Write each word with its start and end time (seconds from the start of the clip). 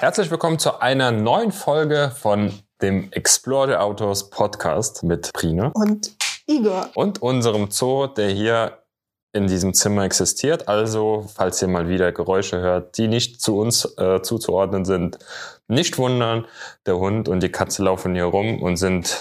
Herzlich 0.00 0.30
willkommen 0.30 0.58
zu 0.58 0.80
einer 0.80 1.10
neuen 1.10 1.52
Folge 1.52 2.10
von 2.18 2.54
dem 2.80 3.12
Explore 3.12 3.68
the 3.68 3.74
Autos 3.74 4.30
Podcast 4.30 5.02
mit 5.02 5.30
Prine 5.34 5.72
und 5.74 6.16
Igor 6.46 6.88
und 6.94 7.20
unserem 7.20 7.70
Zoo, 7.70 8.06
der 8.06 8.30
hier 8.30 8.78
in 9.34 9.46
diesem 9.46 9.74
Zimmer 9.74 10.04
existiert. 10.04 10.68
Also, 10.68 11.26
falls 11.34 11.60
ihr 11.60 11.68
mal 11.68 11.90
wieder 11.90 12.12
Geräusche 12.12 12.60
hört, 12.60 12.96
die 12.96 13.08
nicht 13.08 13.42
zu 13.42 13.58
uns 13.58 13.84
äh, 13.98 14.22
zuzuordnen 14.22 14.86
sind, 14.86 15.18
nicht 15.68 15.98
wundern. 15.98 16.46
Der 16.86 16.96
Hund 16.96 17.28
und 17.28 17.42
die 17.42 17.52
Katze 17.52 17.82
laufen 17.82 18.14
hier 18.14 18.24
rum 18.24 18.62
und 18.62 18.78
sind 18.78 19.20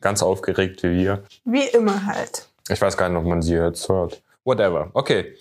ganz 0.00 0.22
aufgeregt 0.22 0.84
wie 0.84 0.94
wir. 0.94 1.24
Wie 1.44 1.66
immer 1.66 2.06
halt. 2.06 2.46
Ich 2.68 2.80
weiß 2.80 2.96
gar 2.96 3.08
nicht, 3.08 3.18
ob 3.18 3.24
man 3.24 3.42
sie 3.42 3.54
jetzt 3.56 3.88
hört. 3.88 4.22
Whatever. 4.44 4.90
Okay. 4.92 5.34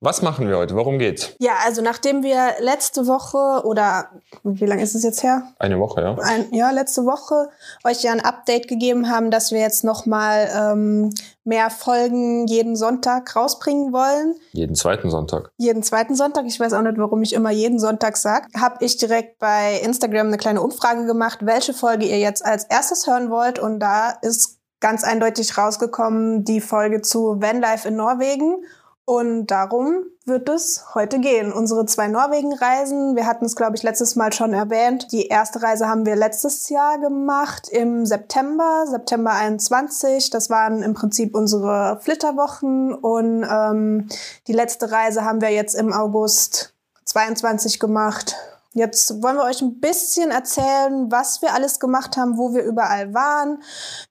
Was 0.00 0.22
machen 0.22 0.48
wir 0.48 0.56
heute? 0.56 0.76
Worum 0.76 1.00
geht's? 1.00 1.34
Ja, 1.40 1.54
also 1.64 1.82
nachdem 1.82 2.22
wir 2.22 2.54
letzte 2.60 3.08
Woche 3.08 3.66
oder 3.66 4.10
wie 4.44 4.64
lange 4.64 4.82
ist 4.82 4.94
es 4.94 5.02
jetzt 5.02 5.24
her? 5.24 5.42
Eine 5.58 5.80
Woche, 5.80 6.00
ja. 6.00 6.16
Ein, 6.22 6.46
ja, 6.52 6.70
letzte 6.70 7.04
Woche 7.04 7.48
euch 7.82 8.02
ja 8.04 8.12
ein 8.12 8.20
Update 8.20 8.68
gegeben 8.68 9.10
haben, 9.10 9.32
dass 9.32 9.50
wir 9.50 9.58
jetzt 9.58 9.82
nochmal 9.82 10.48
ähm, 10.54 11.12
mehr 11.42 11.70
Folgen 11.70 12.46
jeden 12.46 12.76
Sonntag 12.76 13.34
rausbringen 13.34 13.92
wollen. 13.92 14.36
Jeden 14.52 14.76
zweiten 14.76 15.10
Sonntag. 15.10 15.50
Jeden 15.56 15.82
zweiten 15.82 16.14
Sonntag. 16.14 16.44
Ich 16.46 16.60
weiß 16.60 16.74
auch 16.74 16.82
nicht, 16.82 16.98
warum 16.98 17.20
ich 17.22 17.32
immer 17.32 17.50
jeden 17.50 17.80
Sonntag 17.80 18.18
sage. 18.18 18.46
Habe 18.56 18.84
ich 18.84 18.98
direkt 18.98 19.40
bei 19.40 19.80
Instagram 19.82 20.28
eine 20.28 20.36
kleine 20.36 20.62
Umfrage 20.62 21.06
gemacht, 21.06 21.40
welche 21.42 21.74
Folge 21.74 22.06
ihr 22.06 22.20
jetzt 22.20 22.44
als 22.44 22.64
erstes 22.66 23.08
hören 23.08 23.30
wollt. 23.30 23.58
Und 23.58 23.80
da 23.80 24.10
ist 24.22 24.58
ganz 24.80 25.02
eindeutig 25.02 25.58
rausgekommen 25.58 26.44
die 26.44 26.60
Folge 26.60 27.02
zu 27.02 27.40
Vanlife 27.40 27.88
in 27.88 27.96
Norwegen. 27.96 28.62
Und 29.08 29.46
darum 29.46 30.04
wird 30.26 30.50
es 30.50 30.84
heute 30.94 31.18
gehen. 31.18 31.50
Unsere 31.50 31.86
zwei 31.86 32.08
Norwegen-Reisen, 32.08 33.16
wir 33.16 33.24
hatten 33.24 33.46
es, 33.46 33.56
glaube 33.56 33.74
ich, 33.74 33.82
letztes 33.82 34.16
Mal 34.16 34.34
schon 34.34 34.52
erwähnt. 34.52 35.10
Die 35.12 35.28
erste 35.28 35.62
Reise 35.62 35.88
haben 35.88 36.04
wir 36.04 36.14
letztes 36.14 36.68
Jahr 36.68 36.98
gemacht 36.98 37.70
im 37.70 38.04
September, 38.04 38.84
September 38.86 39.30
21. 39.30 40.28
Das 40.28 40.50
waren 40.50 40.82
im 40.82 40.92
Prinzip 40.92 41.34
unsere 41.34 41.98
Flitterwochen. 42.02 42.92
Und 42.92 43.46
ähm, 43.50 44.08
die 44.46 44.52
letzte 44.52 44.92
Reise 44.92 45.24
haben 45.24 45.40
wir 45.40 45.52
jetzt 45.52 45.74
im 45.74 45.90
August 45.90 46.74
22 47.06 47.80
gemacht. 47.80 48.36
Jetzt 48.78 49.24
wollen 49.24 49.36
wir 49.36 49.42
euch 49.42 49.60
ein 49.60 49.80
bisschen 49.80 50.30
erzählen, 50.30 51.10
was 51.10 51.42
wir 51.42 51.52
alles 51.52 51.80
gemacht 51.80 52.16
haben, 52.16 52.38
wo 52.38 52.54
wir 52.54 52.62
überall 52.62 53.12
waren, 53.12 53.60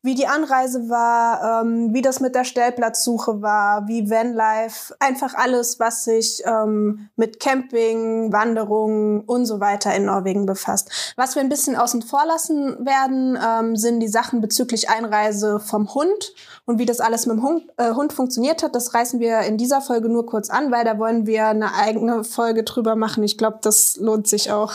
wie 0.02 0.14
die 0.14 0.28
Anreise 0.28 0.90
war, 0.90 1.62
ähm, 1.62 1.94
wie 1.94 2.02
das 2.02 2.20
mit 2.20 2.36
der 2.36 2.44
Stellplatzsuche 2.44 3.42
war, 3.42 3.88
wie 3.88 4.10
Vanlife, 4.10 4.94
einfach 5.00 5.36
alles, 5.36 5.80
was 5.80 6.04
sich 6.04 6.44
ähm, 6.46 7.08
mit 7.16 7.40
Camping, 7.40 8.34
Wanderungen 8.34 9.22
und 9.22 9.46
so 9.46 9.62
weiter 9.62 9.96
in 9.96 10.04
Norwegen 10.04 10.46
befasst. 10.46 11.14
Was 11.16 11.36
wir 11.36 11.42
ein 11.42 11.50
bisschen 11.50 11.78
außen 11.78 12.02
vor 12.02 12.26
lassen 12.26 12.86
werden, 12.86 13.40
ähm, 13.42 13.78
sind 13.78 14.02
die 14.02 14.10
Sachen 14.10 14.42
bezüglich 14.42 14.90
Einreise 14.90 15.62
vom 15.62 15.94
Hund 15.94 16.34
und 16.68 16.80
wie 16.80 16.86
das 16.86 17.00
alles 17.00 17.26
mit 17.26 17.38
dem 17.38 17.44
Hund, 17.44 17.64
äh, 17.78 17.94
Hund 17.94 18.14
funktioniert 18.14 18.62
hat. 18.62 18.76
Das 18.76 18.94
reißen 18.94 19.20
wir 19.20 19.40
in 19.42 19.58
dieser 19.58 19.82
Folge 19.82 20.10
nur 20.10 20.26
kurz 20.26 20.50
an, 20.50 20.70
weil 20.70 20.84
da 20.84 21.00
wollen 21.00 21.26
wir 21.26 21.48
eine 21.48 21.74
eigene 21.74 22.24
Folge 22.24 22.64
drüber 22.64 22.96
machen. 22.96 23.24
Ich 23.24 23.38
glaube, 23.38 23.60
das 23.62 23.96
lohnt 23.96 24.28
sich 24.28 24.52
auch. 24.52 24.74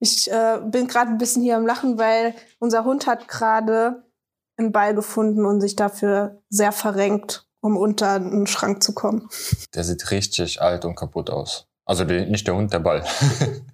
Ich 0.00 0.30
äh, 0.30 0.60
bin 0.64 0.88
gerade 0.88 1.12
ein 1.12 1.18
bisschen 1.18 1.42
hier 1.42 1.56
am 1.56 1.66
Lachen, 1.66 1.98
weil 1.98 2.34
unser 2.58 2.84
Hund 2.84 3.06
hat 3.06 3.28
gerade 3.28 4.02
einen 4.56 4.72
Ball 4.72 4.94
gefunden 4.94 5.46
und 5.46 5.60
sich 5.60 5.76
dafür 5.76 6.42
sehr 6.50 6.72
verrenkt, 6.72 7.46
um 7.60 7.76
unter 7.76 8.14
einen 8.14 8.48
Schrank 8.48 8.82
zu 8.82 8.92
kommen. 8.92 9.28
Der 9.72 9.84
sieht 9.84 10.10
richtig 10.10 10.60
alt 10.60 10.84
und 10.84 10.96
kaputt 10.96 11.30
aus. 11.30 11.68
Also 11.86 12.04
die, 12.04 12.26
nicht 12.26 12.46
der 12.48 12.56
Hund, 12.56 12.72
der 12.72 12.80
Ball. 12.80 13.04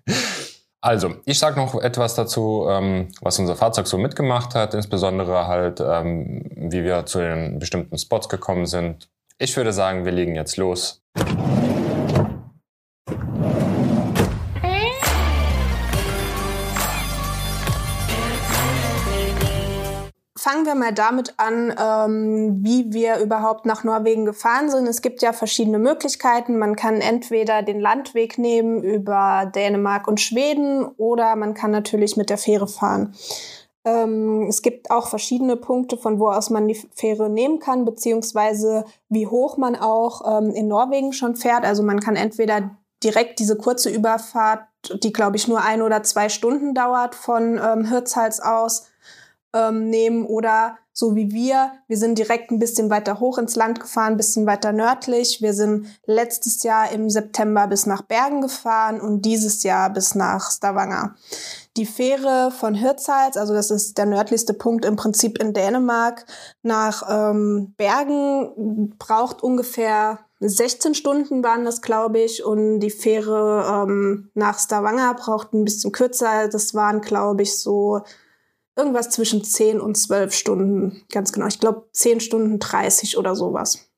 also, 0.82 1.16
ich 1.26 1.38
sage 1.38 1.60
noch 1.60 1.74
etwas 1.74 2.14
dazu, 2.14 2.66
ähm, 2.68 3.08
was 3.20 3.38
unser 3.38 3.54
Fahrzeug 3.54 3.86
so 3.86 3.98
mitgemacht 3.98 4.54
hat, 4.54 4.72
insbesondere 4.72 5.46
halt, 5.46 5.80
ähm, 5.80 6.50
wie 6.56 6.84
wir 6.84 7.04
zu 7.04 7.18
den 7.18 7.58
bestimmten 7.58 7.98
Spots 7.98 8.28
gekommen 8.30 8.64
sind. 8.64 9.10
Ich 9.38 9.56
würde 9.56 9.72
sagen, 9.72 10.06
wir 10.06 10.12
legen 10.12 10.34
jetzt 10.34 10.56
los. 10.56 11.02
Fangen 20.40 20.64
wir 20.64 20.74
mal 20.74 20.94
damit 20.94 21.34
an, 21.36 21.74
ähm, 21.78 22.60
wie 22.62 22.94
wir 22.94 23.18
überhaupt 23.18 23.66
nach 23.66 23.84
Norwegen 23.84 24.24
gefahren 24.24 24.70
sind. 24.70 24.86
Es 24.86 25.02
gibt 25.02 25.20
ja 25.20 25.34
verschiedene 25.34 25.78
Möglichkeiten. 25.78 26.56
Man 26.56 26.76
kann 26.76 27.02
entweder 27.02 27.62
den 27.62 27.78
Landweg 27.78 28.38
nehmen 28.38 28.82
über 28.82 29.52
Dänemark 29.54 30.08
und 30.08 30.18
Schweden 30.18 30.86
oder 30.96 31.36
man 31.36 31.52
kann 31.52 31.70
natürlich 31.72 32.16
mit 32.16 32.30
der 32.30 32.38
Fähre 32.38 32.68
fahren. 32.68 33.14
Ähm, 33.84 34.46
es 34.48 34.62
gibt 34.62 34.90
auch 34.90 35.08
verschiedene 35.08 35.56
Punkte, 35.56 35.98
von 35.98 36.18
wo 36.18 36.30
aus 36.30 36.48
man 36.48 36.68
die 36.68 36.80
Fähre 36.94 37.28
nehmen 37.28 37.58
kann, 37.58 37.84
beziehungsweise 37.84 38.86
wie 39.10 39.26
hoch 39.26 39.58
man 39.58 39.76
auch 39.76 40.38
ähm, 40.38 40.52
in 40.52 40.68
Norwegen 40.68 41.12
schon 41.12 41.36
fährt. 41.36 41.64
Also 41.64 41.82
man 41.82 42.00
kann 42.00 42.16
entweder 42.16 42.70
direkt 43.04 43.40
diese 43.40 43.58
kurze 43.58 43.90
Überfahrt, 43.90 44.64
die 45.02 45.12
glaube 45.12 45.36
ich 45.36 45.48
nur 45.48 45.60
ein 45.60 45.82
oder 45.82 46.02
zwei 46.02 46.30
Stunden 46.30 46.74
dauert, 46.74 47.14
von 47.14 47.60
ähm, 47.62 47.84
Hirtshals 47.84 48.40
aus 48.40 48.89
ähm, 49.54 49.88
nehmen 49.88 50.24
oder 50.24 50.78
so 50.92 51.16
wie 51.16 51.32
wir, 51.32 51.72
wir 51.88 51.96
sind 51.96 52.18
direkt 52.18 52.50
ein 52.50 52.58
bisschen 52.58 52.90
weiter 52.90 53.20
hoch 53.20 53.38
ins 53.38 53.56
Land 53.56 53.80
gefahren, 53.80 54.12
ein 54.12 54.16
bisschen 54.16 54.46
weiter 54.46 54.72
nördlich. 54.72 55.40
Wir 55.40 55.54
sind 55.54 55.86
letztes 56.04 56.62
Jahr 56.62 56.92
im 56.92 57.08
September 57.08 57.66
bis 57.66 57.86
nach 57.86 58.02
Bergen 58.02 58.42
gefahren 58.42 59.00
und 59.00 59.22
dieses 59.22 59.62
Jahr 59.62 59.90
bis 59.90 60.14
nach 60.14 60.50
Stavanger. 60.50 61.14
Die 61.76 61.86
Fähre 61.86 62.50
von 62.50 62.74
Hirtshals, 62.74 63.36
also 63.36 63.54
das 63.54 63.70
ist 63.70 63.96
der 63.96 64.06
nördlichste 64.06 64.52
Punkt 64.52 64.84
im 64.84 64.96
Prinzip 64.96 65.40
in 65.40 65.54
Dänemark, 65.54 66.26
nach 66.62 67.04
ähm, 67.08 67.74
Bergen 67.76 68.94
braucht 68.98 69.42
ungefähr 69.42 70.18
16 70.42 70.94
Stunden 70.94 71.44
waren 71.44 71.66
das, 71.66 71.82
glaube 71.82 72.18
ich, 72.18 72.44
und 72.44 72.80
die 72.80 72.90
Fähre 72.90 73.84
ähm, 73.86 74.30
nach 74.32 74.58
Stavanger 74.58 75.12
braucht 75.12 75.52
ein 75.52 75.64
bisschen 75.64 75.92
kürzer. 75.92 76.48
Das 76.48 76.74
waren, 76.74 77.02
glaube 77.02 77.42
ich, 77.42 77.58
so 77.58 78.00
irgendwas 78.80 79.10
zwischen 79.10 79.44
10 79.44 79.80
und 79.80 79.96
12 79.96 80.34
Stunden, 80.34 81.04
ganz 81.12 81.32
genau. 81.32 81.46
Ich 81.46 81.60
glaube 81.60 81.88
10 81.92 82.20
Stunden 82.20 82.58
30 82.58 83.18
oder 83.18 83.36
sowas. 83.36 83.90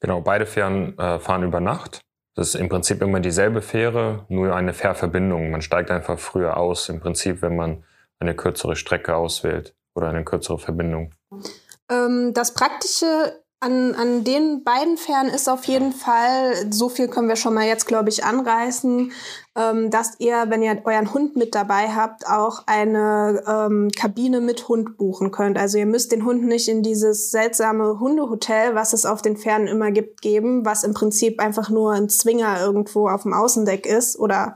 Genau, 0.00 0.20
beide 0.20 0.46
Fähren 0.46 0.96
äh, 0.98 1.18
fahren 1.18 1.42
über 1.42 1.60
Nacht. 1.60 2.00
Das 2.34 2.48
ist 2.48 2.54
im 2.56 2.68
Prinzip 2.68 3.00
immer 3.00 3.20
dieselbe 3.20 3.62
Fähre, 3.62 4.26
nur 4.28 4.54
eine 4.54 4.74
Fährverbindung. 4.74 5.50
Man 5.50 5.62
steigt 5.62 5.90
einfach 5.90 6.18
früher 6.18 6.58
aus, 6.58 6.90
im 6.90 7.00
Prinzip, 7.00 7.40
wenn 7.40 7.56
man 7.56 7.82
eine 8.20 8.34
kürzere 8.34 8.76
Strecke 8.76 9.16
auswählt 9.16 9.74
oder 9.94 10.08
eine 10.08 10.24
kürzere 10.24 10.58
Verbindung. 10.58 11.14
Ähm, 11.90 12.32
das 12.34 12.52
Praktische 12.52 13.40
an, 13.60 13.94
an 13.94 14.22
den 14.22 14.64
beiden 14.64 14.98
Fähren 14.98 15.28
ist 15.28 15.48
auf 15.48 15.64
jeden 15.64 15.92
Fall, 15.92 16.70
so 16.70 16.90
viel 16.90 17.08
können 17.08 17.28
wir 17.28 17.36
schon 17.36 17.54
mal 17.54 17.66
jetzt, 17.66 17.86
glaube 17.86 18.10
ich, 18.10 18.22
anreißen, 18.22 19.12
ähm, 19.56 19.90
dass 19.90 20.20
ihr, 20.20 20.44
wenn 20.48 20.62
ihr 20.62 20.82
euren 20.84 21.12
Hund 21.14 21.36
mit 21.36 21.54
dabei 21.54 21.88
habt, 21.88 22.26
auch 22.28 22.64
eine 22.66 23.42
ähm, 23.46 23.90
Kabine 23.90 24.40
mit 24.40 24.68
Hund 24.68 24.98
buchen 24.98 25.30
könnt. 25.30 25.58
Also 25.58 25.78
ihr 25.78 25.86
müsst 25.86 26.12
den 26.12 26.24
Hund 26.24 26.44
nicht 26.44 26.68
in 26.68 26.82
dieses 26.82 27.30
seltsame 27.30 27.98
Hundehotel, 27.98 28.74
was 28.74 28.92
es 28.92 29.06
auf 29.06 29.22
den 29.22 29.36
Fähren 29.36 29.66
immer 29.66 29.90
gibt, 29.90 30.20
geben, 30.20 30.64
was 30.66 30.84
im 30.84 30.92
Prinzip 30.92 31.40
einfach 31.40 31.70
nur 31.70 31.92
ein 31.92 32.08
Zwinger 32.08 32.60
irgendwo 32.60 33.08
auf 33.08 33.22
dem 33.22 33.32
Außendeck 33.32 33.86
ist 33.86 34.18
oder 34.18 34.54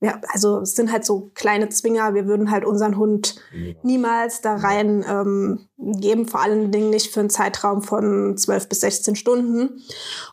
ja, 0.00 0.20
also 0.28 0.60
es 0.60 0.74
sind 0.74 0.92
halt 0.92 1.06
so 1.06 1.30
kleine 1.34 1.70
Zwinger. 1.70 2.12
Wir 2.12 2.26
würden 2.26 2.50
halt 2.50 2.66
unseren 2.66 2.98
Hund 2.98 3.36
niemals 3.82 4.42
da 4.42 4.56
rein 4.56 5.04
ähm, 5.08 5.68
geben, 5.78 6.26
vor 6.26 6.42
allen 6.42 6.70
Dingen 6.70 6.90
nicht 6.90 7.12
für 7.12 7.20
einen 7.20 7.30
Zeitraum 7.30 7.82
von 7.82 8.36
12 8.36 8.68
bis 8.68 8.80
16 8.80 9.16
Stunden. 9.16 9.82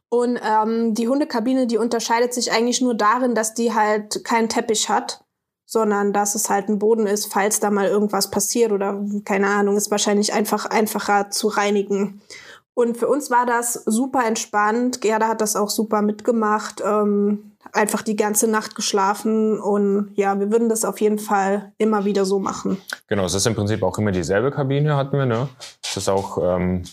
Und 0.10 0.38
ähm, 0.44 0.94
die 0.94 1.08
Hundekabine, 1.08 1.66
die 1.66 1.78
unterscheidet 1.78 2.34
sich 2.34 2.52
eigentlich 2.52 2.82
nur 2.82 2.94
darin, 2.94 3.36
dass 3.36 3.54
die 3.54 3.74
halt 3.74 4.26
keinen 4.26 4.50
Teppich 4.50 4.90
hat, 4.90 5.24
sondern 5.66 6.12
dass 6.12 6.36
es 6.36 6.50
halt 6.50 6.68
ein 6.68 6.80
Boden 6.80 7.08
ist, 7.08 7.32
falls 7.32 7.62
da 7.62 7.72
mal 7.72 7.88
irgendwas 7.88 8.30
passiert 8.30 8.74
oder 8.74 9.02
keine 9.24 9.48
Ahnung, 9.48 9.78
ist 9.78 9.92
wahrscheinlich 9.92 10.34
einfach 10.34 10.66
einfacher 10.66 11.30
zu 11.30 11.48
reinigen. 11.48 12.22
Und 12.76 12.98
für 12.98 13.08
uns 13.08 13.30
war 13.32 13.46
das 13.46 13.74
super 13.86 14.26
entspannt. 14.26 15.00
Gerda 15.00 15.28
hat 15.30 15.42
das 15.42 15.56
auch 15.56 15.70
super 15.70 16.02
mitgemacht. 16.02 16.82
Ähm, 16.86 17.53
einfach 17.72 18.02
die 18.02 18.16
ganze 18.16 18.48
Nacht 18.48 18.76
geschlafen 18.76 19.60
und 19.60 20.12
ja, 20.16 20.40
wir 20.40 20.52
würden 20.52 20.70
das 20.70 20.86
auf 20.86 21.00
jeden 21.02 21.20
Fall 21.20 21.74
immer 21.78 22.06
wieder 22.06 22.26
so 22.26 22.40
machen. 22.40 22.78
Genau, 23.08 23.26
es 23.26 23.34
ist 23.34 23.48
im 23.48 23.56
Prinzip 23.56 23.82
auch 23.84 23.98
immer 23.98 24.12
dieselbe 24.12 24.52
Kabine 24.52 24.96
hatten 24.96 25.18
wir, 25.18 25.26
ne? 25.26 25.50
Es 25.84 25.98
ist 25.98 26.10
auch 26.10 26.38
ähm, 26.38 26.84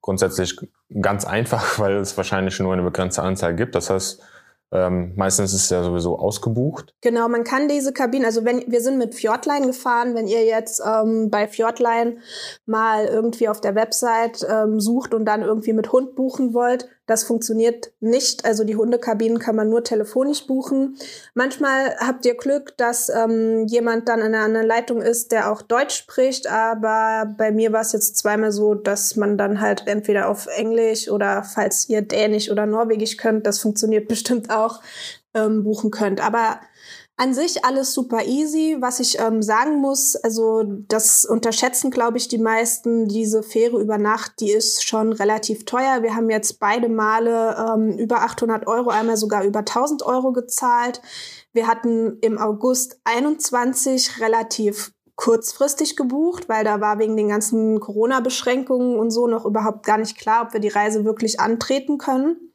grundsätzlich 0.00 0.56
ganz 1.00 1.24
einfach, 1.24 1.78
weil 1.78 1.96
es 1.96 2.16
wahrscheinlich 2.16 2.58
nur 2.58 2.72
eine 2.72 2.82
begrenzte 2.82 3.22
Anzahl 3.22 3.54
gibt. 3.54 3.74
Das 3.74 3.90
heißt, 3.90 4.22
ähm, 4.72 5.14
meistens 5.16 5.52
ist 5.52 5.64
es 5.64 5.70
ja 5.70 5.82
sowieso 5.82 6.18
ausgebucht. 6.18 6.94
Genau, 7.00 7.28
man 7.28 7.42
kann 7.42 7.66
diese 7.66 7.92
Kabinen, 7.92 8.24
also 8.24 8.44
wenn 8.44 8.70
wir 8.70 8.80
sind 8.80 8.98
mit 8.98 9.16
Fjordline 9.16 9.66
gefahren, 9.66 10.14
wenn 10.14 10.28
ihr 10.28 10.44
jetzt 10.44 10.80
ähm, 10.86 11.28
bei 11.28 11.48
Fjordline 11.48 12.18
mal 12.66 13.06
irgendwie 13.06 13.48
auf 13.48 13.60
der 13.60 13.74
Website 13.74 14.46
ähm, 14.48 14.78
sucht 14.78 15.12
und 15.12 15.24
dann 15.24 15.42
irgendwie 15.42 15.72
mit 15.72 15.90
Hund 15.90 16.14
buchen 16.14 16.54
wollt, 16.54 16.88
Das 17.10 17.24
funktioniert 17.24 17.90
nicht. 17.98 18.44
Also 18.44 18.62
die 18.62 18.76
Hundekabinen 18.76 19.40
kann 19.40 19.56
man 19.56 19.68
nur 19.68 19.82
telefonisch 19.82 20.46
buchen. 20.46 20.96
Manchmal 21.34 21.96
habt 21.98 22.24
ihr 22.24 22.36
Glück, 22.36 22.76
dass 22.76 23.08
ähm, 23.08 23.66
jemand 23.66 24.08
dann 24.08 24.20
in 24.20 24.26
einer 24.26 24.44
anderen 24.44 24.68
Leitung 24.68 25.02
ist, 25.02 25.32
der 25.32 25.50
auch 25.50 25.60
Deutsch 25.60 25.96
spricht. 25.96 26.46
Aber 26.46 27.34
bei 27.36 27.50
mir 27.50 27.72
war 27.72 27.80
es 27.80 27.90
jetzt 27.90 28.16
zweimal 28.16 28.52
so, 28.52 28.74
dass 28.74 29.16
man 29.16 29.36
dann 29.36 29.60
halt 29.60 29.88
entweder 29.88 30.28
auf 30.28 30.46
Englisch 30.46 31.10
oder 31.10 31.42
falls 31.42 31.88
ihr 31.88 32.02
Dänisch 32.02 32.48
oder 32.48 32.64
Norwegisch 32.64 33.16
könnt, 33.16 33.44
das 33.44 33.58
funktioniert 33.58 34.06
bestimmt 34.08 34.48
auch, 34.48 34.80
ähm, 35.34 35.64
buchen 35.64 35.90
könnt. 35.90 36.24
Aber 36.24 36.60
an 37.20 37.34
sich 37.34 37.66
alles 37.66 37.92
super 37.92 38.24
easy. 38.24 38.78
Was 38.80 38.98
ich 38.98 39.20
ähm, 39.20 39.42
sagen 39.42 39.76
muss, 39.76 40.16
also 40.16 40.62
das 40.64 41.26
unterschätzen, 41.26 41.90
glaube 41.90 42.16
ich, 42.16 42.28
die 42.28 42.38
meisten. 42.38 43.08
Diese 43.08 43.42
Fähre 43.42 43.78
über 43.78 43.98
Nacht, 43.98 44.40
die 44.40 44.50
ist 44.50 44.86
schon 44.86 45.12
relativ 45.12 45.66
teuer. 45.66 46.02
Wir 46.02 46.16
haben 46.16 46.30
jetzt 46.30 46.58
beide 46.60 46.88
Male 46.88 47.56
ähm, 47.58 47.98
über 47.98 48.22
800 48.22 48.66
Euro, 48.66 48.88
einmal 48.88 49.18
sogar 49.18 49.44
über 49.44 49.58
1000 49.58 50.02
Euro 50.02 50.32
gezahlt. 50.32 51.02
Wir 51.52 51.66
hatten 51.66 52.16
im 52.22 52.38
August 52.38 52.98
21 53.04 54.20
relativ 54.20 54.92
kurzfristig 55.14 55.96
gebucht, 55.96 56.48
weil 56.48 56.64
da 56.64 56.80
war 56.80 56.98
wegen 56.98 57.18
den 57.18 57.28
ganzen 57.28 57.80
Corona-Beschränkungen 57.80 58.98
und 58.98 59.10
so 59.10 59.26
noch 59.26 59.44
überhaupt 59.44 59.84
gar 59.84 59.98
nicht 59.98 60.16
klar, 60.16 60.46
ob 60.46 60.54
wir 60.54 60.60
die 60.60 60.68
Reise 60.68 61.04
wirklich 61.04 61.38
antreten 61.38 61.98
können. 61.98 62.54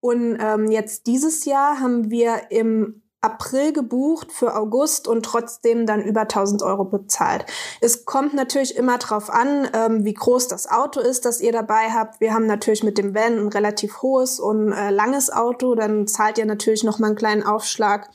Und 0.00 0.36
ähm, 0.38 0.70
jetzt 0.70 1.06
dieses 1.06 1.46
Jahr 1.46 1.80
haben 1.80 2.10
wir 2.10 2.50
im 2.50 3.02
April 3.20 3.72
gebucht 3.72 4.30
für 4.30 4.54
August 4.54 5.08
und 5.08 5.24
trotzdem 5.24 5.86
dann 5.86 6.02
über 6.02 6.22
1000 6.22 6.62
Euro 6.62 6.84
bezahlt. 6.84 7.44
Es 7.80 8.04
kommt 8.04 8.34
natürlich 8.34 8.76
immer 8.76 8.98
drauf 8.98 9.30
an, 9.30 9.68
ähm, 9.72 10.04
wie 10.04 10.14
groß 10.14 10.48
das 10.48 10.70
Auto 10.70 11.00
ist, 11.00 11.24
das 11.24 11.40
ihr 11.40 11.52
dabei 11.52 11.90
habt. 11.90 12.20
Wir 12.20 12.34
haben 12.34 12.46
natürlich 12.46 12.84
mit 12.84 12.98
dem 12.98 13.14
Van 13.14 13.38
ein 13.38 13.48
relativ 13.48 14.02
hohes 14.02 14.38
und 14.38 14.72
äh, 14.72 14.90
langes 14.90 15.32
Auto, 15.32 15.74
dann 15.74 16.06
zahlt 16.06 16.38
ihr 16.38 16.46
natürlich 16.46 16.84
noch 16.84 16.98
mal 16.98 17.08
einen 17.08 17.16
kleinen 17.16 17.42
Aufschlag. 17.42 18.10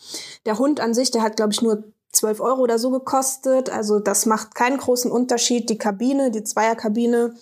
Der 0.45 0.57
Hund 0.57 0.79
an 0.79 0.93
sich, 0.93 1.11
der 1.11 1.23
hat 1.23 1.35
glaube 1.35 1.51
ich 1.51 1.61
nur 1.61 1.83
12 2.13 2.39
Euro 2.41 2.61
oder 2.61 2.79
so 2.79 2.91
gekostet. 2.91 3.69
Also 3.69 3.99
das 3.99 4.25
macht 4.25 4.55
keinen 4.55 4.77
großen 4.77 5.11
Unterschied. 5.11 5.69
Die 5.69 5.77
Kabine, 5.77 6.31
die 6.31 6.43
Zweierkabine, 6.43 7.35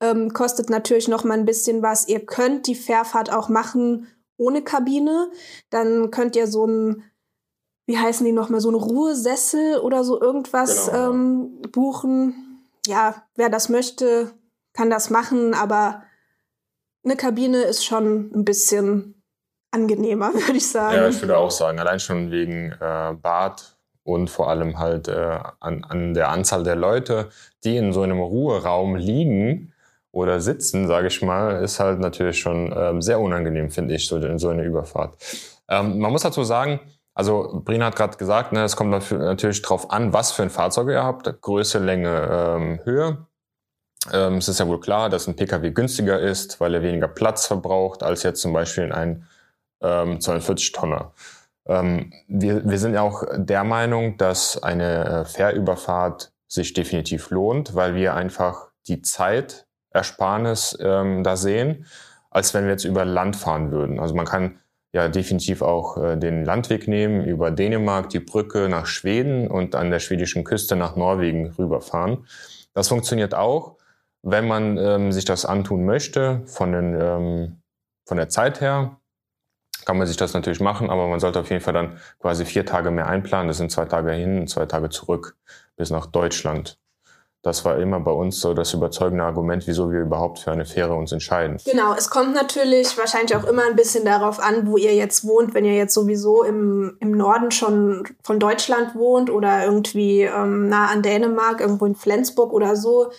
ähm, 0.00 0.32
kostet 0.32 0.70
natürlich 0.70 1.08
noch 1.08 1.24
mal 1.24 1.38
ein 1.38 1.46
bisschen 1.46 1.82
was. 1.82 2.06
Ihr 2.08 2.24
könnt 2.24 2.66
die 2.66 2.74
Fährfahrt 2.74 3.32
auch 3.32 3.48
machen 3.48 4.06
ohne 4.38 4.62
Kabine. 4.62 5.30
Dann 5.68 6.10
könnt 6.10 6.34
ihr 6.36 6.46
so 6.46 6.66
ein, 6.66 7.04
wie 7.86 7.98
heißen 7.98 8.24
die 8.24 8.32
nochmal, 8.32 8.60
so 8.60 8.70
ein 8.70 8.74
Ruhesessel 8.74 9.78
oder 9.78 10.04
so 10.04 10.18
irgendwas 10.18 10.86
genau, 10.86 11.10
ähm, 11.10 11.62
buchen. 11.70 12.64
Ja, 12.86 13.22
wer 13.34 13.50
das 13.50 13.68
möchte, 13.68 14.32
kann 14.72 14.88
das 14.88 15.10
machen, 15.10 15.52
aber 15.52 16.02
eine 17.04 17.16
Kabine 17.16 17.62
ist 17.62 17.84
schon 17.84 18.30
ein 18.34 18.44
bisschen 18.44 19.22
angenehmer, 19.70 20.32
würde 20.34 20.56
ich 20.56 20.70
sagen. 20.70 20.96
Ja, 20.96 21.08
ich 21.08 21.20
würde 21.20 21.36
auch 21.36 21.50
sagen, 21.50 21.78
allein 21.78 22.00
schon 22.00 22.30
wegen 22.30 22.72
äh, 22.80 23.14
Bad 23.20 23.76
und 24.04 24.30
vor 24.30 24.48
allem 24.48 24.78
halt 24.78 25.08
äh, 25.08 25.38
an, 25.60 25.84
an 25.84 26.14
der 26.14 26.30
Anzahl 26.30 26.62
der 26.62 26.76
Leute, 26.76 27.28
die 27.64 27.76
in 27.76 27.92
so 27.92 28.02
einem 28.02 28.20
Ruheraum 28.20 28.96
liegen 28.96 29.74
oder 30.12 30.40
sitzen, 30.40 30.86
sage 30.86 31.08
ich 31.08 31.22
mal, 31.22 31.62
ist 31.62 31.80
halt 31.80 32.00
natürlich 32.00 32.38
schon 32.38 32.72
ähm, 32.76 33.02
sehr 33.02 33.20
unangenehm, 33.20 33.70
finde 33.70 33.94
ich, 33.94 34.06
so, 34.06 34.38
so 34.38 34.48
eine 34.48 34.64
Überfahrt. 34.64 35.16
Ähm, 35.68 35.98
man 35.98 36.12
muss 36.12 36.22
dazu 36.22 36.44
sagen, 36.44 36.80
also 37.14 37.62
Brina 37.64 37.86
hat 37.86 37.96
gerade 37.96 38.16
gesagt, 38.16 38.52
ne, 38.52 38.62
es 38.62 38.76
kommt 38.76 38.90
natürlich 38.90 39.62
drauf 39.62 39.90
an, 39.90 40.12
was 40.12 40.32
für 40.32 40.42
ein 40.42 40.50
Fahrzeug 40.50 40.88
ihr 40.88 41.02
habt, 41.02 41.42
Größe, 41.42 41.78
Länge, 41.78 42.28
ähm, 42.30 42.80
Höhe. 42.84 43.26
Ähm, 44.12 44.36
es 44.36 44.48
ist 44.48 44.60
ja 44.60 44.68
wohl 44.68 44.80
klar, 44.80 45.10
dass 45.10 45.26
ein 45.26 45.36
Pkw 45.36 45.72
günstiger 45.72 46.20
ist, 46.20 46.60
weil 46.60 46.74
er 46.74 46.82
weniger 46.82 47.08
Platz 47.08 47.46
verbraucht 47.46 48.02
als 48.02 48.22
jetzt 48.22 48.40
zum 48.40 48.52
Beispiel 48.52 48.92
ein 48.92 49.26
ähm, 49.82 50.20
42 50.20 50.72
Tonner. 50.72 51.12
Ähm, 51.66 52.12
wir, 52.28 52.68
wir 52.68 52.78
sind 52.78 52.94
ja 52.94 53.02
auch 53.02 53.24
der 53.34 53.64
Meinung, 53.64 54.16
dass 54.16 54.62
eine 54.62 55.04
äh, 55.04 55.24
Fährüberfahrt 55.24 56.32
sich 56.46 56.72
definitiv 56.72 57.30
lohnt, 57.30 57.74
weil 57.74 57.94
wir 57.94 58.14
einfach 58.14 58.68
die 58.86 59.02
Zeit 59.02 59.67
Ersparnis 59.90 60.76
ähm, 60.80 61.24
da 61.24 61.36
sehen, 61.36 61.86
als 62.30 62.54
wenn 62.54 62.64
wir 62.64 62.72
jetzt 62.72 62.84
über 62.84 63.04
Land 63.04 63.36
fahren 63.36 63.70
würden. 63.70 64.00
Also 64.00 64.14
man 64.14 64.26
kann 64.26 64.58
ja 64.92 65.08
definitiv 65.08 65.62
auch 65.62 65.96
äh, 65.96 66.16
den 66.16 66.44
Landweg 66.44 66.88
nehmen, 66.88 67.24
über 67.24 67.50
Dänemark 67.50 68.08
die 68.10 68.20
Brücke 68.20 68.68
nach 68.68 68.86
Schweden 68.86 69.48
und 69.48 69.74
an 69.74 69.90
der 69.90 70.00
schwedischen 70.00 70.44
Küste 70.44 70.76
nach 70.76 70.96
Norwegen 70.96 71.52
rüberfahren. 71.58 72.26
Das 72.74 72.88
funktioniert 72.88 73.34
auch, 73.34 73.76
wenn 74.22 74.46
man 74.46 74.76
ähm, 74.78 75.12
sich 75.12 75.24
das 75.24 75.44
antun 75.44 75.84
möchte, 75.84 76.42
von, 76.46 76.72
den, 76.72 76.96
ähm, 77.00 77.62
von 78.06 78.16
der 78.16 78.28
Zeit 78.28 78.60
her, 78.60 78.98
kann 79.84 79.96
man 79.96 80.06
sich 80.06 80.16
das 80.16 80.34
natürlich 80.34 80.60
machen, 80.60 80.90
aber 80.90 81.06
man 81.06 81.20
sollte 81.20 81.40
auf 81.40 81.50
jeden 81.50 81.62
Fall 81.62 81.72
dann 81.72 81.98
quasi 82.18 82.44
vier 82.44 82.66
Tage 82.66 82.90
mehr 82.90 83.06
einplanen. 83.06 83.48
Das 83.48 83.56
sind 83.56 83.70
zwei 83.70 83.86
Tage 83.86 84.12
hin 84.12 84.40
und 84.40 84.48
zwei 84.48 84.66
Tage 84.66 84.90
zurück 84.90 85.36
bis 85.76 85.90
nach 85.90 86.06
Deutschland. 86.06 86.78
Das 87.48 87.64
war 87.64 87.78
immer 87.78 87.98
bei 87.98 88.10
uns 88.10 88.42
so 88.42 88.52
das 88.52 88.74
überzeugende 88.74 89.24
Argument, 89.24 89.66
wieso 89.66 89.90
wir 89.90 90.00
überhaupt 90.00 90.38
für 90.38 90.52
eine 90.52 90.66
Fähre 90.66 90.94
uns 90.94 91.12
entscheiden. 91.12 91.56
Genau, 91.64 91.94
es 91.94 92.10
kommt 92.10 92.34
natürlich 92.34 92.98
wahrscheinlich 92.98 93.34
auch 93.34 93.44
immer 93.44 93.62
ein 93.62 93.74
bisschen 93.74 94.04
darauf 94.04 94.38
an, 94.38 94.66
wo 94.66 94.76
ihr 94.76 94.94
jetzt 94.94 95.26
wohnt. 95.26 95.54
Wenn 95.54 95.64
ihr 95.64 95.74
jetzt 95.74 95.94
sowieso 95.94 96.42
im, 96.42 96.98
im 97.00 97.12
Norden 97.12 97.50
schon 97.50 98.06
von 98.22 98.38
Deutschland 98.38 98.94
wohnt 98.94 99.30
oder 99.30 99.64
irgendwie 99.64 100.24
ähm, 100.24 100.68
nah 100.68 100.88
an 100.88 101.00
Dänemark, 101.00 101.62
irgendwo 101.62 101.86
in 101.86 101.94
Flensburg 101.94 102.52
oder 102.52 102.76
so, 102.76 103.12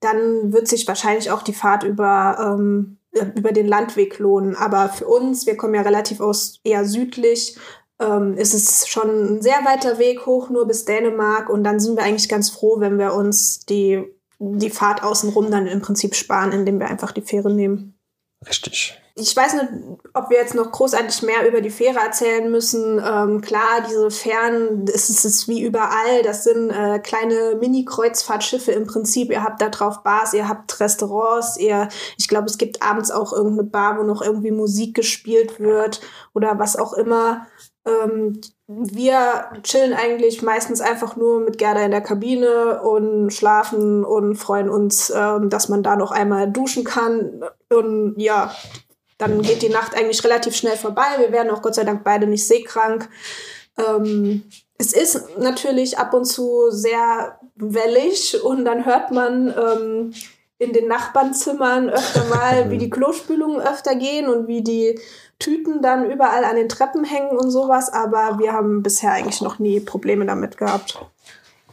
dann 0.00 0.54
wird 0.54 0.66
sich 0.66 0.88
wahrscheinlich 0.88 1.30
auch 1.30 1.42
die 1.42 1.52
Fahrt 1.52 1.82
über, 1.82 2.38
ähm, 2.40 2.96
über 3.36 3.52
den 3.52 3.68
Landweg 3.68 4.18
lohnen. 4.18 4.56
Aber 4.56 4.88
für 4.88 5.06
uns, 5.06 5.44
wir 5.44 5.58
kommen 5.58 5.74
ja 5.74 5.82
relativ 5.82 6.22
aus 6.22 6.58
eher 6.64 6.86
südlich, 6.86 7.58
ähm, 8.00 8.36
ist 8.36 8.54
es 8.54 8.88
schon 8.88 9.36
ein 9.36 9.42
sehr 9.42 9.64
weiter 9.64 9.98
Weg 9.98 10.26
hoch, 10.26 10.50
nur 10.50 10.66
bis 10.66 10.84
Dänemark. 10.84 11.48
Und 11.48 11.64
dann 11.64 11.80
sind 11.80 11.96
wir 11.96 12.04
eigentlich 12.04 12.28
ganz 12.28 12.50
froh, 12.50 12.80
wenn 12.80 12.98
wir 12.98 13.14
uns 13.14 13.60
die, 13.60 14.04
die 14.38 14.70
Fahrt 14.70 15.02
außenrum 15.02 15.50
dann 15.50 15.66
im 15.66 15.80
Prinzip 15.80 16.14
sparen, 16.14 16.52
indem 16.52 16.80
wir 16.80 16.88
einfach 16.88 17.12
die 17.12 17.22
Fähre 17.22 17.52
nehmen. 17.52 17.98
Richtig. 18.46 19.00
Ich 19.16 19.36
weiß 19.36 19.54
nicht, 19.54 19.68
ob 20.12 20.28
wir 20.28 20.38
jetzt 20.38 20.56
noch 20.56 20.72
großartig 20.72 21.22
mehr 21.22 21.48
über 21.48 21.60
die 21.60 21.70
Fähre 21.70 22.00
erzählen 22.00 22.50
müssen. 22.50 22.98
Ähm, 22.98 23.40
klar, 23.42 23.82
diese 23.88 24.10
Fähren, 24.10 24.86
es 24.92 25.08
ist 25.24 25.46
wie 25.46 25.62
überall. 25.62 26.22
Das 26.24 26.42
sind 26.42 26.70
äh, 26.70 26.98
kleine 26.98 27.56
Mini-Kreuzfahrtschiffe 27.60 28.72
im 28.72 28.88
Prinzip. 28.88 29.30
Ihr 29.30 29.44
habt 29.44 29.62
da 29.62 29.68
drauf 29.68 30.02
Bars, 30.02 30.34
ihr 30.34 30.48
habt 30.48 30.80
Restaurants, 30.80 31.56
ihr, 31.58 31.88
ich 32.18 32.26
glaube, 32.26 32.46
es 32.46 32.58
gibt 32.58 32.82
abends 32.82 33.12
auch 33.12 33.32
irgendeine 33.32 33.68
Bar, 33.68 33.98
wo 33.98 34.02
noch 34.02 34.20
irgendwie 34.20 34.50
Musik 34.50 34.96
gespielt 34.96 35.60
wird 35.60 36.00
oder 36.34 36.58
was 36.58 36.74
auch 36.74 36.92
immer. 36.92 37.46
Ähm, 37.86 38.40
wir 38.66 39.50
chillen 39.62 39.92
eigentlich 39.92 40.42
meistens 40.42 40.80
einfach 40.80 41.16
nur 41.16 41.40
mit 41.40 41.58
Gerda 41.58 41.84
in 41.84 41.90
der 41.90 42.00
Kabine 42.00 42.80
und 42.82 43.30
schlafen 43.30 44.04
und 44.04 44.36
freuen 44.36 44.70
uns, 44.70 45.12
ähm, 45.14 45.50
dass 45.50 45.68
man 45.68 45.82
da 45.82 45.96
noch 45.96 46.10
einmal 46.10 46.50
duschen 46.50 46.84
kann. 46.84 47.44
Und 47.68 48.14
ja, 48.16 48.54
dann 49.18 49.42
geht 49.42 49.62
die 49.62 49.68
Nacht 49.68 49.94
eigentlich 49.94 50.24
relativ 50.24 50.56
schnell 50.56 50.76
vorbei. 50.76 51.06
Wir 51.18 51.32
werden 51.32 51.50
auch 51.50 51.62
Gott 51.62 51.74
sei 51.74 51.84
Dank 51.84 52.04
beide 52.04 52.26
nicht 52.26 52.46
seekrank. 52.46 53.08
Ähm, 53.78 54.44
es 54.78 54.92
ist 54.92 55.38
natürlich 55.38 55.98
ab 55.98 56.14
und 56.14 56.24
zu 56.24 56.70
sehr 56.70 57.38
wellig 57.54 58.42
und 58.42 58.64
dann 58.64 58.84
hört 58.84 59.12
man 59.12 59.54
ähm, 59.56 60.14
in 60.58 60.72
den 60.72 60.88
Nachbarnzimmern 60.88 61.90
öfter 61.90 62.24
mal, 62.24 62.70
wie 62.70 62.78
die 62.78 62.90
Klospülungen 62.90 63.60
öfter 63.60 63.94
gehen 63.94 64.28
und 64.28 64.48
wie 64.48 64.62
die 64.62 64.98
Tüten 65.44 65.82
dann 65.82 66.10
überall 66.10 66.44
an 66.44 66.56
den 66.56 66.70
Treppen 66.70 67.04
hängen 67.04 67.36
und 67.36 67.50
sowas, 67.50 67.92
aber 67.92 68.38
wir 68.38 68.54
haben 68.54 68.82
bisher 68.82 69.12
eigentlich 69.12 69.42
noch 69.42 69.58
nie 69.58 69.78
Probleme 69.78 70.24
damit 70.24 70.56
gehabt. 70.56 70.98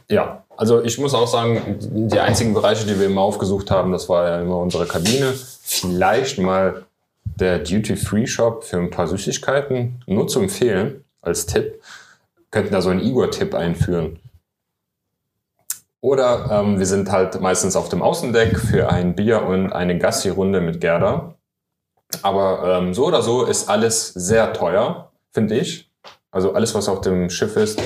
Ja, 0.08 0.44
also 0.58 0.82
ich 0.82 0.98
muss 0.98 1.14
auch 1.14 1.26
sagen, 1.26 1.78
die 1.80 2.20
einzigen 2.20 2.52
Bereiche, 2.52 2.86
die 2.86 2.98
wir 2.98 3.06
immer 3.06 3.22
aufgesucht 3.22 3.70
haben, 3.70 3.90
das 3.92 4.10
war 4.10 4.28
ja 4.28 4.40
immer 4.42 4.58
unsere 4.58 4.86
Kabine. 4.86 5.32
Vielleicht 5.62 6.38
mal 6.38 6.84
der 7.24 7.60
Duty-Free-Shop 7.60 8.64
für 8.64 8.76
ein 8.76 8.90
paar 8.90 9.06
Süßigkeiten. 9.06 10.02
Nur 10.06 10.28
zu 10.28 10.40
empfehlen, 10.40 11.04
als 11.22 11.46
Tipp. 11.46 11.80
Könnten 12.50 12.74
da 12.74 12.82
so 12.82 12.90
einen 12.90 13.00
Igor-Tipp 13.00 13.54
einführen. 13.54 14.20
Oder 16.02 16.50
ähm, 16.50 16.78
wir 16.78 16.86
sind 16.86 17.10
halt 17.10 17.40
meistens 17.40 17.74
auf 17.74 17.88
dem 17.88 18.02
Außendeck 18.02 18.58
für 18.58 18.90
ein 18.90 19.14
Bier 19.14 19.44
und 19.44 19.72
eine 19.72 19.96
Gassi-Runde 19.96 20.60
mit 20.60 20.82
Gerda. 20.82 21.36
Aber 22.22 22.78
ähm, 22.78 22.94
so 22.94 23.06
oder 23.06 23.22
so 23.22 23.44
ist 23.44 23.68
alles 23.68 24.08
sehr 24.08 24.52
teuer, 24.52 25.10
finde 25.32 25.58
ich. 25.58 25.90
Also 26.30 26.52
alles, 26.52 26.74
was 26.74 26.88
auf 26.88 27.00
dem 27.00 27.30
Schiff 27.30 27.56
ist, 27.56 27.80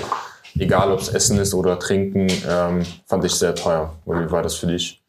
egal 0.59 0.93
ob 0.93 1.01
es 1.01 1.09
Essen 1.09 1.39
ist 1.39 1.55
oder 1.55 1.79
Trinken, 1.79 2.29
ähm, 2.49 2.83
fand 3.07 3.25
ich 3.25 3.33
sehr 3.33 3.55
teuer. 3.55 3.95
Wie 4.05 4.31
war 4.31 4.43
das 4.43 4.55
für 4.55 4.67
dich? 4.67 5.03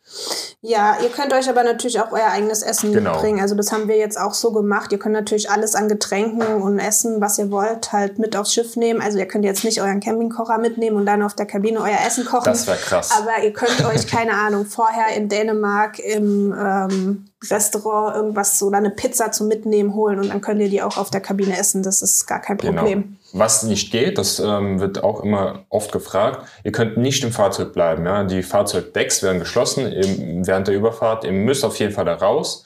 Ja, 0.61 0.97
ihr 1.03 1.09
könnt 1.09 1.33
euch 1.33 1.49
aber 1.49 1.63
natürlich 1.63 1.99
auch 1.99 2.11
euer 2.11 2.27
eigenes 2.31 2.63
Essen 2.63 2.91
genau. 2.91 3.13
mitbringen. 3.13 3.39
Also 3.39 3.55
das 3.55 3.71
haben 3.71 3.87
wir 3.87 3.97
jetzt 3.97 4.19
auch 4.19 4.33
so 4.33 4.51
gemacht. 4.51 4.91
Ihr 4.91 4.99
könnt 4.99 5.13
natürlich 5.13 5.51
alles 5.51 5.75
an 5.75 5.87
Getränken 5.87 6.61
und 6.61 6.79
Essen, 6.79 7.21
was 7.21 7.37
ihr 7.37 7.51
wollt, 7.51 7.93
halt 7.93 8.17
mit 8.17 8.35
aufs 8.35 8.53
Schiff 8.53 8.75
nehmen. 8.75 8.99
Also 8.99 9.19
ihr 9.19 9.27
könnt 9.27 9.45
jetzt 9.45 9.63
nicht 9.63 9.81
euren 9.81 9.99
Campingkocher 9.99 10.57
mitnehmen 10.57 10.97
und 10.97 11.05
dann 11.05 11.21
auf 11.21 11.35
der 11.35 11.45
Kabine 11.45 11.79
euer 11.79 11.99
Essen 12.05 12.25
kochen. 12.25 12.45
Das 12.45 12.65
wäre 12.65 12.77
krass. 12.77 13.11
Aber 13.17 13.43
ihr 13.43 13.53
könnt 13.53 13.85
euch, 13.85 14.07
keine 14.07 14.33
Ahnung, 14.33 14.65
vorher 14.65 15.15
in 15.15 15.29
Dänemark 15.29 15.99
im 15.99 16.53
ähm, 16.57 17.25
Restaurant 17.49 18.15
irgendwas 18.15 18.61
oder 18.63 18.77
eine 18.77 18.89
Pizza 18.89 19.31
zum 19.31 19.47
Mitnehmen 19.47 19.93
holen 19.93 20.19
und 20.19 20.29
dann 20.29 20.41
könnt 20.41 20.59
ihr 20.59 20.69
die 20.69 20.81
auch 20.81 20.97
auf 20.97 21.11
der 21.11 21.21
Kabine 21.21 21.57
essen. 21.57 21.83
Das 21.83 22.01
ist 22.01 22.25
gar 22.25 22.41
kein 22.41 22.57
genau. 22.57 22.81
Problem. 22.81 23.03
Genau. 23.03 23.16
Was 23.33 23.63
nicht 23.63 23.91
geht, 23.91 24.17
das 24.17 24.39
ähm, 24.39 24.79
wird 24.79 25.03
auch 25.03 25.21
immer 25.21 25.65
oft 25.69 25.91
gefragt, 25.91 26.47
ihr 26.63 26.71
könnt 26.71 26.97
nicht 26.97 27.23
im 27.23 27.31
Fahrzeug 27.31 27.73
bleiben. 27.73 28.05
Ja? 28.05 28.23
Die 28.23 28.41
Fahrzeugdecks 28.41 29.21
werden 29.21 29.39
geschlossen 29.39 29.91
im, 29.91 30.47
während 30.47 30.67
der 30.67 30.75
Überfahrt. 30.75 31.25
Ihr 31.25 31.33
müsst 31.33 31.65
auf 31.65 31.77
jeden 31.79 31.93
Fall 31.93 32.05
da 32.05 32.15
raus. 32.15 32.63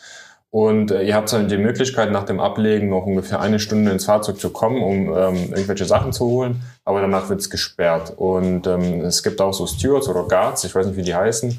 Und 0.51 0.91
äh, 0.91 1.03
ihr 1.03 1.15
habt 1.15 1.32
dann 1.32 1.48
die 1.48 1.58
Möglichkeit, 1.58 2.12
nach 2.12 2.25
dem 2.25 2.41
Ablegen 2.41 2.89
noch 2.89 3.06
ungefähr 3.06 3.39
eine 3.39 3.60
Stunde 3.60 3.89
ins 3.91 4.06
Fahrzeug 4.06 4.38
zu 4.38 4.50
kommen, 4.50 4.84
um 4.84 5.18
ähm, 5.18 5.53
irgendwelche 5.53 5.86
Sachen 5.86 6.12
zu 6.12 6.25
holen. 6.25 6.62
Aber 6.84 7.00
danach 7.00 7.30
wird's 7.30 7.50
gesperrt. 7.50 8.13
Und 8.18 8.68
ähm, 8.68 9.01
es 9.01 9.24
gibt 9.24 9.39
auch 9.39 9.53
so 9.53 9.65
Stewards 9.65 10.10
oder 10.10 10.24
Guards, 10.24 10.65
ich 10.65 10.75
weiß 10.75 10.88
nicht, 10.88 10.98
wie 10.98 11.03
die 11.03 11.15
heißen. 11.15 11.58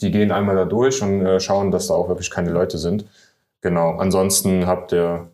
Die 0.00 0.10
gehen 0.12 0.30
einmal 0.30 0.54
da 0.54 0.64
durch 0.64 1.02
und 1.02 1.26
äh, 1.26 1.40
schauen, 1.40 1.72
dass 1.72 1.88
da 1.88 1.94
auch 1.94 2.08
wirklich 2.08 2.30
keine 2.30 2.50
Leute 2.50 2.78
sind. 2.78 3.06
Genau. 3.60 3.96
Ansonsten 3.96 4.66
habt 4.66 4.92
ihr 4.92 5.28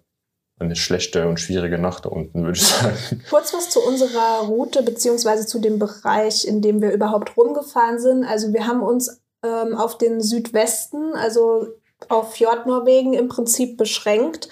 eine 0.58 0.76
schlechte 0.76 1.26
und 1.28 1.40
schwierige 1.40 1.78
Nacht 1.78 2.04
da 2.04 2.10
unten, 2.10 2.44
würde 2.44 2.56
ich 2.56 2.66
sagen. 2.66 2.96
Kurz 3.28 3.52
was 3.52 3.70
zu 3.70 3.80
unserer 3.80 4.46
Route 4.46 4.82
beziehungsweise 4.82 5.46
zu 5.46 5.58
dem 5.58 5.78
Bereich, 5.78 6.46
in 6.46 6.62
dem 6.62 6.80
wir 6.80 6.92
überhaupt 6.92 7.36
rumgefahren 7.36 7.98
sind. 7.98 8.24
Also 8.24 8.52
wir 8.52 8.66
haben 8.66 8.82
uns 8.82 9.20
ähm, 9.44 9.74
auf 9.74 9.98
den 9.98 10.20
Südwesten, 10.20 11.14
also 11.14 11.66
auf 12.08 12.34
Fjordnorwegen 12.34 13.14
im 13.14 13.28
Prinzip 13.28 13.76
beschränkt. 13.76 14.48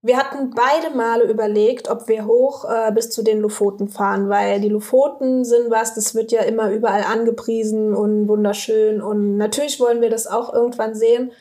Wir 0.00 0.16
hatten 0.16 0.50
beide 0.50 0.94
Male 0.94 1.24
überlegt, 1.24 1.90
ob 1.90 2.06
wir 2.06 2.24
hoch 2.26 2.64
äh, 2.64 2.92
bis 2.92 3.10
zu 3.10 3.22
den 3.22 3.40
Lofoten 3.40 3.88
fahren, 3.88 4.28
weil 4.28 4.60
die 4.60 4.68
Lofoten 4.68 5.44
sind 5.44 5.70
was, 5.70 5.94
das 5.94 6.14
wird 6.14 6.30
ja 6.30 6.42
immer 6.42 6.70
überall 6.70 7.02
angepriesen 7.02 7.94
und 7.94 8.28
wunderschön 8.28 9.02
und 9.02 9.36
natürlich 9.36 9.80
wollen 9.80 10.00
wir 10.00 10.08
das 10.08 10.28
auch 10.28 10.54
irgendwann 10.54 10.94
sehen. 10.94 11.32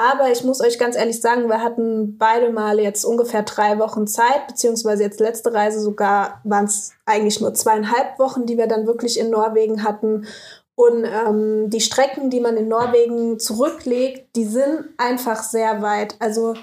Aber 0.00 0.30
ich 0.30 0.44
muss 0.44 0.60
euch 0.60 0.78
ganz 0.78 0.94
ehrlich 0.94 1.20
sagen, 1.20 1.48
wir 1.48 1.60
hatten 1.60 2.18
beide 2.18 2.52
Male 2.52 2.80
jetzt 2.80 3.04
ungefähr 3.04 3.42
drei 3.42 3.80
Wochen 3.80 4.06
Zeit, 4.06 4.46
beziehungsweise 4.46 5.02
jetzt 5.02 5.18
letzte 5.18 5.52
Reise 5.52 5.80
sogar 5.80 6.40
waren 6.44 6.66
es 6.66 6.92
eigentlich 7.04 7.40
nur 7.40 7.52
zweieinhalb 7.52 8.16
Wochen, 8.20 8.46
die 8.46 8.56
wir 8.56 8.68
dann 8.68 8.86
wirklich 8.86 9.18
in 9.18 9.30
Norwegen 9.30 9.82
hatten. 9.82 10.28
Und 10.76 11.04
ähm, 11.04 11.68
die 11.68 11.80
Strecken, 11.80 12.30
die 12.30 12.38
man 12.38 12.56
in 12.56 12.68
Norwegen 12.68 13.40
zurücklegt, 13.40 14.36
die 14.36 14.44
sind 14.44 14.84
einfach 14.98 15.42
sehr 15.42 15.82
weit. 15.82 16.14
Also 16.20 16.54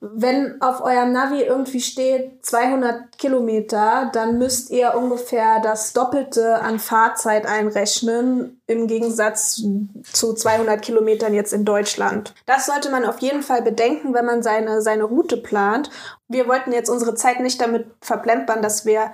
wenn 0.00 0.62
auf 0.62 0.80
eurem 0.80 1.12
Navi 1.12 1.42
irgendwie 1.42 1.80
steht 1.80 2.44
200 2.44 3.18
Kilometer, 3.18 4.10
dann 4.14 4.38
müsst 4.38 4.70
ihr 4.70 4.94
ungefähr 4.94 5.60
das 5.60 5.92
Doppelte 5.92 6.60
an 6.60 6.78
Fahrzeit 6.78 7.44
einrechnen 7.44 8.62
im 8.66 8.86
Gegensatz 8.86 9.62
zu 10.10 10.32
200 10.32 10.80
Kilometern 10.80 11.34
jetzt 11.34 11.52
in 11.52 11.66
Deutschland. 11.66 12.34
Das 12.46 12.64
sollte 12.64 12.90
man 12.90 13.04
auf 13.04 13.18
jeden 13.18 13.42
Fall 13.42 13.60
bedenken, 13.60 14.14
wenn 14.14 14.24
man 14.24 14.42
seine, 14.42 14.80
seine 14.80 15.04
Route 15.04 15.36
plant. 15.36 15.90
Wir 16.28 16.48
wollten 16.48 16.72
jetzt 16.72 16.88
unsere 16.88 17.14
Zeit 17.14 17.40
nicht 17.40 17.60
damit 17.60 17.86
verplempern, 18.00 18.62
dass 18.62 18.86
wir 18.86 19.12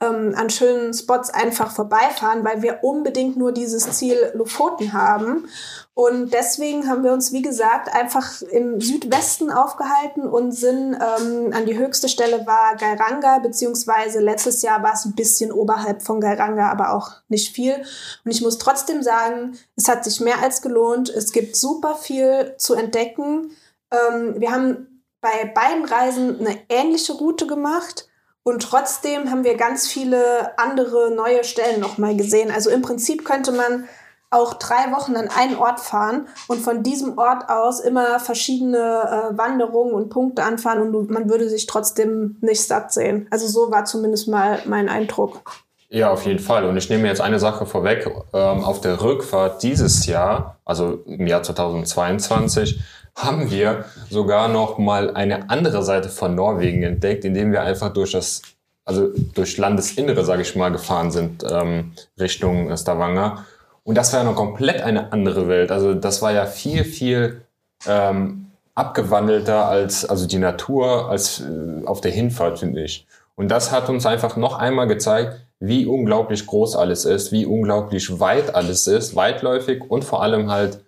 ähm, 0.00 0.34
an 0.36 0.50
schönen 0.50 0.92
Spots 0.92 1.30
einfach 1.30 1.70
vorbeifahren, 1.70 2.44
weil 2.44 2.60
wir 2.60 2.80
unbedingt 2.82 3.36
nur 3.36 3.52
dieses 3.52 3.90
Ziel 3.92 4.30
Lofoten 4.34 4.92
haben. 4.92 5.48
Und 5.94 6.34
deswegen 6.34 6.86
haben 6.88 7.02
wir 7.02 7.14
uns, 7.14 7.32
wie 7.32 7.40
gesagt, 7.40 7.88
einfach 7.94 8.42
im 8.42 8.82
Südwesten 8.82 9.50
aufgehalten 9.50 10.28
und 10.28 10.52
sind 10.52 10.94
ähm, 10.94 11.52
an 11.54 11.64
die 11.64 11.78
höchste 11.78 12.10
Stelle 12.10 12.46
war 12.46 12.76
Gairanga, 12.76 13.38
beziehungsweise 13.38 14.20
letztes 14.20 14.60
Jahr 14.60 14.82
war 14.82 14.92
es 14.92 15.06
ein 15.06 15.14
bisschen 15.14 15.50
oberhalb 15.50 16.02
von 16.02 16.20
Gairanga, 16.20 16.70
aber 16.70 16.92
auch 16.92 17.12
nicht 17.28 17.54
viel. 17.54 17.76
Und 18.24 18.30
ich 18.30 18.42
muss 18.42 18.58
trotzdem 18.58 19.02
sagen, 19.02 19.56
es 19.76 19.88
hat 19.88 20.04
sich 20.04 20.20
mehr 20.20 20.42
als 20.42 20.60
gelohnt. 20.60 21.08
Es 21.08 21.32
gibt 21.32 21.56
super 21.56 21.94
viel 21.94 22.54
zu 22.58 22.74
entdecken. 22.74 23.52
Ähm, 23.90 24.34
wir 24.36 24.52
haben 24.52 25.02
bei 25.22 25.50
beiden 25.54 25.86
Reisen 25.86 26.40
eine 26.40 26.58
ähnliche 26.68 27.14
Route 27.14 27.46
gemacht. 27.46 28.06
Und 28.46 28.62
trotzdem 28.62 29.28
haben 29.32 29.42
wir 29.42 29.56
ganz 29.56 29.88
viele 29.88 30.56
andere 30.56 31.10
neue 31.10 31.42
Stellen 31.42 31.80
nochmal 31.80 32.16
gesehen. 32.16 32.52
Also 32.52 32.70
im 32.70 32.80
Prinzip 32.80 33.24
könnte 33.24 33.50
man 33.50 33.88
auch 34.30 34.54
drei 34.54 34.92
Wochen 34.92 35.16
an 35.16 35.28
einen 35.36 35.56
Ort 35.56 35.80
fahren 35.80 36.28
und 36.46 36.60
von 36.60 36.84
diesem 36.84 37.18
Ort 37.18 37.48
aus 37.48 37.80
immer 37.80 38.20
verschiedene 38.20 38.78
äh, 38.78 39.36
Wanderungen 39.36 39.94
und 39.94 40.10
Punkte 40.10 40.44
anfahren 40.44 40.94
und 40.94 41.10
man 41.10 41.28
würde 41.28 41.48
sich 41.48 41.66
trotzdem 41.66 42.36
nicht 42.40 42.62
satt 42.62 42.92
sehen. 42.92 43.26
Also 43.32 43.48
so 43.48 43.72
war 43.72 43.84
zumindest 43.84 44.28
mal 44.28 44.60
mein 44.64 44.88
Eindruck. 44.88 45.40
Ja, 45.88 46.12
auf 46.12 46.24
jeden 46.24 46.38
Fall. 46.38 46.66
Und 46.66 46.76
ich 46.76 46.88
nehme 46.88 47.08
jetzt 47.08 47.20
eine 47.20 47.40
Sache 47.40 47.66
vorweg. 47.66 48.08
Ähm, 48.32 48.62
auf 48.62 48.80
der 48.80 49.02
Rückfahrt 49.02 49.64
dieses 49.64 50.06
Jahr, 50.06 50.60
also 50.64 51.00
im 51.06 51.26
Jahr 51.26 51.42
2022, 51.42 52.78
haben 53.16 53.50
wir 53.50 53.86
sogar 54.10 54.48
noch 54.48 54.78
mal 54.78 55.14
eine 55.14 55.50
andere 55.50 55.82
Seite 55.82 56.10
von 56.10 56.34
Norwegen 56.34 56.82
entdeckt, 56.82 57.24
indem 57.24 57.50
wir 57.50 57.62
einfach 57.62 57.92
durch 57.92 58.12
das, 58.12 58.42
also 58.84 59.08
durch 59.34 59.56
Landesinnere, 59.56 60.24
sage 60.24 60.42
ich 60.42 60.54
mal, 60.54 60.70
gefahren 60.70 61.10
sind 61.10 61.44
ähm, 61.50 61.92
Richtung 62.20 62.76
Stavanger. 62.76 63.46
Und 63.84 63.96
das 63.96 64.12
war 64.12 64.20
ja 64.20 64.26
noch 64.26 64.36
komplett 64.36 64.82
eine 64.82 65.12
andere 65.12 65.48
Welt. 65.48 65.72
Also 65.72 65.94
das 65.94 66.20
war 66.20 66.32
ja 66.32 66.44
viel, 66.44 66.84
viel 66.84 67.40
ähm, 67.86 68.46
abgewandelter 68.74 69.66
als 69.66 70.04
also 70.04 70.26
die 70.26 70.38
Natur 70.38 71.08
als 71.08 71.40
äh, 71.40 71.86
auf 71.86 72.00
der 72.00 72.12
Hinfahrt, 72.12 72.58
finde 72.58 72.84
ich. 72.84 73.06
Und 73.34 73.48
das 73.48 73.72
hat 73.72 73.88
uns 73.88 74.06
einfach 74.06 74.36
noch 74.36 74.58
einmal 74.58 74.86
gezeigt, 74.86 75.40
wie 75.58 75.86
unglaublich 75.86 76.46
groß 76.46 76.76
alles 76.76 77.04
ist, 77.04 77.32
wie 77.32 77.46
unglaublich 77.46 78.20
weit 78.20 78.54
alles 78.54 78.86
ist, 78.86 79.16
weitläufig 79.16 79.82
und 79.88 80.04
vor 80.04 80.22
allem 80.22 80.50
halt 80.50 80.84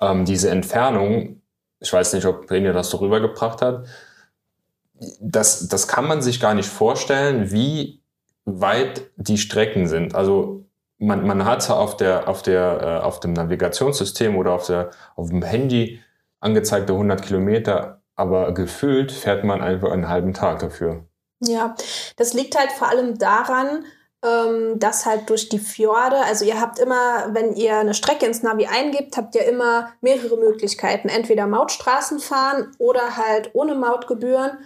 ähm, 0.00 0.24
diese 0.24 0.50
Entfernung. 0.50 1.39
Ich 1.80 1.92
weiß 1.92 2.12
nicht, 2.12 2.26
ob 2.26 2.50
Renja 2.50 2.72
das 2.72 2.90
so 2.90 2.98
rübergebracht 2.98 3.62
hat. 3.62 3.86
Das, 5.20 5.68
das 5.68 5.88
kann 5.88 6.06
man 6.06 6.20
sich 6.20 6.40
gar 6.40 6.54
nicht 6.54 6.68
vorstellen, 6.68 7.50
wie 7.50 8.02
weit 8.44 9.10
die 9.16 9.38
Strecken 9.38 9.86
sind. 9.86 10.14
Also 10.14 10.66
man, 10.98 11.26
man 11.26 11.44
hat 11.44 11.68
auf 11.70 11.96
der, 11.96 12.28
auf 12.28 12.42
der, 12.42 12.80
äh, 12.82 13.04
auf 13.04 13.20
dem 13.20 13.32
Navigationssystem 13.32 14.36
oder 14.36 14.52
auf 14.52 14.66
der, 14.66 14.90
auf 15.16 15.30
dem 15.30 15.42
Handy 15.42 16.00
angezeigte 16.40 16.92
100 16.92 17.22
Kilometer, 17.22 18.02
aber 18.14 18.52
gefühlt 18.52 19.12
fährt 19.12 19.44
man 19.44 19.62
einfach 19.62 19.90
einen 19.90 20.08
halben 20.08 20.34
Tag 20.34 20.58
dafür. 20.60 21.04
Ja, 21.40 21.74
das 22.16 22.34
liegt 22.34 22.58
halt 22.58 22.72
vor 22.72 22.88
allem 22.88 23.18
daran, 23.18 23.84
ähm, 24.22 24.78
dass 24.78 25.06
halt 25.06 25.30
durch 25.30 25.48
die 25.48 25.58
Fjorde, 25.58 26.16
also 26.16 26.44
ihr 26.44 26.60
habt 26.60 26.78
immer, 26.78 27.28
wenn 27.32 27.54
ihr 27.54 27.78
eine 27.78 27.94
Strecke 27.94 28.26
ins 28.26 28.42
Navi 28.42 28.66
eingibt, 28.66 29.16
habt 29.16 29.34
ihr 29.34 29.44
immer 29.44 29.92
mehrere 30.00 30.36
Möglichkeiten. 30.36 31.08
Entweder 31.08 31.46
Mautstraßen 31.46 32.18
fahren 32.20 32.72
oder 32.78 33.16
halt 33.16 33.50
ohne 33.54 33.74
Mautgebühren. 33.74 34.58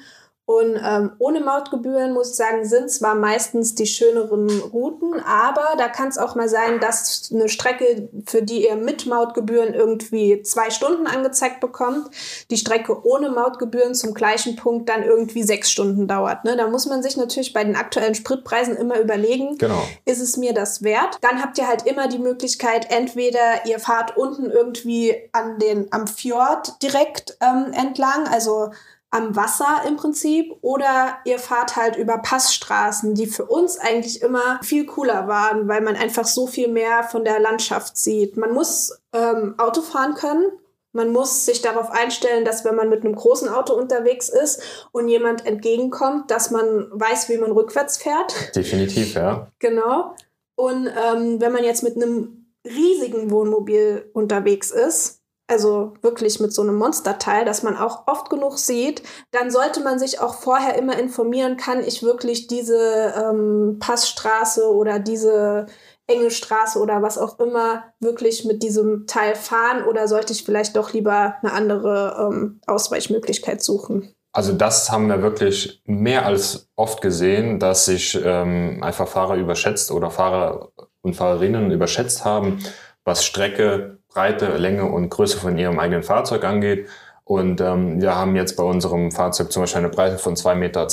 Und 0.46 0.78
ähm, 0.84 1.12
ohne 1.18 1.40
Mautgebühren, 1.40 2.12
muss 2.12 2.30
ich 2.30 2.36
sagen, 2.36 2.66
sind 2.66 2.90
zwar 2.90 3.14
meistens 3.14 3.74
die 3.74 3.86
schöneren 3.86 4.50
Routen, 4.60 5.14
aber 5.26 5.64
da 5.78 5.88
kann 5.88 6.08
es 6.08 6.18
auch 6.18 6.34
mal 6.34 6.50
sein, 6.50 6.80
dass 6.80 7.30
eine 7.32 7.48
Strecke, 7.48 8.10
für 8.26 8.42
die 8.42 8.66
ihr 8.66 8.76
mit 8.76 9.06
Mautgebühren 9.06 9.72
irgendwie 9.72 10.42
zwei 10.42 10.68
Stunden 10.68 11.06
angezeigt 11.06 11.60
bekommt, 11.60 12.10
die 12.50 12.58
Strecke 12.58 13.06
ohne 13.06 13.30
Mautgebühren 13.30 13.94
zum 13.94 14.12
gleichen 14.12 14.56
Punkt 14.56 14.90
dann 14.90 15.02
irgendwie 15.02 15.42
sechs 15.42 15.70
Stunden 15.70 16.06
dauert. 16.08 16.44
Ne? 16.44 16.58
Da 16.58 16.68
muss 16.68 16.84
man 16.84 17.02
sich 17.02 17.16
natürlich 17.16 17.54
bei 17.54 17.64
den 17.64 17.76
aktuellen 17.76 18.14
Spritpreisen 18.14 18.76
immer 18.76 19.00
überlegen, 19.00 19.56
genau. 19.56 19.82
ist 20.04 20.20
es 20.20 20.36
mir 20.36 20.52
das 20.52 20.82
wert? 20.82 21.16
Dann 21.22 21.42
habt 21.42 21.56
ihr 21.56 21.66
halt 21.66 21.86
immer 21.86 22.06
die 22.06 22.18
Möglichkeit, 22.18 22.90
entweder 22.90 23.64
ihr 23.64 23.78
fahrt 23.78 24.18
unten 24.18 24.50
irgendwie 24.50 25.16
an 25.32 25.58
den, 25.58 25.90
am 25.90 26.06
Fjord 26.06 26.82
direkt 26.82 27.38
ähm, 27.40 27.72
entlang, 27.72 28.28
also 28.28 28.72
am 29.14 29.36
Wasser 29.36 29.82
im 29.86 29.96
Prinzip 29.96 30.56
oder 30.60 31.18
ihr 31.24 31.38
fahrt 31.38 31.76
halt 31.76 31.94
über 31.94 32.18
Passstraßen, 32.18 33.14
die 33.14 33.26
für 33.26 33.44
uns 33.44 33.78
eigentlich 33.78 34.22
immer 34.22 34.58
viel 34.62 34.86
cooler 34.86 35.28
waren, 35.28 35.68
weil 35.68 35.82
man 35.82 35.94
einfach 35.94 36.26
so 36.26 36.48
viel 36.48 36.66
mehr 36.66 37.04
von 37.04 37.24
der 37.24 37.38
Landschaft 37.38 37.96
sieht. 37.96 38.36
Man 38.36 38.52
muss 38.52 39.00
ähm, 39.12 39.54
Auto 39.56 39.82
fahren 39.82 40.14
können. 40.14 40.50
Man 40.90 41.12
muss 41.12 41.44
sich 41.44 41.62
darauf 41.62 41.90
einstellen, 41.90 42.44
dass 42.44 42.64
wenn 42.64 42.74
man 42.74 42.88
mit 42.88 43.04
einem 43.04 43.14
großen 43.14 43.48
Auto 43.48 43.74
unterwegs 43.74 44.28
ist 44.28 44.60
und 44.90 45.08
jemand 45.08 45.46
entgegenkommt, 45.46 46.30
dass 46.32 46.50
man 46.50 46.88
weiß, 46.90 47.28
wie 47.28 47.38
man 47.38 47.52
rückwärts 47.52 47.96
fährt. 47.96 48.54
Definitiv, 48.56 49.14
ja. 49.14 49.48
Genau. 49.60 50.16
Und 50.56 50.88
ähm, 50.88 51.40
wenn 51.40 51.52
man 51.52 51.62
jetzt 51.62 51.84
mit 51.84 51.96
einem 51.96 52.46
riesigen 52.64 53.30
Wohnmobil 53.30 54.10
unterwegs 54.12 54.70
ist, 54.72 55.20
also 55.46 55.94
wirklich 56.00 56.40
mit 56.40 56.52
so 56.52 56.62
einem 56.62 56.76
Monsterteil, 56.76 57.44
das 57.44 57.62
man 57.62 57.76
auch 57.76 58.06
oft 58.06 58.30
genug 58.30 58.58
sieht, 58.58 59.02
dann 59.30 59.50
sollte 59.50 59.80
man 59.80 59.98
sich 59.98 60.20
auch 60.20 60.34
vorher 60.34 60.76
immer 60.76 60.98
informieren, 60.98 61.56
kann 61.56 61.84
ich 61.84 62.02
wirklich 62.02 62.46
diese 62.46 63.14
ähm, 63.16 63.76
Passstraße 63.78 64.72
oder 64.74 64.98
diese 64.98 65.66
enge 66.06 66.30
Straße 66.30 66.78
oder 66.78 67.02
was 67.02 67.18
auch 67.18 67.38
immer 67.38 67.84
wirklich 68.00 68.44
mit 68.44 68.62
diesem 68.62 69.06
Teil 69.06 69.34
fahren 69.34 69.84
oder 69.84 70.08
sollte 70.08 70.32
ich 70.32 70.44
vielleicht 70.44 70.76
doch 70.76 70.92
lieber 70.92 71.36
eine 71.42 71.52
andere 71.52 72.30
ähm, 72.30 72.60
Ausweichmöglichkeit 72.66 73.62
suchen? 73.62 74.14
Also 74.32 74.52
das 74.52 74.90
haben 74.90 75.08
wir 75.08 75.22
wirklich 75.22 75.80
mehr 75.86 76.26
als 76.26 76.68
oft 76.74 77.00
gesehen, 77.00 77.60
dass 77.60 77.84
sich 77.84 78.18
ähm, 78.22 78.82
einfach 78.82 79.06
Fahrer 79.06 79.36
überschätzt 79.36 79.92
oder 79.92 80.10
Fahrer 80.10 80.72
und 81.02 81.14
Fahrerinnen 81.14 81.70
überschätzt 81.70 82.24
haben, 82.24 82.58
was 83.04 83.24
Strecke, 83.24 83.98
Breite, 84.14 84.56
Länge 84.56 84.84
und 84.84 85.10
Größe 85.10 85.38
von 85.38 85.58
ihrem 85.58 85.78
eigenen 85.78 86.02
Fahrzeug 86.02 86.44
angeht. 86.44 86.88
Und 87.24 87.60
ähm, 87.60 88.00
wir 88.00 88.14
haben 88.14 88.36
jetzt 88.36 88.56
bei 88.56 88.62
unserem 88.62 89.10
Fahrzeug 89.10 89.50
zum 89.50 89.62
Beispiel 89.62 89.80
eine 89.80 89.88
Breite 89.88 90.18
von 90.18 90.36
2,20 90.36 90.54
Meter, 90.54 90.88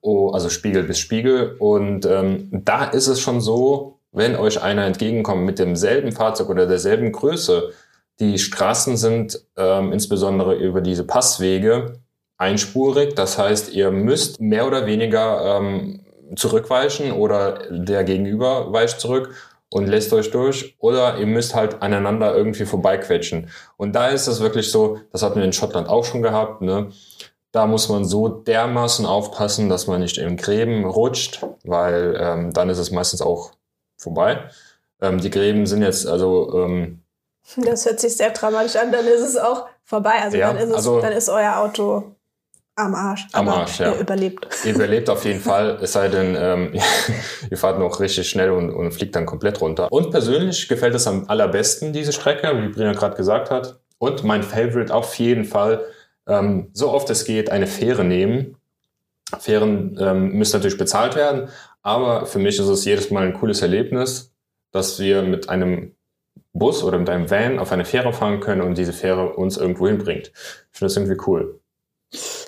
oh, 0.00 0.30
also 0.30 0.48
Spiegel 0.48 0.82
bis 0.82 0.98
Spiegel. 0.98 1.56
Und 1.58 2.04
ähm, 2.04 2.48
da 2.50 2.84
ist 2.84 3.06
es 3.06 3.20
schon 3.20 3.40
so, 3.40 4.00
wenn 4.12 4.36
euch 4.36 4.62
einer 4.62 4.84
entgegenkommt 4.84 5.44
mit 5.44 5.58
demselben 5.58 6.12
Fahrzeug 6.12 6.48
oder 6.48 6.66
derselben 6.66 7.12
Größe, 7.12 7.72
die 8.20 8.38
Straßen 8.38 8.96
sind 8.96 9.44
ähm, 9.56 9.92
insbesondere 9.92 10.54
über 10.54 10.80
diese 10.80 11.04
Passwege 11.04 12.00
einspurig. 12.38 13.14
Das 13.14 13.38
heißt, 13.38 13.72
ihr 13.72 13.90
müsst 13.90 14.40
mehr 14.40 14.66
oder 14.66 14.86
weniger 14.86 15.58
ähm, 15.58 16.00
zurückweichen 16.36 17.12
oder 17.12 17.58
der 17.70 18.04
Gegenüber 18.04 18.72
weicht 18.72 19.00
zurück 19.00 19.34
und 19.74 19.88
lässt 19.88 20.12
euch 20.12 20.30
durch 20.30 20.76
oder 20.78 21.18
ihr 21.18 21.26
müsst 21.26 21.56
halt 21.56 21.82
aneinander 21.82 22.32
irgendwie 22.32 22.64
vorbeiquetschen. 22.64 23.50
Und 23.76 23.92
da 23.96 24.06
ist 24.06 24.28
es 24.28 24.38
wirklich 24.38 24.70
so, 24.70 25.00
das 25.10 25.24
hatten 25.24 25.40
wir 25.40 25.44
in 25.44 25.52
Schottland 25.52 25.88
auch 25.88 26.04
schon 26.04 26.22
gehabt, 26.22 26.62
ne? 26.62 26.92
Da 27.50 27.66
muss 27.66 27.88
man 27.88 28.04
so 28.04 28.28
dermaßen 28.28 29.04
aufpassen, 29.04 29.68
dass 29.68 29.88
man 29.88 30.00
nicht 30.00 30.16
in 30.16 30.36
Gräben 30.36 30.84
rutscht, 30.84 31.44
weil 31.64 32.16
ähm, 32.20 32.52
dann 32.52 32.68
ist 32.68 32.78
es 32.78 32.92
meistens 32.92 33.20
auch 33.20 33.50
vorbei. 33.96 34.48
Ähm, 35.00 35.20
die 35.20 35.30
Gräben 35.30 35.66
sind 35.66 35.82
jetzt 35.82 36.06
also 36.06 36.52
ähm, 36.54 37.02
das 37.56 37.84
hört 37.84 37.98
sich 37.98 38.16
sehr 38.16 38.30
dramatisch 38.30 38.76
an, 38.76 38.92
dann 38.92 39.06
ist 39.06 39.22
es 39.22 39.36
auch 39.36 39.66
vorbei. 39.82 40.22
Also, 40.22 40.36
ja, 40.36 40.52
dann, 40.52 40.62
ist 40.62 40.70
es, 40.70 40.76
also 40.76 41.00
dann 41.00 41.12
ist 41.12 41.28
euer 41.28 41.56
Auto 41.56 42.14
am 42.76 42.94
Arsch. 42.94 43.26
Am 43.32 43.48
Arsch, 43.48 43.80
ja. 43.80 43.92
Ihr 43.92 44.00
überlebt. 44.00 44.46
Ihr 44.64 44.74
überlebt 44.74 45.08
auf 45.08 45.24
jeden 45.24 45.40
Fall, 45.40 45.78
es 45.80 45.92
sei 45.92 46.08
denn, 46.08 46.36
ähm, 46.38 46.72
ihr 47.50 47.56
fahrt 47.56 47.78
noch 47.78 48.00
richtig 48.00 48.28
schnell 48.28 48.50
und, 48.50 48.70
und 48.70 48.92
fliegt 48.92 49.14
dann 49.14 49.26
komplett 49.26 49.60
runter. 49.60 49.90
Und 49.92 50.10
persönlich 50.10 50.68
gefällt 50.68 50.94
es 50.94 51.06
am 51.06 51.28
allerbesten, 51.28 51.92
diese 51.92 52.12
Strecke, 52.12 52.50
wie 52.62 52.68
Brina 52.68 52.92
gerade 52.92 53.16
gesagt 53.16 53.50
hat. 53.50 53.80
Und 53.98 54.24
mein 54.24 54.42
Favorite 54.42 54.92
auf 54.92 55.14
jeden 55.16 55.44
Fall, 55.44 55.84
ähm, 56.26 56.70
so 56.72 56.90
oft 56.90 57.08
es 57.10 57.24
geht, 57.24 57.50
eine 57.50 57.66
Fähre 57.66 58.04
nehmen. 58.04 58.56
Fähren 59.38 59.96
ähm, 60.00 60.32
müssen 60.32 60.56
natürlich 60.56 60.78
bezahlt 60.78 61.16
werden, 61.16 61.48
aber 61.82 62.26
für 62.26 62.38
mich 62.38 62.58
ist 62.58 62.68
es 62.68 62.84
jedes 62.84 63.10
Mal 63.10 63.26
ein 63.26 63.34
cooles 63.34 63.62
Erlebnis, 63.62 64.32
dass 64.70 64.98
wir 65.00 65.22
mit 65.22 65.48
einem 65.48 65.94
Bus 66.52 66.84
oder 66.84 66.98
mit 66.98 67.08
einem 67.08 67.30
Van 67.30 67.58
auf 67.58 67.72
eine 67.72 67.84
Fähre 67.84 68.12
fahren 68.12 68.40
können 68.40 68.62
und 68.62 68.78
diese 68.78 68.92
Fähre 68.92 69.34
uns 69.34 69.56
irgendwo 69.56 69.88
hinbringt. 69.88 70.32
Ich 70.34 70.78
finde 70.78 70.86
das 70.86 70.96
irgendwie 70.96 71.20
cool. 71.26 71.60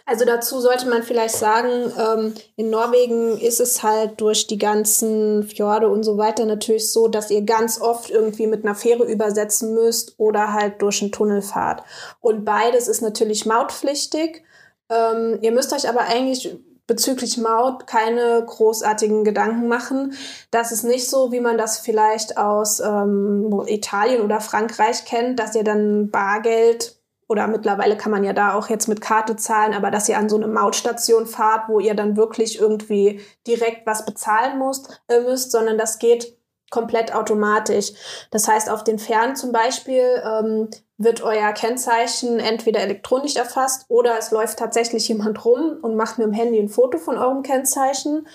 Also 0.05 0.25
dazu 0.25 0.61
sollte 0.61 0.89
man 0.89 1.03
vielleicht 1.03 1.35
sagen, 1.35 1.93
ähm, 1.99 2.35
in 2.55 2.71
Norwegen 2.71 3.39
ist 3.39 3.61
es 3.61 3.83
halt 3.83 4.21
durch 4.21 4.47
die 4.47 4.59
ganzen 4.59 5.43
Fjorde 5.43 5.89
und 5.89 6.05
so 6.05 6.17
weiter 6.17 6.45
natürlich 6.45 6.93
so, 6.93 7.09
dass 7.09 7.31
ihr 7.31 7.43
ganz 7.43 7.81
oft 7.81 8.11
irgendwie 8.11 8.47
mit 8.47 8.65
einer 8.65 8.77
Fähre 8.77 9.05
übersetzen 9.05 9.75
müsst 9.75 10.15
oder 10.19 10.53
halt 10.53 10.81
durch 10.81 11.03
einen 11.03 11.11
Tunnel 11.11 11.43
fahrt. 11.43 11.83
Und 12.21 12.45
beides 12.45 12.87
ist 12.87 13.03
natürlich 13.03 13.47
mautpflichtig. 13.47 14.45
Ähm, 14.89 15.39
ihr 15.41 15.51
müsst 15.51 15.73
euch 15.73 15.89
aber 15.89 16.03
eigentlich 16.03 16.57
bezüglich 16.87 17.37
Maut 17.37 17.87
keine 17.87 18.45
großartigen 18.47 19.25
Gedanken 19.25 19.67
machen. 19.67 20.15
Das 20.53 20.71
ist 20.71 20.85
nicht 20.85 21.11
so, 21.11 21.33
wie 21.33 21.41
man 21.41 21.59
das 21.59 21.79
vielleicht 21.79 22.39
aus 22.39 22.81
ähm, 22.81 23.65
Italien 23.67 24.23
oder 24.23 24.41
Frankreich 24.41 25.05
kennt, 25.05 25.41
dass 25.41 25.55
ihr 25.57 25.65
dann 25.65 26.11
Bargeld 26.11 26.96
oder 27.29 27.49
mittlerweile 27.49 27.97
kann 27.97 28.13
man 28.13 28.25
ja 28.25 28.33
da 28.33 28.55
auch 28.55 28.69
jetzt 28.69 28.89
mit 28.89 29.01
Karte 29.01 29.37
zahlen, 29.37 29.75
aber 29.75 29.91
dass 29.91 30.09
ihr 30.09 30.19
an 30.19 30.29
so 30.29 30.37
eine 30.37 30.47
Mautstation 30.47 31.27
fahrt, 31.27 31.69
wo 31.69 31.81
ihr 31.81 31.95
dann 31.95 32.17
wirklich 32.17 32.61
irgendwie 32.61 33.21
direkt 33.47 33.87
was 33.87 34.05
bezahlen 34.05 34.59
müsst, 34.59 35.03
äh, 35.09 35.21
müsst 35.21 35.51
sondern 35.51 35.79
das 35.79 35.99
geht 35.99 36.37
komplett 36.71 37.15
automatisch. 37.15 37.93
Das 38.31 38.49
heißt, 38.49 38.71
auf 38.71 38.85
den 38.85 38.99
Fähren 38.99 39.37
zum 39.37 39.53
Beispiel 39.53 40.23
ähm, 40.25 40.69
wird 40.99 41.23
euer 41.23 41.53
Kennzeichen 41.53 42.41
entweder 42.41 42.81
elektronisch 42.81 43.37
erfasst 43.37 43.85
oder 43.89 44.19
es 44.19 44.31
läuft 44.31 44.59
tatsächlich 44.59 45.09
jemand 45.09 45.45
rum 45.45 45.79
und 45.83 45.97
macht 45.97 46.19
mit 46.19 46.27
dem 46.27 46.33
Handy 46.33 46.59
ein 46.59 46.69
Foto 46.69 46.99
von 46.99 47.19
eurem 47.19 47.43
Kennzeichen. 47.43 48.27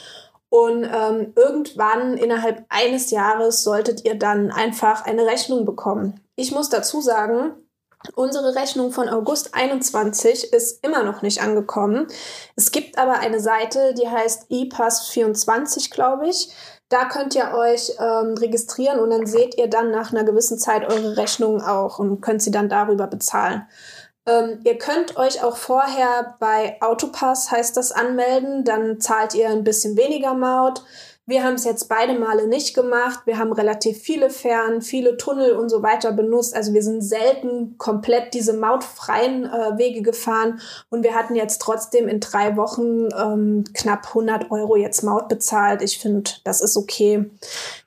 Und 0.49 0.83
ähm, 0.83 1.33
irgendwann 1.35 2.17
innerhalb 2.17 2.65
eines 2.67 3.09
Jahres 3.09 3.63
solltet 3.63 4.05
ihr 4.05 4.15
dann 4.15 4.51
einfach 4.51 5.05
eine 5.05 5.25
Rechnung 5.25 5.65
bekommen. 5.65 6.19
Ich 6.35 6.51
muss 6.51 6.69
dazu 6.69 6.99
sagen, 6.99 7.53
Unsere 8.15 8.55
Rechnung 8.55 8.91
von 8.91 9.09
August 9.09 9.53
21 9.53 10.53
ist 10.53 10.83
immer 10.83 11.03
noch 11.03 11.21
nicht 11.21 11.41
angekommen. 11.41 12.07
Es 12.55 12.71
gibt 12.71 12.97
aber 12.97 13.19
eine 13.19 13.39
Seite, 13.39 13.93
die 13.93 14.09
heißt 14.09 14.49
ePass24, 14.49 15.91
glaube 15.91 16.27
ich. 16.27 16.49
Da 16.89 17.05
könnt 17.05 17.35
ihr 17.35 17.53
euch 17.53 17.93
ähm, 17.99 18.35
registrieren 18.37 18.99
und 18.99 19.11
dann 19.11 19.25
seht 19.25 19.57
ihr 19.57 19.69
dann 19.69 19.91
nach 19.91 20.11
einer 20.11 20.25
gewissen 20.25 20.57
Zeit 20.57 20.91
eure 20.91 21.15
Rechnungen 21.15 21.61
auch 21.61 21.99
und 21.99 22.21
könnt 22.21 22.41
sie 22.41 22.51
dann 22.51 22.67
darüber 22.67 23.07
bezahlen. 23.07 23.65
Ähm, 24.27 24.59
ihr 24.65 24.77
könnt 24.77 25.17
euch 25.17 25.43
auch 25.43 25.57
vorher 25.57 26.35
bei 26.39 26.77
Autopass, 26.81 27.49
heißt 27.49 27.77
das, 27.77 27.91
anmelden. 27.91 28.65
Dann 28.65 28.99
zahlt 28.99 29.33
ihr 29.35 29.49
ein 29.49 29.63
bisschen 29.63 29.95
weniger 29.97 30.33
Maut. 30.33 30.83
Wir 31.27 31.43
haben 31.43 31.53
es 31.53 31.65
jetzt 31.65 31.87
beide 31.87 32.17
Male 32.17 32.47
nicht 32.47 32.73
gemacht. 32.73 33.21
Wir 33.25 33.37
haben 33.37 33.53
relativ 33.53 33.99
viele 33.99 34.31
Fähren, 34.31 34.81
viele 34.81 35.17
Tunnel 35.17 35.51
und 35.51 35.69
so 35.69 35.83
weiter 35.83 36.11
benutzt. 36.13 36.55
Also 36.55 36.73
wir 36.73 36.81
sind 36.81 37.01
selten 37.01 37.77
komplett 37.77 38.33
diese 38.33 38.53
mautfreien 38.53 39.45
äh, 39.45 39.77
Wege 39.77 40.01
gefahren 40.01 40.59
und 40.89 41.03
wir 41.03 41.13
hatten 41.13 41.35
jetzt 41.35 41.61
trotzdem 41.61 42.07
in 42.07 42.19
drei 42.19 42.57
Wochen 42.57 43.09
ähm, 43.15 43.63
knapp 43.73 44.07
100 44.07 44.49
Euro 44.49 44.75
jetzt 44.75 45.03
Maut 45.03 45.29
bezahlt. 45.29 45.83
Ich 45.83 45.99
finde, 45.99 46.31
das 46.43 46.59
ist 46.59 46.75
okay. 46.75 47.29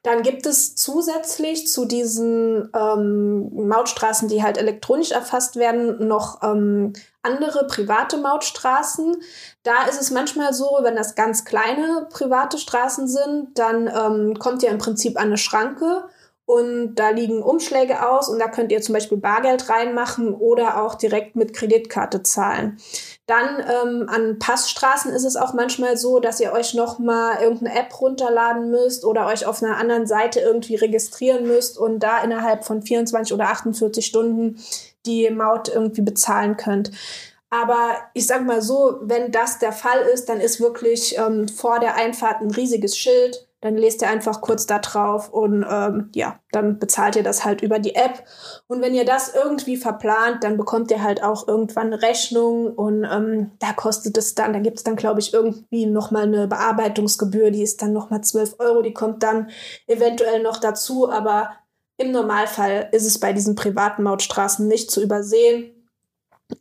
Dann 0.05 0.23
gibt 0.23 0.47
es 0.47 0.77
zusätzlich 0.77 1.66
zu 1.66 1.87
diesen 1.87 2.70
ähm, 2.73 3.68
Mautstraßen, 3.68 4.29
die 4.29 4.44
halt 4.44 4.59
elektronisch 4.59 5.11
erfasst 5.11 5.57
werden, 5.57 6.07
noch 6.07 6.42
ähm, 6.44 6.92
andere 7.25 7.67
private 7.67 8.19
Mautstraßen. 8.19 9.17
Da 9.63 9.85
ist 9.89 10.01
es 10.01 10.11
manchmal 10.11 10.53
so, 10.53 10.79
wenn 10.83 10.97
das 10.97 11.15
ganz 11.15 11.45
kleine 11.45 12.07
private 12.13 12.59
Straßen 12.59 13.09
sind, 13.09 13.59
dann 13.59 13.89
ähm, 13.89 14.39
kommt 14.39 14.63
ihr 14.63 14.71
im 14.71 14.79
Prinzip 14.79 15.19
an 15.19 15.27
eine 15.27 15.39
Schranke 15.39 16.05
und 16.47 16.97
da 16.97 17.09
liegen 17.09 17.43
Umschläge 17.43 18.07
aus 18.07 18.29
und 18.29 18.39
da 18.39 18.49
könnt 18.49 18.71
ihr 18.71 18.83
zum 18.83 18.93
Beispiel 18.93 19.17
Bargeld 19.17 19.71
reinmachen 19.71 20.35
oder 20.35 20.83
auch 20.83 20.95
direkt 20.95 21.37
mit 21.37 21.55
Kreditkarte 21.55 22.23
zahlen. 22.23 22.77
Dann 23.27 23.61
ähm, 23.61 24.09
an 24.11 24.39
Passstraßen 24.39 25.11
ist 25.13 25.25
es 25.25 25.37
auch 25.37 25.55
manchmal 25.55 25.97
so, 25.97 26.21
dass 26.21 26.41
ihr 26.41 26.53
euch 26.53 26.75
noch 26.75 26.99
mal 26.99 27.41
irgendeine 27.41 27.79
App 27.79 27.99
runterladen 27.99 28.71
müsst 28.71 29.07
oder 29.07 29.27
euch 29.27 29.47
auf 29.47 29.63
einer 29.63 29.79
anderen 29.79 30.07
Seite 30.07 30.41
irgendwie 30.41 30.75
registrieren 30.75 31.47
müsst 31.47 31.79
und 31.79 32.01
da 32.01 32.23
innerhalb 32.23 32.67
von 32.67 32.83
24 32.83 33.33
oder 33.33 33.49
48 33.49 34.05
Stunden 34.05 34.59
die 35.07 35.31
Maut 35.31 35.69
irgendwie 35.69 36.03
bezahlen 36.03 36.57
könnt. 36.57 36.90
Aber 37.55 37.99
ich 38.14 38.27
sag 38.27 38.45
mal 38.45 38.62
so, 38.62 38.99
wenn 39.03 39.31
das 39.31 39.61
der 39.61 39.71
Fall 39.71 40.01
ist, 40.12 40.29
dann 40.29 40.40
ist 40.40 40.61
wirklich 40.61 41.17
ähm, 41.19 41.47
vor 41.47 41.79
der 41.79 41.95
Einfahrt 41.95 42.40
ein 42.40 42.51
riesiges 42.51 42.99
Schild. 42.99 43.47
Dann 43.61 43.77
lest 43.77 44.03
ihr 44.03 44.09
einfach 44.09 44.40
kurz 44.40 44.67
da 44.67 44.81
drauf 44.81 45.33
und 45.33 45.64
ähm, 45.67 46.11
ja, 46.14 46.40
dann 46.51 46.79
bezahlt 46.79 47.14
ihr 47.17 47.23
das 47.23 47.45
halt 47.45 47.62
über 47.62 47.79
die 47.79 47.95
App. 47.95 48.25
Und 48.67 48.83
wenn 48.83 48.93
ihr 48.93 49.05
das 49.07 49.35
irgendwie 49.35 49.77
verplant, 49.77 50.43
dann 50.43 50.57
bekommt 50.57 50.90
ihr 50.90 51.03
halt 51.03 51.23
auch 51.23 51.47
irgendwann 51.47 51.87
eine 51.87 52.03
Rechnung 52.03 52.75
und 52.75 53.05
ähm, 53.05 53.53
da 53.61 53.73
kostet 53.73 54.19
es 54.19 54.35
dann, 54.35 54.53
da 54.53 54.59
gibt 54.59 54.79
es 54.79 54.85
dann, 54.85 54.97
glaube 54.97 55.21
ich, 55.21 55.33
irgendwie 55.33 55.87
nochmal 55.87 56.25
eine 56.25 56.47
Bearbeitungsgebühr, 56.49 57.53
die 57.53 57.62
ist 57.62 57.81
dann 57.81 57.95
nochmal 57.95 58.21
12 58.21 58.57
Euro, 58.59 58.83
die 58.83 58.93
kommt 58.93 59.23
dann 59.23 59.49
eventuell 59.87 60.43
noch 60.43 60.59
dazu, 60.59 61.09
aber 61.09 61.51
im 61.96 62.11
Normalfall 62.11 62.88
ist 62.92 63.07
es 63.07 63.18
bei 63.18 63.33
diesen 63.33 63.54
privaten 63.54 64.02
Mautstraßen 64.02 64.66
nicht 64.66 64.90
zu 64.90 65.02
übersehen. 65.02 65.88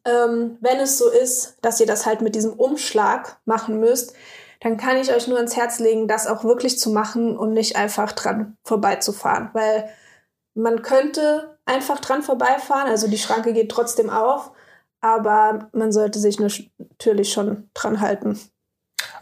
Ähm, 0.06 0.58
wenn 0.62 0.80
es 0.80 0.98
so 0.98 1.10
ist, 1.10 1.58
dass 1.62 1.80
ihr 1.80 1.88
das 1.88 2.06
halt 2.06 2.22
mit 2.22 2.36
diesem 2.36 2.54
Umschlag 2.54 3.38
machen 3.46 3.80
müsst, 3.80 4.14
dann 4.62 4.78
kann 4.78 4.98
ich 4.98 5.14
euch 5.14 5.28
nur 5.28 5.38
ans 5.38 5.58
Herz 5.58 5.80
legen, 5.80 6.08
das 6.08 6.28
auch 6.28 6.44
wirklich 6.44 6.80
zu 6.80 6.92
machen 6.92 7.38
und 7.38 7.54
nicht 7.54 7.76
einfach 7.76 8.14
dran 8.14 8.58
vorbeizufahren. 8.64 9.50
Weil 9.54 9.90
man 10.54 10.82
könnte 10.82 11.58
einfach 11.66 12.00
dran 12.00 12.24
vorbeifahren, 12.24 12.90
also 12.90 13.08
die 13.08 13.18
Schranke 13.18 13.54
geht 13.54 13.70
trotzdem 13.70 14.10
auf, 14.10 14.52
aber 15.02 15.70
man 15.74 15.92
sollte 15.92 16.20
sich 16.20 16.40
natürlich 16.40 17.34
schon 17.34 17.70
dran 17.74 18.00
halten. 18.00 18.40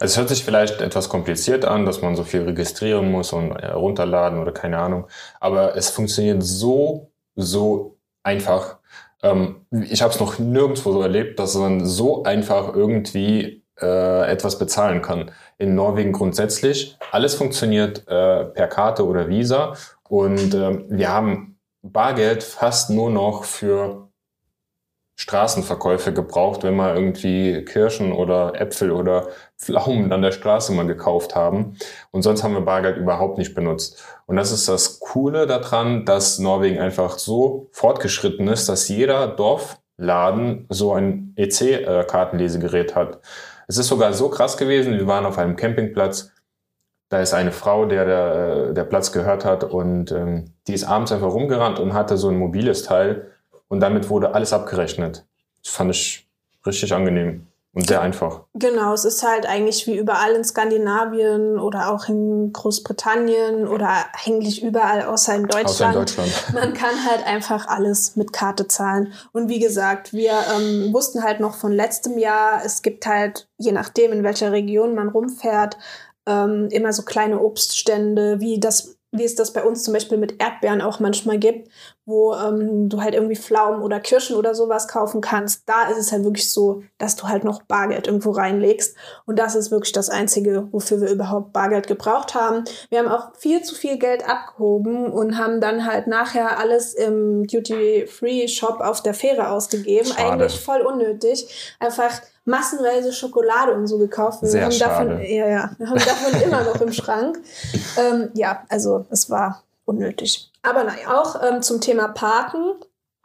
Also 0.02 0.14
es 0.14 0.18
hört 0.18 0.28
sich 0.30 0.44
vielleicht 0.44 0.80
etwas 0.80 1.08
kompliziert 1.08 1.64
an, 1.64 1.86
dass 1.86 2.02
man 2.02 2.16
so 2.16 2.24
viel 2.24 2.42
registrieren 2.42 3.12
muss 3.12 3.32
und 3.32 3.52
herunterladen 3.54 4.40
oder 4.40 4.50
keine 4.50 4.78
Ahnung. 4.78 5.06
Aber 5.38 5.76
es 5.76 5.90
funktioniert 5.90 6.42
so, 6.42 7.12
so 7.36 8.00
einfach. 8.24 8.78
Ähm, 9.22 9.64
ich 9.70 10.02
habe 10.02 10.12
es 10.12 10.18
noch 10.18 10.40
nirgendwo 10.40 10.90
so 10.90 11.02
erlebt, 11.02 11.38
dass 11.38 11.54
man 11.54 11.86
so 11.86 12.24
einfach 12.24 12.74
irgendwie 12.74 13.62
äh, 13.80 14.28
etwas 14.28 14.58
bezahlen 14.58 15.02
kann. 15.02 15.30
In 15.58 15.76
Norwegen 15.76 16.10
grundsätzlich, 16.10 16.98
alles 17.12 17.36
funktioniert 17.36 18.00
äh, 18.08 18.46
per 18.46 18.66
Karte 18.66 19.06
oder 19.06 19.28
Visa 19.28 19.76
und 20.08 20.52
äh, 20.52 20.80
wir 20.88 21.10
haben 21.10 21.60
Bargeld 21.80 22.42
fast 22.42 22.90
nur 22.90 23.08
noch 23.08 23.44
für 23.44 24.08
Straßenverkäufe 25.22 26.12
gebraucht, 26.12 26.64
wenn 26.64 26.74
wir 26.74 26.96
irgendwie 26.96 27.64
Kirschen 27.64 28.12
oder 28.12 28.60
Äpfel 28.60 28.90
oder 28.90 29.28
Pflaumen 29.56 30.12
an 30.12 30.20
der 30.20 30.32
Straße 30.32 30.72
mal 30.72 30.84
gekauft 30.84 31.36
haben. 31.36 31.76
Und 32.10 32.22
sonst 32.22 32.42
haben 32.42 32.54
wir 32.54 32.62
Bargeld 32.62 32.96
überhaupt 32.96 33.38
nicht 33.38 33.54
benutzt. 33.54 34.02
Und 34.26 34.34
das 34.34 34.50
ist 34.50 34.68
das 34.68 34.98
Coole 34.98 35.46
daran, 35.46 36.04
dass 36.04 36.40
Norwegen 36.40 36.80
einfach 36.80 37.18
so 37.18 37.68
fortgeschritten 37.70 38.48
ist, 38.48 38.68
dass 38.68 38.88
jeder 38.88 39.28
Dorfladen 39.28 40.66
so 40.70 40.92
ein 40.92 41.34
EC-Kartenlesegerät 41.36 42.96
hat. 42.96 43.20
Es 43.68 43.78
ist 43.78 43.86
sogar 43.86 44.14
so 44.14 44.28
krass 44.28 44.56
gewesen, 44.56 44.94
wir 44.94 45.06
waren 45.06 45.24
auf 45.24 45.38
einem 45.38 45.54
Campingplatz, 45.54 46.32
da 47.10 47.20
ist 47.20 47.32
eine 47.32 47.52
Frau, 47.52 47.86
der 47.86 48.06
der, 48.06 48.72
der 48.72 48.84
Platz 48.84 49.12
gehört 49.12 49.44
hat 49.44 49.62
und 49.62 50.10
ähm, 50.10 50.46
die 50.66 50.74
ist 50.74 50.82
abends 50.82 51.12
einfach 51.12 51.32
rumgerannt 51.32 51.78
und 51.78 51.92
hatte 51.92 52.16
so 52.16 52.28
ein 52.28 52.38
mobiles 52.38 52.82
Teil 52.82 53.28
und 53.72 53.80
damit 53.80 54.10
wurde 54.10 54.34
alles 54.34 54.52
abgerechnet. 54.52 55.24
Das 55.64 55.72
fand 55.72 55.92
ich 55.92 56.28
richtig 56.66 56.92
angenehm 56.92 57.46
und 57.72 57.88
sehr 57.88 58.02
einfach. 58.02 58.42
Genau, 58.52 58.92
es 58.92 59.06
ist 59.06 59.26
halt 59.26 59.46
eigentlich 59.46 59.86
wie 59.86 59.96
überall 59.96 60.32
in 60.32 60.44
Skandinavien 60.44 61.58
oder 61.58 61.90
auch 61.90 62.06
in 62.06 62.52
Großbritannien 62.52 63.66
oder 63.66 63.88
eigentlich 64.26 64.62
überall 64.62 65.06
außer 65.06 65.36
in 65.36 65.44
Deutschland. 65.44 65.68
Außer 65.70 65.86
in 65.86 65.92
Deutschland. 65.94 66.30
Man 66.52 66.74
kann 66.74 67.02
halt 67.08 67.26
einfach 67.26 67.66
alles 67.66 68.14
mit 68.14 68.34
Karte 68.34 68.68
zahlen. 68.68 69.14
Und 69.32 69.48
wie 69.48 69.58
gesagt, 69.58 70.12
wir 70.12 70.34
ähm, 70.54 70.92
wussten 70.92 71.22
halt 71.22 71.40
noch 71.40 71.54
von 71.54 71.72
letztem 71.72 72.18
Jahr, 72.18 72.60
es 72.62 72.82
gibt 72.82 73.06
halt, 73.06 73.48
je 73.56 73.72
nachdem, 73.72 74.12
in 74.12 74.22
welcher 74.22 74.52
Region 74.52 74.94
man 74.94 75.08
rumfährt, 75.08 75.78
ähm, 76.26 76.68
immer 76.70 76.92
so 76.92 77.04
kleine 77.04 77.40
Obststände, 77.40 78.38
wie 78.38 78.60
das 78.60 78.98
wie 79.12 79.24
es 79.24 79.34
das 79.34 79.52
bei 79.52 79.62
uns 79.62 79.84
zum 79.84 79.92
Beispiel 79.92 80.16
mit 80.16 80.42
Erdbeeren 80.42 80.80
auch 80.80 80.98
manchmal 80.98 81.38
gibt, 81.38 81.68
wo 82.04 82.34
ähm, 82.34 82.88
du 82.88 83.00
halt 83.00 83.14
irgendwie 83.14 83.36
Pflaumen 83.36 83.80
oder 83.82 84.00
Kirschen 84.00 84.36
oder 84.36 84.54
sowas 84.54 84.88
kaufen 84.88 85.20
kannst. 85.20 85.68
Da 85.68 85.88
ist 85.88 85.98
es 85.98 86.10
halt 86.10 86.24
wirklich 86.24 86.50
so, 86.50 86.82
dass 86.98 87.14
du 87.14 87.28
halt 87.28 87.44
noch 87.44 87.62
Bargeld 87.62 88.08
irgendwo 88.08 88.32
reinlegst. 88.32 88.96
Und 89.24 89.38
das 89.38 89.54
ist 89.54 89.70
wirklich 89.70 89.92
das 89.92 90.10
Einzige, 90.10 90.66
wofür 90.72 91.00
wir 91.00 91.10
überhaupt 91.10 91.52
Bargeld 91.52 91.86
gebraucht 91.86 92.34
haben. 92.34 92.64
Wir 92.90 92.98
haben 92.98 93.08
auch 93.08 93.36
viel 93.36 93.62
zu 93.62 93.76
viel 93.76 93.98
Geld 93.98 94.28
abgehoben 94.28 95.12
und 95.12 95.38
haben 95.38 95.60
dann 95.60 95.86
halt 95.86 96.08
nachher 96.08 96.58
alles 96.58 96.92
im 96.94 97.46
Duty-Free-Shop 97.46 98.80
auf 98.80 99.02
der 99.02 99.14
Fähre 99.14 99.50
ausgegeben. 99.50 100.06
Schade. 100.06 100.32
Eigentlich 100.32 100.60
voll 100.60 100.80
unnötig. 100.80 101.76
Einfach 101.78 102.20
massenweise 102.44 103.12
Schokolade 103.12 103.74
und 103.74 103.86
so 103.86 103.98
gekauft. 103.98 104.42
Wir 104.42 104.48
Sehr 104.48 104.64
haben 104.64 104.72
schade. 104.72 105.10
davon, 105.10 105.22
ja, 105.22 105.48
ja, 105.48 105.70
wir 105.78 105.88
haben 105.88 105.98
davon 105.98 106.40
immer 106.44 106.64
noch 106.64 106.80
im 106.80 106.92
Schrank. 106.92 107.38
Ähm, 107.96 108.30
ja, 108.34 108.64
also 108.68 109.06
es 109.10 109.30
war 109.30 109.62
unnötig. 109.84 110.50
Aber 110.62 110.84
naja, 110.84 111.20
auch 111.20 111.42
ähm, 111.42 111.62
zum 111.62 111.80
Thema 111.80 112.08
Parken. 112.08 112.74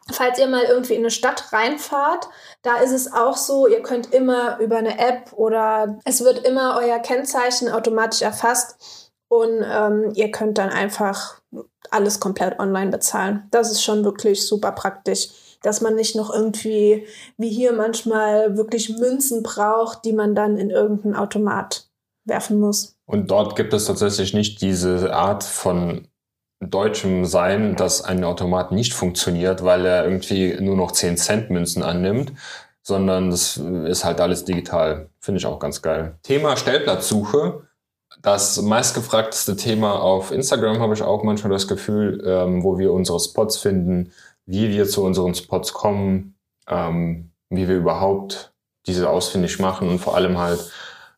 Falls 0.10 0.40
ihr 0.40 0.48
mal 0.48 0.64
irgendwie 0.64 0.94
in 0.94 1.02
eine 1.02 1.12
Stadt 1.12 1.52
reinfahrt, 1.52 2.30
da 2.62 2.78
ist 2.78 2.94
es 2.94 3.12
auch 3.12 3.36
so, 3.36 3.68
ihr 3.68 3.82
könnt 3.82 4.14
immer 4.14 4.58
über 4.60 4.78
eine 4.78 4.98
App 5.00 5.34
oder 5.34 6.00
es 6.06 6.24
wird 6.24 6.48
immer 6.48 6.80
euer 6.82 7.00
Kennzeichen 7.00 7.70
automatisch 7.70 8.22
erfasst 8.22 9.12
und 9.28 9.66
ähm, 9.70 10.14
ihr 10.16 10.32
könnt 10.32 10.60
dann 10.60 10.70
einfach 10.70 11.42
alles 11.92 12.22
komplett 12.22 12.58
online 12.58 12.90
bezahlen. 12.90 13.48
Das 13.52 13.70
ist 13.70 13.84
schon 13.84 14.06
wirklich 14.06 14.48
super 14.48 14.72
praktisch 14.72 15.28
dass 15.62 15.82
man 15.82 15.96
nicht 15.96 16.16
noch 16.16 16.34
irgendwie, 16.34 17.06
wie 17.38 17.50
hier 17.50 17.74
manchmal, 17.74 18.58
wirklich 18.58 18.90
Münzen 18.90 19.44
braucht, 19.44 20.06
die 20.06 20.14
man 20.14 20.36
dann 20.36 20.58
in 20.58 20.70
irgendeinen 20.70 21.16
Automat 21.16 21.90
werfen 22.26 22.60
muss. 22.60 22.96
Und 23.06 23.32
dort 23.32 23.56
gibt 23.56 23.74
es 23.74 23.86
tatsächlich 23.86 24.34
nicht 24.34 24.62
diese 24.62 25.14
Art 25.14 25.44
von 25.44 26.08
deutschem 26.60 27.26
Sein, 27.26 27.76
dass 27.76 28.04
ein 28.04 28.24
Automat 28.24 28.72
nicht 28.72 28.94
funktioniert, 28.94 29.64
weil 29.64 29.86
er 29.86 30.06
irgendwie 30.06 30.58
nur 30.60 30.76
noch 30.76 30.92
10 30.92 31.18
Cent 31.18 31.50
Münzen 31.50 31.84
annimmt, 31.84 32.34
sondern 32.82 33.30
das 33.30 33.58
ist 33.58 34.06
halt 34.06 34.22
alles 34.22 34.46
digital. 34.46 35.10
Finde 35.20 35.40
ich 35.40 35.46
auch 35.46 35.60
ganz 35.60 35.82
geil. 35.82 36.16
Thema 36.24 36.58
Stellplatzsuche. 36.58 37.68
Das 38.22 38.62
meistgefragteste 38.62 39.56
Thema 39.56 40.02
auf 40.02 40.32
Instagram 40.32 40.80
habe 40.80 40.94
ich 40.94 41.04
auch 41.04 41.24
manchmal 41.24 41.52
das 41.52 41.68
Gefühl, 41.68 42.24
ähm, 42.26 42.64
wo 42.64 42.80
wir 42.80 42.92
unsere 42.94 43.20
Spots 43.20 43.58
finden, 43.58 44.12
wie 44.46 44.70
wir 44.70 44.88
zu 44.88 45.04
unseren 45.04 45.36
Spots 45.36 45.74
kommen, 45.74 46.36
ähm, 46.68 47.32
wie 47.50 47.68
wir 47.68 47.76
überhaupt 47.76 48.54
diese 48.88 49.10
ausfindig 49.10 49.60
machen 49.60 49.90
und 49.90 50.00
vor 50.00 50.16
allem 50.16 50.38
halt, 50.38 50.72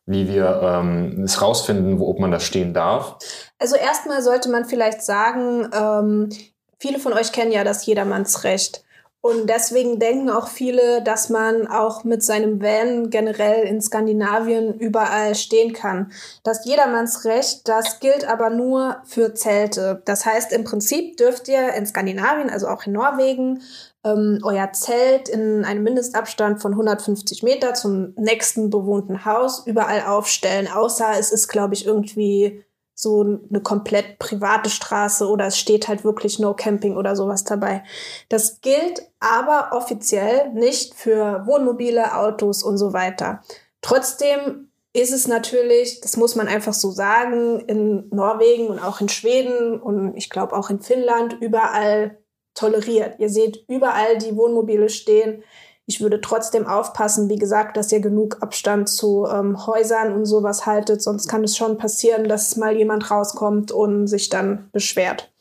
wie 0.04 0.28
wir 0.28 0.60
ähm, 0.62 1.22
es 1.22 1.40
rausfinden, 1.40 2.00
wo, 2.00 2.08
ob 2.10 2.18
man 2.18 2.32
da 2.32 2.40
stehen 2.40 2.74
darf. 2.74 3.16
Also 3.60 3.76
erstmal 3.76 4.22
sollte 4.22 4.48
man 4.48 4.64
vielleicht 4.64 5.02
sagen, 5.02 5.68
ähm, 5.72 6.30
viele 6.78 6.98
von 6.98 7.12
euch 7.12 7.30
kennen 7.30 7.52
ja 7.52 7.62
das 7.62 7.84
Jedermannsrecht. 7.84 8.82
Und 9.22 9.50
deswegen 9.50 9.98
denken 9.98 10.30
auch 10.30 10.48
viele, 10.48 11.02
dass 11.02 11.28
man 11.28 11.66
auch 11.66 12.04
mit 12.04 12.22
seinem 12.22 12.62
Van 12.62 13.10
generell 13.10 13.64
in 13.64 13.82
Skandinavien 13.82 14.78
überall 14.78 15.34
stehen 15.34 15.74
kann. 15.74 16.10
Das 16.42 16.64
Jedermannsrecht, 16.64 17.68
das 17.68 18.00
gilt 18.00 18.26
aber 18.26 18.48
nur 18.48 18.96
für 19.04 19.34
Zelte. 19.34 20.00
Das 20.06 20.24
heißt, 20.24 20.52
im 20.52 20.64
Prinzip 20.64 21.18
dürft 21.18 21.48
ihr 21.48 21.74
in 21.74 21.84
Skandinavien, 21.84 22.48
also 22.48 22.66
auch 22.66 22.86
in 22.86 22.92
Norwegen, 22.92 23.60
ähm, 24.04 24.40
euer 24.42 24.72
Zelt 24.72 25.28
in 25.28 25.66
einem 25.66 25.82
Mindestabstand 25.82 26.62
von 26.62 26.72
150 26.72 27.42
Meter 27.42 27.74
zum 27.74 28.14
nächsten 28.16 28.70
bewohnten 28.70 29.26
Haus 29.26 29.66
überall 29.66 30.06
aufstellen, 30.06 30.66
außer 30.66 31.10
es 31.18 31.30
ist, 31.30 31.48
glaube 31.48 31.74
ich, 31.74 31.84
irgendwie 31.84 32.64
so 33.02 33.22
eine 33.22 33.60
komplett 33.62 34.18
private 34.18 34.70
Straße 34.70 35.28
oder 35.28 35.46
es 35.46 35.58
steht 35.58 35.88
halt 35.88 36.04
wirklich 36.04 36.38
No 36.38 36.54
Camping 36.54 36.96
oder 36.96 37.16
sowas 37.16 37.44
dabei. 37.44 37.82
Das 38.28 38.60
gilt 38.60 39.02
aber 39.20 39.76
offiziell 39.76 40.50
nicht 40.52 40.94
für 40.94 41.46
Wohnmobile, 41.46 42.16
Autos 42.16 42.62
und 42.62 42.78
so 42.78 42.92
weiter. 42.92 43.42
Trotzdem 43.82 44.70
ist 44.92 45.12
es 45.12 45.28
natürlich, 45.28 46.00
das 46.00 46.16
muss 46.16 46.34
man 46.34 46.48
einfach 46.48 46.74
so 46.74 46.90
sagen, 46.90 47.60
in 47.60 48.08
Norwegen 48.10 48.68
und 48.68 48.80
auch 48.80 49.00
in 49.00 49.08
Schweden 49.08 49.80
und 49.80 50.16
ich 50.16 50.30
glaube 50.30 50.56
auch 50.56 50.68
in 50.68 50.80
Finnland 50.80 51.36
überall 51.40 52.18
toleriert. 52.54 53.18
Ihr 53.18 53.30
seht 53.30 53.64
überall 53.68 54.18
die 54.18 54.36
Wohnmobile 54.36 54.88
stehen. 54.88 55.44
Ich 55.90 56.00
würde 56.00 56.20
trotzdem 56.20 56.68
aufpassen, 56.68 57.28
wie 57.28 57.36
gesagt, 57.36 57.76
dass 57.76 57.90
ihr 57.90 57.98
genug 57.98 58.36
Abstand 58.42 58.88
zu 58.88 59.26
ähm, 59.26 59.66
Häusern 59.66 60.12
und 60.14 60.24
sowas 60.24 60.64
haltet, 60.64 61.02
sonst 61.02 61.26
kann 61.26 61.42
es 61.42 61.56
schon 61.56 61.78
passieren, 61.78 62.28
dass 62.28 62.54
mal 62.54 62.76
jemand 62.76 63.10
rauskommt 63.10 63.72
und 63.72 64.06
sich 64.06 64.28
dann 64.28 64.68
beschwert. 64.70 65.32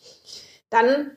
Dann 0.72 1.12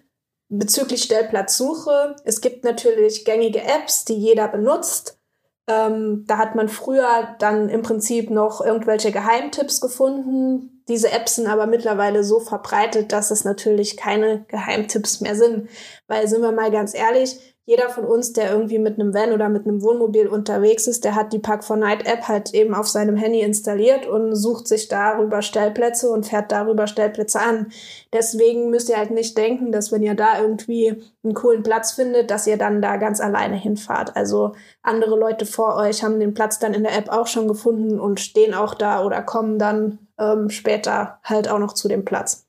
bezüglich 0.50 1.04
Stellplatzsuche. 1.04 2.14
Es 2.24 2.42
gibt 2.42 2.62
natürlich 2.62 3.24
gängige 3.24 3.62
Apps, 3.62 4.04
die 4.04 4.16
jeder 4.18 4.48
benutzt. 4.48 5.18
Ähm, 5.66 6.24
da 6.26 6.36
hat 6.36 6.54
man 6.54 6.68
früher 6.68 7.34
dann 7.38 7.70
im 7.70 7.80
Prinzip 7.80 8.28
noch 8.28 8.60
irgendwelche 8.60 9.12
Geheimtipps 9.12 9.80
gefunden. 9.80 10.82
Diese 10.88 11.10
Apps 11.10 11.36
sind 11.36 11.46
aber 11.46 11.66
mittlerweile 11.66 12.22
so 12.22 12.38
verbreitet, 12.38 13.12
dass 13.12 13.30
es 13.30 13.44
natürlich 13.44 13.96
keine 13.96 14.44
Geheimtipps 14.48 15.22
mehr 15.22 15.36
sind. 15.36 15.70
Weil, 16.06 16.28
sind 16.28 16.42
wir 16.42 16.52
mal 16.52 16.70
ganz 16.70 16.92
ehrlich, 16.92 17.51
jeder 17.64 17.88
von 17.90 18.04
uns, 18.04 18.32
der 18.32 18.50
irgendwie 18.50 18.80
mit 18.80 18.98
einem 18.98 19.14
Van 19.14 19.32
oder 19.32 19.48
mit 19.48 19.66
einem 19.66 19.82
Wohnmobil 19.82 20.26
unterwegs 20.26 20.88
ist, 20.88 21.04
der 21.04 21.14
hat 21.14 21.32
die 21.32 21.38
Park 21.38 21.62
4 21.62 21.76
Night 21.76 22.06
App 22.06 22.26
halt 22.26 22.52
eben 22.54 22.74
auf 22.74 22.88
seinem 22.88 23.16
Handy 23.16 23.40
installiert 23.40 24.04
und 24.06 24.34
sucht 24.34 24.66
sich 24.66 24.88
darüber 24.88 25.42
Stellplätze 25.42 26.10
und 26.10 26.26
fährt 26.26 26.50
darüber 26.50 26.88
Stellplätze 26.88 27.40
an. 27.40 27.70
Deswegen 28.12 28.70
müsst 28.70 28.88
ihr 28.88 28.96
halt 28.96 29.12
nicht 29.12 29.38
denken, 29.38 29.70
dass 29.70 29.92
wenn 29.92 30.02
ihr 30.02 30.14
da 30.14 30.40
irgendwie 30.40 31.02
einen 31.22 31.34
coolen 31.34 31.62
Platz 31.62 31.92
findet, 31.92 32.32
dass 32.32 32.48
ihr 32.48 32.58
dann 32.58 32.82
da 32.82 32.96
ganz 32.96 33.20
alleine 33.20 33.56
hinfahrt. 33.56 34.16
Also 34.16 34.54
andere 34.82 35.16
Leute 35.16 35.46
vor 35.46 35.76
euch 35.76 36.02
haben 36.02 36.18
den 36.18 36.34
Platz 36.34 36.58
dann 36.58 36.74
in 36.74 36.82
der 36.82 36.98
App 36.98 37.10
auch 37.10 37.28
schon 37.28 37.46
gefunden 37.46 38.00
und 38.00 38.18
stehen 38.18 38.54
auch 38.54 38.74
da 38.74 39.04
oder 39.04 39.22
kommen 39.22 39.60
dann 39.60 40.00
ähm, 40.18 40.50
später 40.50 41.20
halt 41.22 41.48
auch 41.48 41.60
noch 41.60 41.74
zu 41.74 41.86
dem 41.86 42.04
Platz. 42.04 42.44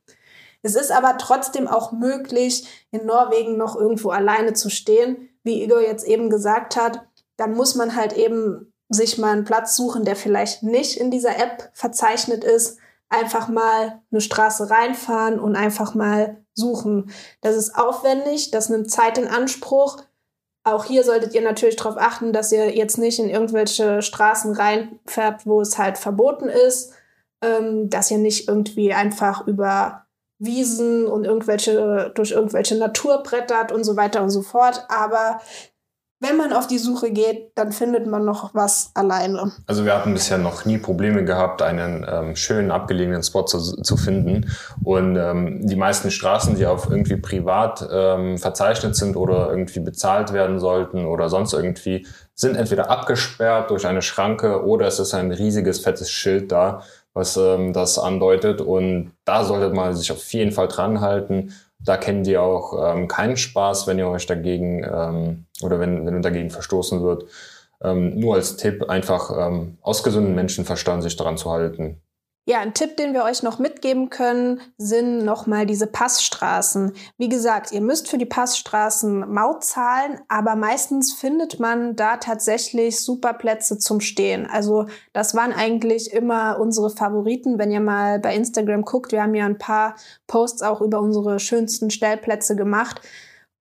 Es 0.63 0.75
ist 0.75 0.91
aber 0.91 1.17
trotzdem 1.17 1.67
auch 1.67 1.91
möglich, 1.91 2.65
in 2.89 3.05
Norwegen 3.05 3.57
noch 3.57 3.75
irgendwo 3.75 4.09
alleine 4.09 4.53
zu 4.53 4.69
stehen. 4.69 5.29
Wie 5.43 5.61
Igor 5.61 5.81
jetzt 5.81 6.07
eben 6.07 6.29
gesagt 6.29 6.77
hat, 6.77 7.05
dann 7.35 7.53
muss 7.53 7.75
man 7.75 7.95
halt 7.95 8.13
eben 8.13 8.73
sich 8.89 9.17
mal 9.17 9.33
einen 9.33 9.43
Platz 9.43 9.75
suchen, 9.75 10.05
der 10.05 10.15
vielleicht 10.15 10.63
nicht 10.63 10.97
in 10.97 11.11
dieser 11.11 11.37
App 11.37 11.69
verzeichnet 11.73 12.43
ist. 12.43 12.77
Einfach 13.09 13.49
mal 13.49 14.01
eine 14.09 14.21
Straße 14.21 14.69
reinfahren 14.69 15.39
und 15.39 15.55
einfach 15.55 15.95
mal 15.95 16.43
suchen. 16.53 17.11
Das 17.41 17.55
ist 17.55 17.75
aufwendig, 17.75 18.51
das 18.51 18.69
nimmt 18.69 18.89
Zeit 18.89 19.17
in 19.17 19.27
Anspruch. 19.27 19.97
Auch 20.63 20.85
hier 20.85 21.03
solltet 21.03 21.33
ihr 21.33 21.41
natürlich 21.41 21.75
darauf 21.75 21.97
achten, 21.97 22.31
dass 22.31 22.51
ihr 22.53 22.73
jetzt 22.73 22.97
nicht 22.97 23.19
in 23.19 23.29
irgendwelche 23.29 24.01
Straßen 24.01 24.53
reinfährt, 24.53 25.45
wo 25.45 25.59
es 25.59 25.77
halt 25.77 25.97
verboten 25.97 26.47
ist, 26.47 26.93
ähm, 27.41 27.89
dass 27.89 28.09
ihr 28.09 28.17
nicht 28.17 28.47
irgendwie 28.47 28.93
einfach 28.93 29.45
über 29.45 30.02
Wiesen 30.43 31.07
und 31.07 31.25
irgendwelche, 31.25 32.11
durch 32.15 32.31
irgendwelche 32.31 32.77
Natur 32.77 33.23
brettert 33.23 33.71
und 33.71 33.83
so 33.83 33.95
weiter 33.95 34.21
und 34.21 34.29
so 34.29 34.41
fort. 34.41 34.85
Aber 34.89 35.39
wenn 36.23 36.37
man 36.37 36.53
auf 36.53 36.67
die 36.67 36.77
Suche 36.77 37.11
geht, 37.11 37.51
dann 37.55 37.73
findet 37.73 38.07
man 38.07 38.23
noch 38.23 38.55
was 38.55 38.91
alleine. 38.93 39.51
Also 39.67 39.83
wir 39.83 39.93
hatten 39.93 40.13
bisher 40.13 40.37
noch 40.37 40.63
nie 40.63 40.77
Probleme 40.77 41.25
gehabt, 41.25 41.61
einen 41.61 42.05
ähm, 42.09 42.37
schönen 42.37 42.71
abgelegenen 42.71 43.21
Spot 43.23 43.43
zu, 43.43 43.59
zu 43.59 43.97
finden. 43.97 44.49
Und 44.85 45.17
ähm, 45.17 45.67
die 45.67 45.75
meisten 45.75 46.11
Straßen, 46.11 46.55
die 46.55 46.65
auf 46.65 46.89
irgendwie 46.89 47.17
privat 47.17 47.85
ähm, 47.91 48.37
verzeichnet 48.37 48.95
sind 48.95 49.17
oder 49.17 49.49
irgendwie 49.49 49.81
bezahlt 49.81 50.31
werden 50.31 50.59
sollten 50.59 51.05
oder 51.05 51.27
sonst 51.27 51.51
irgendwie, 51.51 52.07
sind 52.35 52.55
entweder 52.55 52.89
abgesperrt 52.89 53.69
durch 53.69 53.85
eine 53.85 54.01
Schranke 54.01 54.65
oder 54.65 54.87
es 54.87 54.99
ist 54.99 55.13
ein 55.13 55.31
riesiges 55.31 55.79
fettes 55.79 56.09
Schild 56.09 56.53
da, 56.53 56.83
was 57.13 57.37
ähm, 57.37 57.73
das 57.73 57.99
andeutet. 57.99 58.61
Und 58.61 59.11
da 59.25 59.43
sollte 59.43 59.73
man 59.73 59.95
sich 59.95 60.11
auf 60.11 60.33
jeden 60.33 60.51
Fall 60.51 60.67
dran 60.67 61.01
halten 61.01 61.53
da 61.85 61.97
kennt 61.97 62.27
ihr 62.27 62.41
auch 62.41 62.93
ähm, 62.93 63.07
keinen 63.07 63.37
Spaß, 63.37 63.87
wenn 63.87 63.99
ihr 63.99 64.07
euch 64.07 64.25
dagegen 64.25 64.83
ähm, 64.83 65.45
oder 65.61 65.79
wenn, 65.79 66.05
wenn 66.05 66.21
dagegen 66.21 66.49
verstoßen 66.49 67.01
wird. 67.03 67.25
Ähm, 67.81 68.19
nur 68.19 68.35
als 68.35 68.55
Tipp, 68.55 68.89
einfach 68.89 69.31
ähm, 69.37 69.77
aus 69.81 70.03
gesundem 70.03 70.35
Menschenverstand 70.35 71.03
sich 71.03 71.17
daran 71.17 71.37
zu 71.37 71.51
halten. 71.51 72.01
Ja, 72.45 72.59
ein 72.59 72.73
Tipp, 72.73 72.97
den 72.97 73.13
wir 73.13 73.23
euch 73.23 73.41
noch 73.41 73.57
mitgeben 73.57 74.09
können, 74.09 74.59
sind 74.77 75.23
nochmal 75.23 75.65
diese 75.65 75.87
Passstraßen. 75.87 76.91
Wie 77.17 77.29
gesagt, 77.29 77.71
ihr 77.71 77.79
müsst 77.79 78.09
für 78.09 78.17
die 78.17 78.25
Passstraßen 78.25 79.31
Maut 79.33 79.63
zahlen, 79.63 80.19
aber 80.27 80.57
meistens 80.57 81.13
findet 81.13 81.61
man 81.61 81.95
da 81.95 82.17
tatsächlich 82.17 82.99
super 82.99 83.31
Plätze 83.31 83.77
zum 83.77 84.01
Stehen. 84.01 84.45
Also 84.45 84.87
das 85.13 85.35
waren 85.35 85.53
eigentlich 85.53 86.11
immer 86.11 86.59
unsere 86.59 86.89
Favoriten. 86.89 87.57
Wenn 87.59 87.71
ihr 87.71 87.79
mal 87.79 88.19
bei 88.19 88.35
Instagram 88.35 88.81
guckt, 88.81 89.13
wir 89.13 89.23
haben 89.23 89.35
ja 89.35 89.45
ein 89.45 89.57
paar 89.57 89.95
Posts 90.27 90.63
auch 90.63 90.81
über 90.81 90.99
unsere 90.99 91.39
schönsten 91.39 91.91
Stellplätze 91.91 92.57
gemacht. 92.57 92.99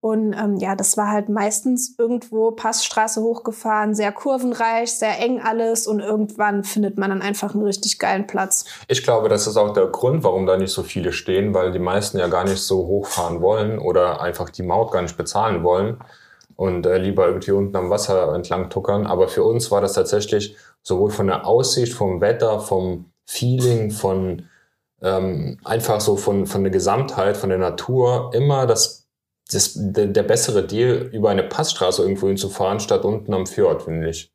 Und 0.02 0.32
ähm, 0.32 0.56
ja, 0.56 0.74
das 0.74 0.96
war 0.96 1.12
halt 1.12 1.28
meistens 1.28 1.94
irgendwo 1.96 2.50
Passstraße 2.50 3.22
hochgefahren, 3.22 3.94
sehr 3.94 4.10
kurvenreich, 4.10 4.90
sehr 4.90 5.20
eng 5.20 5.40
alles 5.40 5.86
und 5.86 6.00
irgendwann 6.00 6.64
findet 6.64 6.98
man 6.98 7.10
dann 7.10 7.22
einfach 7.22 7.54
einen 7.54 7.62
richtig 7.62 8.00
geilen 8.00 8.26
Platz. 8.26 8.64
Ich 8.88 9.04
glaube, 9.04 9.28
das 9.28 9.46
ist 9.46 9.56
auch 9.56 9.72
der 9.72 9.86
Grund, 9.86 10.24
warum 10.24 10.44
da 10.44 10.56
nicht 10.56 10.72
so 10.72 10.82
viele 10.82 11.12
stehen, 11.12 11.54
weil 11.54 11.70
die 11.70 11.78
meisten 11.78 12.18
ja 12.18 12.26
gar 12.26 12.42
nicht 12.42 12.60
so 12.60 12.88
hochfahren 12.88 13.40
wollen 13.40 13.78
oder 13.78 14.20
einfach 14.20 14.50
die 14.50 14.64
Maut 14.64 14.90
gar 14.90 15.02
nicht 15.02 15.16
bezahlen 15.16 15.62
wollen 15.62 15.98
und 16.56 16.84
äh, 16.84 16.98
lieber 16.98 17.28
irgendwie 17.28 17.52
unten 17.52 17.76
am 17.76 17.88
Wasser 17.88 18.34
entlang 18.34 18.70
tuckern. 18.70 19.06
Aber 19.06 19.28
für 19.28 19.44
uns 19.44 19.70
war 19.70 19.80
das 19.80 19.92
tatsächlich 19.92 20.56
sowohl 20.82 21.12
von 21.12 21.28
der 21.28 21.46
Aussicht, 21.46 21.92
vom 21.92 22.20
Wetter, 22.20 22.58
vom 22.58 23.12
Feeling, 23.24 23.92
von 23.92 24.48
ähm, 25.00 25.58
einfach 25.62 26.00
so 26.00 26.16
von, 26.16 26.46
von 26.46 26.64
der 26.64 26.72
Gesamtheit, 26.72 27.36
von 27.36 27.50
der 27.50 27.58
Natur 27.58 28.32
immer 28.34 28.66
das 28.66 29.01
das, 29.54 29.72
der, 29.74 30.06
der 30.06 30.22
bessere 30.22 30.66
Deal, 30.66 31.10
über 31.12 31.30
eine 31.30 31.42
Passstraße 31.42 32.02
irgendwo 32.02 32.28
hinzufahren, 32.28 32.80
statt 32.80 33.04
unten 33.04 33.32
am 33.34 33.46
Fjord, 33.46 33.82
finde 33.82 34.10
ich. 34.10 34.32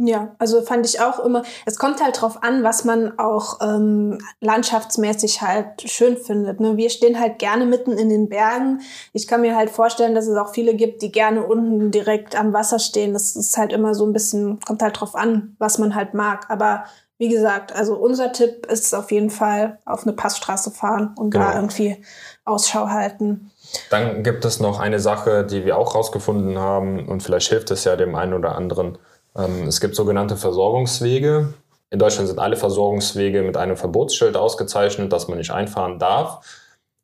Ja, 0.00 0.36
also 0.38 0.62
fand 0.62 0.86
ich 0.86 1.00
auch 1.00 1.18
immer, 1.18 1.42
es 1.66 1.76
kommt 1.76 2.00
halt 2.00 2.20
drauf 2.20 2.44
an, 2.44 2.62
was 2.62 2.84
man 2.84 3.18
auch 3.18 3.58
ähm, 3.60 4.20
landschaftsmäßig 4.40 5.42
halt 5.42 5.90
schön 5.90 6.16
findet. 6.16 6.60
Ne? 6.60 6.76
Wir 6.76 6.88
stehen 6.88 7.18
halt 7.18 7.40
gerne 7.40 7.66
mitten 7.66 7.98
in 7.98 8.08
den 8.08 8.28
Bergen. 8.28 8.80
Ich 9.12 9.26
kann 9.26 9.40
mir 9.40 9.56
halt 9.56 9.70
vorstellen, 9.70 10.14
dass 10.14 10.28
es 10.28 10.36
auch 10.36 10.54
viele 10.54 10.76
gibt, 10.76 11.02
die 11.02 11.10
gerne 11.10 11.44
unten 11.44 11.90
direkt 11.90 12.38
am 12.38 12.52
Wasser 12.52 12.78
stehen. 12.78 13.12
Das 13.12 13.34
ist 13.34 13.56
halt 13.56 13.72
immer 13.72 13.92
so 13.96 14.06
ein 14.06 14.12
bisschen, 14.12 14.60
kommt 14.60 14.82
halt 14.82 15.00
drauf 15.00 15.16
an, 15.16 15.56
was 15.58 15.78
man 15.78 15.96
halt 15.96 16.14
mag. 16.14 16.46
Aber 16.48 16.84
wie 17.18 17.28
gesagt, 17.28 17.74
also 17.74 17.96
unser 17.96 18.32
Tipp 18.32 18.66
ist 18.66 18.94
auf 18.94 19.10
jeden 19.10 19.30
Fall 19.30 19.80
auf 19.84 20.04
eine 20.04 20.12
Passstraße 20.12 20.70
fahren 20.70 21.12
und 21.18 21.30
genau. 21.30 21.46
da 21.46 21.56
irgendwie 21.56 22.00
Ausschau 22.44 22.88
halten. 22.88 23.50
Dann 23.90 24.22
gibt 24.22 24.44
es 24.44 24.60
noch 24.60 24.80
eine 24.80 25.00
Sache, 25.00 25.44
die 25.44 25.64
wir 25.64 25.76
auch 25.76 25.94
rausgefunden 25.94 26.58
haben 26.58 27.08
und 27.08 27.22
vielleicht 27.22 27.48
hilft 27.48 27.70
es 27.70 27.84
ja 27.84 27.96
dem 27.96 28.14
einen 28.14 28.34
oder 28.34 28.54
anderen. 28.54 28.98
Ähm, 29.36 29.66
es 29.66 29.80
gibt 29.80 29.94
sogenannte 29.94 30.36
Versorgungswege. 30.36 31.54
In 31.90 31.98
Deutschland 31.98 32.28
sind 32.28 32.38
alle 32.38 32.56
Versorgungswege 32.56 33.42
mit 33.42 33.56
einem 33.56 33.76
Verbotsschild 33.76 34.36
ausgezeichnet, 34.36 35.12
dass 35.12 35.28
man 35.28 35.38
nicht 35.38 35.50
einfahren 35.50 35.98
darf. 35.98 36.44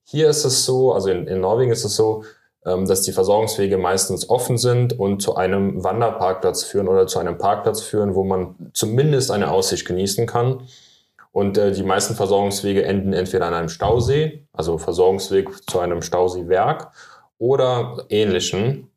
Hier 0.04 0.28
ist 0.28 0.44
es 0.44 0.64
so, 0.64 0.92
also 0.92 1.08
in, 1.08 1.26
in 1.26 1.40
Norwegen 1.40 1.72
ist 1.72 1.84
es 1.84 1.96
so, 1.96 2.24
ähm, 2.66 2.86
dass 2.86 3.02
die 3.02 3.12
Versorgungswege 3.12 3.78
meistens 3.78 4.28
offen 4.28 4.58
sind 4.58 4.98
und 4.98 5.20
zu 5.20 5.36
einem 5.36 5.82
Wanderparkplatz 5.84 6.64
führen 6.64 6.88
oder 6.88 7.06
zu 7.06 7.18
einem 7.18 7.38
Parkplatz 7.38 7.80
führen, 7.80 8.14
wo 8.14 8.24
man 8.24 8.54
zumindest 8.72 9.30
eine 9.30 9.50
Aussicht 9.50 9.86
genießen 9.86 10.26
kann. 10.26 10.62
Und 11.34 11.58
äh, 11.58 11.72
die 11.72 11.82
meisten 11.82 12.14
Versorgungswege 12.14 12.84
enden 12.84 13.12
entweder 13.12 13.46
an 13.46 13.54
einem 13.54 13.68
Stausee, 13.68 14.46
also 14.52 14.78
Versorgungsweg 14.78 15.48
zu 15.68 15.80
einem 15.80 16.00
Stauseewerk 16.00 16.92
oder 17.38 18.06
ähnlichen 18.08 18.88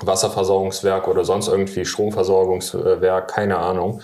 Wasserversorgungswerk 0.00 1.06
oder 1.06 1.22
sonst 1.26 1.48
irgendwie 1.48 1.84
Stromversorgungswerk, 1.84 3.28
keine 3.28 3.58
Ahnung. 3.58 4.00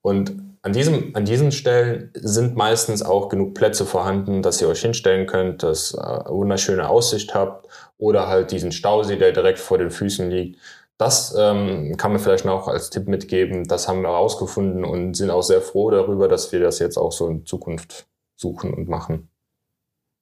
Und 0.00 0.32
an, 0.62 0.72
diesem, 0.72 1.14
an 1.14 1.24
diesen 1.24 1.52
Stellen 1.52 2.10
sind 2.14 2.56
meistens 2.56 3.04
auch 3.04 3.28
genug 3.28 3.54
Plätze 3.54 3.86
vorhanden, 3.86 4.42
dass 4.42 4.60
ihr 4.60 4.66
euch 4.66 4.82
hinstellen 4.82 5.28
könnt, 5.28 5.62
dass 5.62 5.94
äh, 5.94 5.98
wunderschöne 6.28 6.88
Aussicht 6.88 7.36
habt 7.36 7.68
oder 7.98 8.26
halt 8.26 8.50
diesen 8.50 8.72
Stausee, 8.72 9.16
der 9.16 9.30
direkt 9.30 9.60
vor 9.60 9.78
den 9.78 9.92
Füßen 9.92 10.28
liegt. 10.28 10.58
Das 11.02 11.34
ähm, 11.36 11.96
kann 11.96 12.12
man 12.12 12.20
vielleicht 12.20 12.44
noch 12.44 12.68
als 12.68 12.88
Tipp 12.88 13.08
mitgeben. 13.08 13.64
Das 13.66 13.88
haben 13.88 14.02
wir 14.02 14.10
herausgefunden 14.10 14.84
und 14.84 15.14
sind 15.14 15.30
auch 15.30 15.42
sehr 15.42 15.60
froh 15.60 15.90
darüber, 15.90 16.28
dass 16.28 16.52
wir 16.52 16.60
das 16.60 16.78
jetzt 16.78 16.96
auch 16.96 17.10
so 17.10 17.26
in 17.26 17.44
Zukunft 17.44 18.06
suchen 18.36 18.72
und 18.72 18.88
machen. 18.88 19.28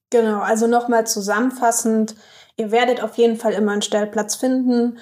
Genau, 0.08 0.40
also 0.40 0.66
nochmal 0.66 1.06
zusammenfassend, 1.06 2.14
ihr 2.56 2.70
werdet 2.70 3.02
auf 3.02 3.16
jeden 3.16 3.36
Fall 3.36 3.52
immer 3.52 3.72
einen 3.72 3.82
Stellplatz 3.82 4.36
finden. 4.36 4.98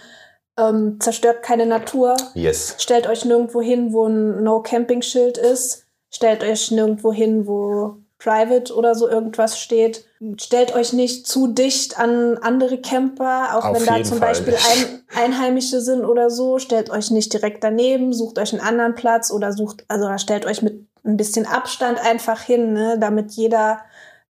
Ähm, 0.59 0.99
zerstört 0.99 1.45
keine 1.45 1.65
Natur. 1.65 2.17
Yes. 2.35 2.75
Stellt 2.79 3.07
euch 3.07 3.25
nirgendwo 3.25 3.63
hin, 3.63 3.93
wo 3.93 4.09
ein 4.09 4.43
No-Camping-Schild 4.43 5.39
ist. 5.39 5.87
Stellt 6.11 6.43
euch 6.43 6.73
nirgendwo 6.73 7.13
hin, 7.13 7.47
wo 7.47 7.99
Private 8.19 8.75
oder 8.75 8.95
so 8.95 9.09
irgendwas 9.09 9.59
steht. 9.61 10.05
Stellt 10.39 10.75
euch 10.75 10.93
nicht 10.93 11.27
zu 11.27 11.47
dicht 11.47 11.99
an 11.99 12.37
andere 12.39 12.79
Camper, 12.79 13.57
auch 13.57 13.65
Auf 13.65 13.77
wenn 13.77 13.87
da 13.87 14.03
zum 14.03 14.19
Fall. 14.19 14.29
Beispiel 14.29 14.55
ein, 14.55 15.03
Einheimische 15.17 15.81
sind 15.81 16.05
oder 16.05 16.29
so. 16.29 16.59
Stellt 16.59 16.91
euch 16.91 17.11
nicht 17.11 17.33
direkt 17.33 17.63
daneben, 17.63 18.13
sucht 18.13 18.39
euch 18.39 18.53
einen 18.53 18.63
anderen 18.63 18.97
Platz 18.97 19.31
oder 19.31 19.53
sucht, 19.53 19.85
also 19.89 20.07
stellt 20.19 20.47
euch 20.47 20.63
mit 20.63 20.85
ein 21.05 21.17
bisschen 21.17 21.47
Abstand 21.47 22.05
einfach 22.05 22.43
hin, 22.43 22.73
ne, 22.73 22.99
damit 22.99 23.33
jeder 23.33 23.81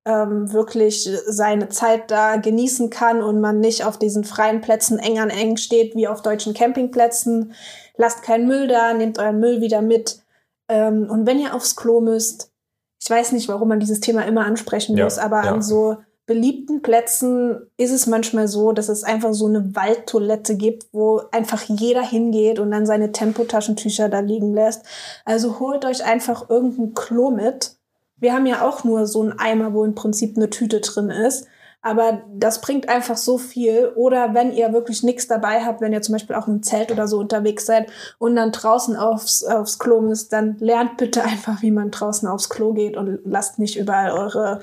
ähm, 0.04 0.52
wirklich 0.52 1.08
seine 1.26 1.70
Zeit 1.70 2.10
da 2.10 2.36
genießen 2.36 2.90
kann 2.90 3.22
und 3.22 3.40
man 3.40 3.58
nicht 3.60 3.84
auf 3.84 3.98
diesen 3.98 4.24
freien 4.24 4.60
Plätzen 4.60 4.98
eng 4.98 5.18
an 5.18 5.30
eng 5.30 5.56
steht 5.56 5.96
wie 5.96 6.08
auf 6.08 6.22
deutschen 6.22 6.54
Campingplätzen. 6.54 7.54
Lasst 7.96 8.22
keinen 8.22 8.46
Müll 8.46 8.68
da, 8.68 8.92
nehmt 8.92 9.18
euren 9.18 9.40
Müll 9.40 9.60
wieder 9.60 9.80
mit. 9.80 10.20
Ähm, 10.68 11.08
und 11.10 11.26
wenn 11.26 11.40
ihr 11.40 11.54
aufs 11.54 11.74
Klo 11.74 12.00
müsst, 12.00 12.52
ich 13.00 13.08
weiß 13.08 13.32
nicht, 13.32 13.48
warum 13.48 13.68
man 13.68 13.80
dieses 13.80 14.00
Thema 14.00 14.22
immer 14.22 14.44
ansprechen 14.44 14.96
ja, 14.96 15.04
muss, 15.04 15.18
aber 15.18 15.44
ja. 15.44 15.52
an 15.52 15.62
so 15.62 15.98
beliebten 16.28 16.82
Plätzen 16.82 17.70
ist 17.78 17.90
es 17.90 18.06
manchmal 18.06 18.48
so, 18.48 18.72
dass 18.72 18.90
es 18.90 19.02
einfach 19.02 19.32
so 19.32 19.46
eine 19.46 19.74
Waldtoilette 19.74 20.56
gibt, 20.56 20.86
wo 20.92 21.22
einfach 21.32 21.62
jeder 21.62 22.02
hingeht 22.02 22.58
und 22.58 22.70
dann 22.70 22.84
seine 22.84 23.12
Tempotaschentücher 23.12 24.10
da 24.10 24.20
liegen 24.20 24.52
lässt. 24.52 24.84
Also 25.24 25.58
holt 25.58 25.86
euch 25.86 26.04
einfach 26.04 26.50
irgendein 26.50 26.92
Klo 26.92 27.30
mit. 27.30 27.76
Wir 28.18 28.34
haben 28.34 28.44
ja 28.44 28.68
auch 28.68 28.84
nur 28.84 29.06
so 29.06 29.22
einen 29.22 29.38
Eimer, 29.38 29.72
wo 29.72 29.84
im 29.84 29.94
Prinzip 29.94 30.36
eine 30.36 30.50
Tüte 30.50 30.80
drin 30.80 31.08
ist. 31.08 31.46
Aber 31.80 32.22
das 32.34 32.60
bringt 32.60 32.88
einfach 32.88 33.16
so 33.16 33.38
viel. 33.38 33.92
Oder 33.94 34.34
wenn 34.34 34.52
ihr 34.52 34.72
wirklich 34.72 35.02
nichts 35.02 35.28
dabei 35.28 35.64
habt, 35.64 35.80
wenn 35.80 35.92
ihr 35.92 36.02
zum 36.02 36.14
Beispiel 36.14 36.36
auch 36.36 36.48
im 36.48 36.62
Zelt 36.62 36.90
oder 36.90 37.06
so 37.06 37.18
unterwegs 37.18 37.66
seid 37.66 37.90
und 38.18 38.36
dann 38.36 38.52
draußen 38.52 38.96
aufs, 38.96 39.44
aufs 39.44 39.78
Klo 39.78 40.00
müsst, 40.00 40.32
dann 40.32 40.56
lernt 40.58 40.96
bitte 40.96 41.22
einfach, 41.24 41.62
wie 41.62 41.70
man 41.70 41.90
draußen 41.90 42.28
aufs 42.28 42.48
Klo 42.48 42.72
geht 42.72 42.96
und 42.96 43.20
lasst 43.24 43.58
nicht 43.58 43.76
überall 43.76 44.10
eure 44.10 44.60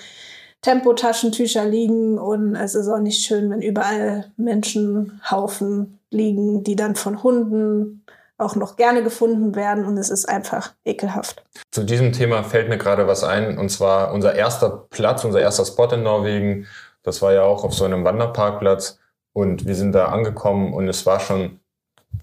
Tempotaschentücher 0.62 1.65
liegen. 1.65 2.17
Und 2.17 2.56
es 2.56 2.75
ist 2.75 2.89
auch 2.89 2.99
nicht 2.99 3.25
schön, 3.25 3.49
wenn 3.49 3.62
überall 3.62 4.32
Menschenhaufen 4.36 5.99
liegen, 6.12 6.63
die 6.63 6.75
dann 6.75 6.95
von 6.95 7.23
Hunden 7.23 8.04
auch 8.38 8.56
noch 8.56 8.75
gerne 8.75 9.01
gefunden 9.01 9.56
werden 9.56 9.86
und 9.86 9.97
es 9.97 10.10
ist 10.10 10.28
einfach 10.28 10.73
ekelhaft. 10.84 11.43
Zu 11.71 11.84
diesem 11.84 12.12
Thema 12.12 12.43
fällt 12.43 12.67
mir 12.67 12.78
gerade 12.78 13.08
was 13.08 13.23
ein 13.23 13.58
und 13.58 13.69
zwar 13.69 14.12
unser 14.13 14.36
erster 14.36 14.88
Platz, 14.89 15.23
unser 15.23 15.39
erster 15.39 15.65
Spot 15.65 15.88
in 15.93 16.04
Norwegen 16.04 16.67
das 17.05 17.21
war 17.21 17.33
ja 17.33 17.43
auch 17.43 17.63
auf 17.63 17.73
so 17.73 17.85
einem 17.85 18.03
Wanderparkplatz 18.03 18.99
und 19.33 19.65
wir 19.67 19.75
sind 19.75 19.93
da 19.93 20.07
angekommen 20.07 20.73
und 20.73 20.87
es 20.87 21.05
war 21.05 21.19
schon 21.19 21.59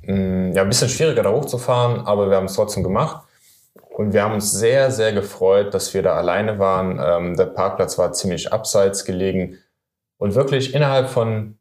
mh, 0.02 0.14
mm, 0.14 0.52
ja, 0.52 0.62
ein 0.62 0.68
bisschen 0.68 0.88
schwieriger 0.88 1.22
da 1.22 1.30
hochzufahren, 1.30 2.06
aber 2.06 2.28
wir 2.28 2.36
haben 2.36 2.46
es 2.46 2.54
trotzdem 2.54 2.82
gemacht. 2.82 3.26
Und 3.90 4.12
wir 4.12 4.22
haben 4.22 4.34
uns 4.34 4.50
sehr, 4.52 4.90
sehr 4.90 5.12
gefreut, 5.12 5.74
dass 5.74 5.92
wir 5.92 6.02
da 6.02 6.14
alleine 6.14 6.58
waren. 6.58 6.98
Ähm, 7.02 7.36
der 7.36 7.46
Parkplatz 7.46 7.98
war 7.98 8.12
ziemlich 8.12 8.52
abseits 8.52 9.04
gelegen. 9.04 9.58
Und 10.18 10.34
wirklich 10.34 10.74
innerhalb 10.74 11.10
von 11.10 11.58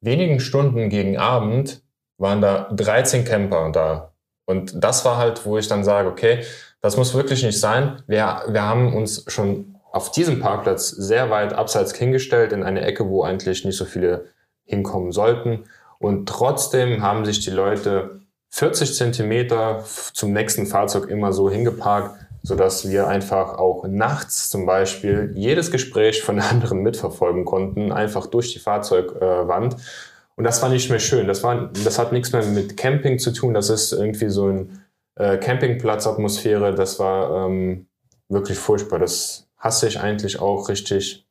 wenigen 0.00 0.40
Stunden 0.40 0.88
gegen 0.88 1.18
Abend 1.18 1.82
waren 2.16 2.40
da 2.40 2.68
13 2.72 3.24
Camper 3.24 3.70
da. 3.70 4.12
Und 4.46 4.82
das 4.82 5.04
war 5.04 5.18
halt, 5.18 5.44
wo 5.44 5.58
ich 5.58 5.68
dann 5.68 5.84
sage, 5.84 6.08
okay, 6.08 6.42
das 6.80 6.96
muss 6.96 7.14
wirklich 7.14 7.42
nicht 7.42 7.60
sein. 7.60 8.02
Wir, 8.06 8.44
wir 8.48 8.62
haben 8.62 8.94
uns 8.94 9.24
schon 9.28 9.77
auf 9.90 10.10
diesem 10.10 10.40
Parkplatz 10.40 10.88
sehr 10.88 11.30
weit 11.30 11.52
abseits 11.52 11.94
hingestellt, 11.94 12.52
in 12.52 12.62
eine 12.62 12.82
Ecke, 12.82 13.08
wo 13.08 13.22
eigentlich 13.22 13.64
nicht 13.64 13.76
so 13.76 13.84
viele 13.84 14.26
hinkommen 14.64 15.12
sollten. 15.12 15.64
Und 15.98 16.28
trotzdem 16.28 17.02
haben 17.02 17.24
sich 17.24 17.40
die 17.40 17.50
Leute 17.50 18.20
40 18.50 18.94
Zentimeter 18.94 19.84
zum 20.12 20.32
nächsten 20.32 20.66
Fahrzeug 20.66 21.08
immer 21.08 21.32
so 21.32 21.50
hingeparkt, 21.50 22.16
sodass 22.42 22.88
wir 22.88 23.08
einfach 23.08 23.58
auch 23.58 23.86
nachts 23.86 24.48
zum 24.48 24.64
Beispiel 24.64 25.32
jedes 25.34 25.70
Gespräch 25.70 26.22
von 26.22 26.40
anderen 26.40 26.80
mitverfolgen 26.80 27.44
konnten, 27.44 27.92
einfach 27.92 28.26
durch 28.26 28.52
die 28.52 28.58
Fahrzeugwand. 28.58 29.76
Und 30.36 30.44
das 30.44 30.62
war 30.62 30.68
nicht 30.68 30.88
mehr 30.88 31.00
schön. 31.00 31.26
Das, 31.26 31.42
war, 31.42 31.70
das 31.84 31.98
hat 31.98 32.12
nichts 32.12 32.32
mehr 32.32 32.44
mit 32.44 32.76
Camping 32.76 33.18
zu 33.18 33.32
tun. 33.32 33.54
Das 33.54 33.70
ist 33.70 33.92
irgendwie 33.92 34.28
so 34.28 34.46
ein 34.46 34.84
äh, 35.16 35.36
Campingplatzatmosphäre. 35.36 36.74
Das 36.74 37.00
war 37.00 37.46
ähm, 37.48 37.86
wirklich 38.28 38.56
furchtbar. 38.56 39.00
Das 39.00 39.47
hasse 39.58 39.88
ich 39.88 40.00
eigentlich 40.00 40.40
auch 40.40 40.68
richtig. 40.68 41.26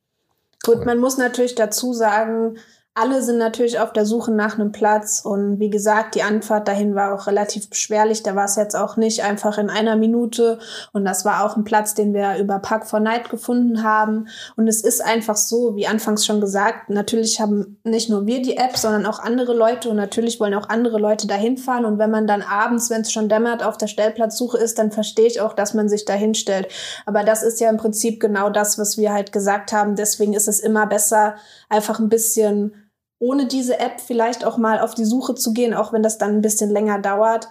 Gut, 0.64 0.86
man 0.86 1.00
muss 1.00 1.18
natürlich 1.18 1.56
dazu 1.56 1.94
sagen, 1.94 2.58
alle 2.98 3.22
sind 3.22 3.38
natürlich 3.38 3.80
auf 3.80 3.94
der 3.94 4.06
Suche 4.06 4.32
nach 4.32 4.56
einem 4.56 4.72
Platz 4.72 5.22
und 5.24 5.60
wie 5.60 5.70
gesagt, 5.70 6.16
die 6.16 6.24
Anfahrt 6.24 6.68
dahin 6.68 6.96
war 6.96 7.14
auch 7.14 7.28
relativ 7.28 7.70
beschwerlich. 7.70 8.24
Da 8.24 8.36
war 8.36 8.46
es 8.46 8.56
jetzt 8.56 8.76
auch 8.76 8.98
nicht 8.98 9.24
einfach 9.24 9.60
in 9.60 9.70
einer 9.70 9.96
Minute 9.96 10.58
und 10.94 11.06
das 11.06 11.24
war 11.24 11.46
auch 11.46 11.56
ein 11.56 11.64
Platz, 11.64 11.94
den 11.94 12.16
wir 12.16 12.38
über 12.38 12.58
Park 12.58 12.88
for 12.88 13.00
Night 13.00 13.30
gefunden 13.30 13.84
haben. 13.84 14.28
Und 14.56 14.68
es 14.68 14.82
ist 14.82 15.06
einfach 15.06 15.38
so, 15.38 15.76
wie 15.76 15.86
anfangs 15.86 16.26
schon 16.26 16.42
gesagt, 16.42 16.90
natürlich 16.90 17.40
haben 17.40 17.78
nicht 17.84 18.10
nur 18.10 18.26
wir 18.26 18.42
die 18.42 18.58
App, 18.58 18.76
sondern 18.76 19.06
auch 19.06 19.20
andere 19.20 19.54
Leute 19.54 19.90
und 19.90 19.98
natürlich 19.98 20.40
wollen 20.40 20.56
auch 20.56 20.70
andere 20.70 20.98
Leute 20.98 21.28
dahin 21.28 21.58
fahren. 21.58 21.86
Und 21.86 22.00
wenn 22.00 22.10
man 22.10 22.26
dann 22.26 22.42
abends, 22.42 22.90
wenn 22.90 23.02
es 23.02 23.12
schon 23.12 23.30
dämmert, 23.30 23.64
auf 23.64 23.78
der 23.78 23.88
Stellplatzsuche 23.88 24.58
ist, 24.58 24.80
dann 24.80 24.92
verstehe 24.92 25.28
ich 25.28 25.40
auch, 25.40 25.54
dass 25.54 25.76
man 25.76 25.88
sich 25.88 26.06
dahin 26.06 26.34
stellt. 26.34 26.68
Aber 27.06 27.24
das 27.24 27.44
ist 27.44 27.60
ja 27.60 27.70
im 27.70 27.78
Prinzip 27.78 28.20
genau 28.20 28.50
das, 28.50 28.80
was 28.80 28.98
wir 28.98 29.14
halt 29.14 29.32
gesagt 29.32 29.72
haben. 29.72 29.96
Deswegen 29.96 30.34
ist 30.34 30.48
es 30.48 30.60
immer 30.60 30.88
besser, 30.88 31.36
einfach 31.70 32.00
ein 32.00 32.10
bisschen 32.10 32.74
ohne 33.20 33.48
diese 33.48 33.80
App 33.80 34.00
vielleicht 34.00 34.46
auch 34.46 34.58
mal 34.58 34.80
auf 34.80 34.94
die 34.94 35.06
Suche 35.06 35.36
zu 35.36 35.54
gehen, 35.54 35.74
auch 35.74 35.94
wenn 35.94 36.04
das 36.04 36.18
dann 36.18 36.32
ein 36.32 36.42
bisschen 36.42 36.70
länger 36.70 37.00
dauert. 37.00 37.50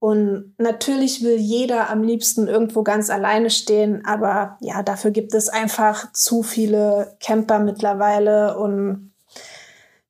Und 0.00 0.54
natürlich 0.58 1.22
will 1.22 1.36
jeder 1.36 1.88
am 1.88 2.02
liebsten 2.02 2.46
irgendwo 2.46 2.82
ganz 2.82 3.08
alleine 3.08 3.48
stehen, 3.48 4.04
aber 4.04 4.58
ja, 4.60 4.82
dafür 4.82 5.12
gibt 5.12 5.32
es 5.32 5.48
einfach 5.48 6.12
zu 6.12 6.42
viele 6.42 7.16
Camper 7.20 7.58
mittlerweile 7.58 8.58
und 8.58 9.12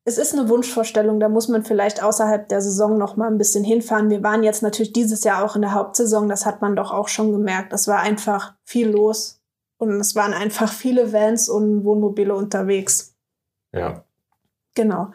es 0.07 0.19
ist 0.19 0.35
eine 0.35 0.49
Wunschvorstellung, 0.49 1.19
da 1.19 1.29
muss 1.29 1.49
man 1.49 1.65
vielleicht 1.65 2.03
außerhalb 2.03 2.49
der 2.49 2.61
Saison 2.61 2.99
noch 2.99 3.17
mal 3.17 3.29
ein 3.29 3.39
bisschen 3.39 3.65
hinfahren. 3.65 4.11
Wir 4.11 4.23
waren 4.23 4.43
jetzt 4.43 4.63
natürlich 4.63 4.93
dieses 4.93 5.25
Jahr 5.25 5.45
auch 5.45 5.57
in 5.57 5.63
der 5.63 5.75
Hauptsaison, 5.75 6.29
das 6.29 6.45
hat 6.45 6.61
man 6.61 6.77
doch 6.77 6.91
auch 6.93 7.09
schon 7.09 7.33
gemerkt. 7.33 7.73
Es 7.73 7.89
war 7.89 8.01
einfach 8.01 8.55
viel 8.65 8.89
los 8.89 9.41
und 9.79 9.93
es 10.01 10.15
waren 10.15 10.35
einfach 10.35 10.73
viele 10.73 11.13
Vans 11.13 11.49
und 11.49 11.85
Wohnmobile 11.85 12.35
unterwegs. 12.35 13.15
Ja, 13.73 14.04
Genau. 14.75 15.09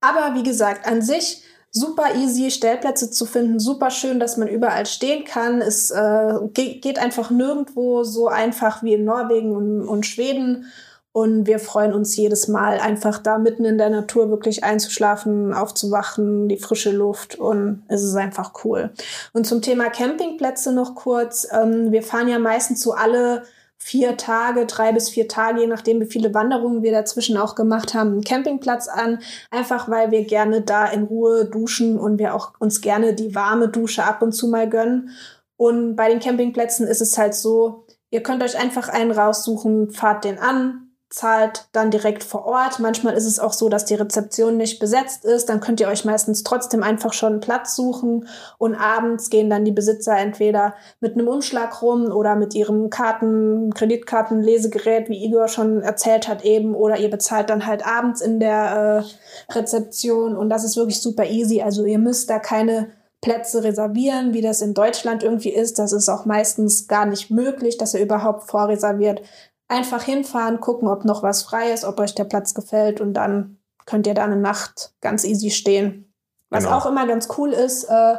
Aber 0.00 0.34
wie 0.34 0.42
gesagt, 0.42 0.86
an 0.86 1.02
sich 1.02 1.42
super 1.70 2.14
easy, 2.14 2.50
Stellplätze 2.50 3.10
zu 3.10 3.26
finden, 3.26 3.60
super 3.60 3.90
schön, 3.90 4.18
dass 4.18 4.36
man 4.36 4.48
überall 4.48 4.86
stehen 4.86 5.24
kann. 5.24 5.60
Es 5.60 5.90
äh, 5.90 6.34
geht 6.54 6.98
einfach 6.98 7.30
nirgendwo 7.30 8.02
so 8.02 8.28
einfach 8.28 8.82
wie 8.82 8.94
in 8.94 9.04
Norwegen 9.04 9.54
und, 9.54 9.86
und 9.86 10.06
Schweden. 10.06 10.66
Und 11.12 11.46
wir 11.46 11.58
freuen 11.58 11.94
uns 11.94 12.14
jedes 12.14 12.46
Mal 12.46 12.78
einfach 12.78 13.18
da 13.18 13.38
mitten 13.38 13.64
in 13.64 13.78
der 13.78 13.88
Natur 13.88 14.28
wirklich 14.28 14.64
einzuschlafen, 14.64 15.54
aufzuwachen, 15.54 16.46
die 16.46 16.58
frische 16.58 16.92
Luft 16.92 17.36
und 17.36 17.84
es 17.88 18.02
ist 18.02 18.16
einfach 18.16 18.52
cool. 18.64 18.90
Und 19.32 19.46
zum 19.46 19.62
Thema 19.62 19.88
Campingplätze 19.88 20.72
noch 20.72 20.94
kurz. 20.94 21.48
Ähm, 21.50 21.90
wir 21.90 22.02
fahren 22.02 22.28
ja 22.28 22.38
meistens 22.38 22.82
so 22.82 22.92
alle 22.92 23.44
vier 23.78 24.16
Tage, 24.16 24.66
drei 24.66 24.92
bis 24.92 25.08
vier 25.08 25.28
Tage, 25.28 25.60
je 25.60 25.66
nachdem, 25.66 26.00
wie 26.00 26.06
viele 26.06 26.34
Wanderungen 26.34 26.82
wir 26.82 26.92
dazwischen 26.92 27.36
auch 27.36 27.54
gemacht 27.54 27.94
haben, 27.94 28.12
einen 28.12 28.24
Campingplatz 28.24 28.88
an, 28.88 29.20
einfach 29.50 29.88
weil 29.88 30.10
wir 30.10 30.24
gerne 30.24 30.62
da 30.62 30.86
in 30.86 31.04
Ruhe 31.04 31.44
duschen 31.44 31.98
und 31.98 32.18
wir 32.18 32.34
auch 32.34 32.52
uns 32.58 32.80
gerne 32.80 33.14
die 33.14 33.34
warme 33.34 33.68
Dusche 33.68 34.04
ab 34.04 34.22
und 34.22 34.32
zu 34.32 34.48
mal 34.48 34.68
gönnen. 34.68 35.10
Und 35.56 35.96
bei 35.96 36.08
den 36.08 36.20
Campingplätzen 36.20 36.86
ist 36.86 37.00
es 37.00 37.16
halt 37.16 37.34
so, 37.34 37.86
ihr 38.10 38.22
könnt 38.22 38.42
euch 38.42 38.58
einfach 38.58 38.88
einen 38.88 39.10
raussuchen, 39.10 39.90
fahrt 39.90 40.24
den 40.24 40.38
an, 40.38 40.85
zahlt 41.08 41.68
dann 41.72 41.90
direkt 41.90 42.24
vor 42.24 42.44
Ort. 42.46 42.80
Manchmal 42.80 43.14
ist 43.14 43.26
es 43.26 43.38
auch 43.38 43.52
so, 43.52 43.68
dass 43.68 43.84
die 43.84 43.94
Rezeption 43.94 44.56
nicht 44.56 44.80
besetzt 44.80 45.24
ist. 45.24 45.48
Dann 45.48 45.60
könnt 45.60 45.80
ihr 45.80 45.88
euch 45.88 46.04
meistens 46.04 46.42
trotzdem 46.42 46.82
einfach 46.82 47.12
schon 47.12 47.34
einen 47.34 47.40
Platz 47.40 47.76
suchen 47.76 48.28
und 48.58 48.74
abends 48.74 49.30
gehen 49.30 49.48
dann 49.48 49.64
die 49.64 49.72
Besitzer 49.72 50.16
entweder 50.18 50.74
mit 51.00 51.14
einem 51.14 51.28
Umschlag 51.28 51.80
rum 51.80 52.10
oder 52.10 52.34
mit 52.34 52.54
ihrem 52.54 52.90
Karten, 52.90 53.72
Kreditkartenlesegerät, 53.72 55.08
wie 55.08 55.24
Igor 55.24 55.46
schon 55.48 55.80
erzählt 55.82 56.26
hat 56.26 56.44
eben, 56.44 56.74
oder 56.74 56.98
ihr 56.98 57.10
bezahlt 57.10 57.50
dann 57.50 57.66
halt 57.66 57.86
abends 57.86 58.20
in 58.20 58.40
der 58.40 59.04
äh, 59.04 59.52
Rezeption 59.54 60.36
und 60.36 60.50
das 60.50 60.64
ist 60.64 60.76
wirklich 60.76 61.00
super 61.00 61.24
easy. 61.24 61.62
Also 61.62 61.84
ihr 61.84 61.98
müsst 61.98 62.28
da 62.30 62.40
keine 62.40 62.88
Plätze 63.20 63.64
reservieren, 63.64 64.34
wie 64.34 64.42
das 64.42 64.60
in 64.60 64.74
Deutschland 64.74 65.22
irgendwie 65.22 65.52
ist. 65.52 65.78
Das 65.78 65.92
ist 65.92 66.08
auch 66.08 66.26
meistens 66.26 66.86
gar 66.88 67.06
nicht 67.06 67.30
möglich, 67.30 67.78
dass 67.78 67.94
ihr 67.94 68.00
überhaupt 68.00 68.50
vorreserviert. 68.50 69.22
Einfach 69.68 70.02
hinfahren, 70.02 70.60
gucken, 70.60 70.88
ob 70.88 71.04
noch 71.04 71.22
was 71.22 71.42
frei 71.42 71.72
ist, 71.72 71.84
ob 71.84 71.98
euch 72.00 72.14
der 72.14 72.24
Platz 72.24 72.54
gefällt 72.54 73.00
und 73.00 73.14
dann 73.14 73.58
könnt 73.84 74.06
ihr 74.06 74.14
da 74.14 74.24
eine 74.24 74.36
Nacht 74.36 74.92
ganz 75.00 75.24
easy 75.24 75.50
stehen. 75.50 76.12
Was 76.48 76.64
genau. 76.64 76.76
auch 76.76 76.86
immer 76.86 77.06
ganz 77.06 77.28
cool 77.38 77.52
ist, 77.52 77.84
äh, 77.84 78.14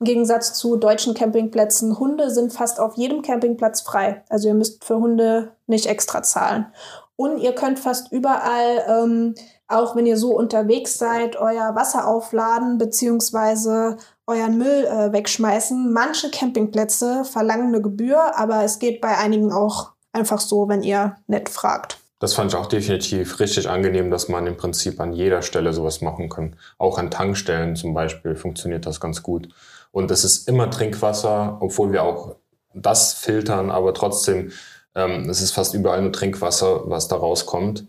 im 0.00 0.04
Gegensatz 0.04 0.54
zu 0.54 0.76
deutschen 0.76 1.14
Campingplätzen, 1.14 1.98
Hunde 1.98 2.30
sind 2.30 2.52
fast 2.52 2.80
auf 2.80 2.96
jedem 2.96 3.22
Campingplatz 3.22 3.82
frei. 3.82 4.24
Also 4.28 4.48
ihr 4.48 4.54
müsst 4.54 4.84
für 4.84 4.96
Hunde 4.96 5.52
nicht 5.66 5.86
extra 5.86 6.22
zahlen. 6.22 6.66
Und 7.14 7.38
ihr 7.38 7.54
könnt 7.54 7.78
fast 7.78 8.10
überall, 8.12 8.84
ähm, 8.88 9.34
auch 9.68 9.94
wenn 9.94 10.06
ihr 10.06 10.16
so 10.16 10.36
unterwegs 10.36 10.98
seid, 10.98 11.36
euer 11.36 11.74
Wasser 11.74 12.06
aufladen 12.08 12.78
beziehungsweise 12.78 13.96
euren 14.26 14.58
Müll 14.58 14.84
äh, 14.84 15.12
wegschmeißen. 15.12 15.92
Manche 15.92 16.30
Campingplätze 16.30 17.24
verlangen 17.24 17.68
eine 17.68 17.82
Gebühr, 17.82 18.36
aber 18.36 18.64
es 18.64 18.78
geht 18.78 19.00
bei 19.00 19.16
einigen 19.18 19.52
auch 19.52 19.92
Einfach 20.18 20.40
so, 20.40 20.68
wenn 20.68 20.82
ihr 20.82 21.16
nett 21.28 21.48
fragt. 21.48 21.98
Das 22.18 22.34
fand 22.34 22.52
ich 22.52 22.58
auch 22.58 22.66
definitiv 22.66 23.38
richtig 23.38 23.68
angenehm, 23.68 24.10
dass 24.10 24.28
man 24.28 24.48
im 24.48 24.56
Prinzip 24.56 24.98
an 25.00 25.12
jeder 25.12 25.42
Stelle 25.42 25.72
sowas 25.72 26.00
machen 26.00 26.28
kann. 26.28 26.56
Auch 26.76 26.98
an 26.98 27.12
Tankstellen 27.12 27.76
zum 27.76 27.94
Beispiel 27.94 28.34
funktioniert 28.34 28.86
das 28.86 28.98
ganz 28.98 29.22
gut. 29.22 29.48
Und 29.92 30.10
es 30.10 30.24
ist 30.24 30.48
immer 30.48 30.68
Trinkwasser, 30.70 31.58
obwohl 31.60 31.92
wir 31.92 32.02
auch 32.02 32.34
das 32.74 33.14
filtern, 33.14 33.70
aber 33.70 33.94
trotzdem, 33.94 34.50
ähm, 34.96 35.30
es 35.30 35.40
ist 35.40 35.52
fast 35.52 35.74
überall 35.74 36.02
nur 36.02 36.12
Trinkwasser, 36.12 36.90
was 36.90 37.06
da 37.06 37.14
rauskommt. 37.14 37.86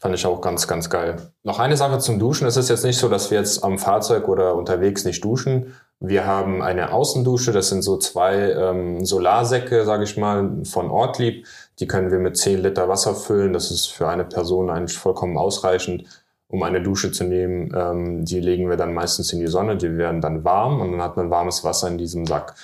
Fand 0.00 0.14
ich 0.14 0.24
auch 0.24 0.40
ganz, 0.40 0.66
ganz 0.66 0.88
geil. 0.88 1.32
Noch 1.42 1.58
eine 1.58 1.76
Sache 1.76 1.98
zum 1.98 2.18
Duschen. 2.18 2.46
Es 2.46 2.56
ist 2.56 2.70
jetzt 2.70 2.84
nicht 2.84 2.98
so, 2.98 3.10
dass 3.10 3.30
wir 3.30 3.38
jetzt 3.38 3.62
am 3.62 3.78
Fahrzeug 3.78 4.28
oder 4.28 4.54
unterwegs 4.54 5.04
nicht 5.04 5.22
duschen. 5.22 5.74
Wir 6.02 6.26
haben 6.26 6.62
eine 6.62 6.92
Außendusche, 6.92 7.52
das 7.52 7.68
sind 7.68 7.82
so 7.82 7.98
zwei 7.98 8.52
ähm, 8.52 9.04
Solarsäcke, 9.04 9.84
sage 9.84 10.04
ich 10.04 10.16
mal, 10.16 10.64
von 10.64 10.90
Ortlieb. 10.90 11.46
Die 11.78 11.86
können 11.86 12.10
wir 12.10 12.18
mit 12.18 12.38
10 12.38 12.62
Liter 12.62 12.88
Wasser 12.88 13.14
füllen. 13.14 13.52
Das 13.52 13.70
ist 13.70 13.88
für 13.88 14.08
eine 14.08 14.24
Person 14.24 14.70
eigentlich 14.70 14.96
vollkommen 14.96 15.36
ausreichend, 15.36 16.04
um 16.48 16.62
eine 16.62 16.82
Dusche 16.82 17.12
zu 17.12 17.24
nehmen. 17.24 17.70
Ähm, 17.76 18.24
die 18.24 18.40
legen 18.40 18.70
wir 18.70 18.78
dann 18.78 18.94
meistens 18.94 19.30
in 19.34 19.40
die 19.40 19.46
Sonne, 19.46 19.76
die 19.76 19.98
werden 19.98 20.22
dann 20.22 20.42
warm 20.42 20.80
und 20.80 20.92
dann 20.92 21.02
hat 21.02 21.18
man 21.18 21.28
warmes 21.28 21.64
Wasser 21.64 21.88
in 21.88 21.98
diesem 21.98 22.24
Sack. 22.24 22.54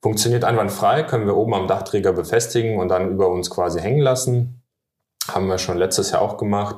Funktioniert 0.00 0.44
einwandfrei, 0.44 1.02
können 1.02 1.26
wir 1.26 1.36
oben 1.36 1.54
am 1.54 1.66
Dachträger 1.66 2.12
befestigen 2.12 2.78
und 2.78 2.90
dann 2.90 3.10
über 3.10 3.28
uns 3.28 3.50
quasi 3.50 3.80
hängen 3.80 4.02
lassen. 4.02 4.62
Haben 5.26 5.48
wir 5.48 5.58
schon 5.58 5.78
letztes 5.78 6.12
Jahr 6.12 6.22
auch 6.22 6.36
gemacht. 6.36 6.76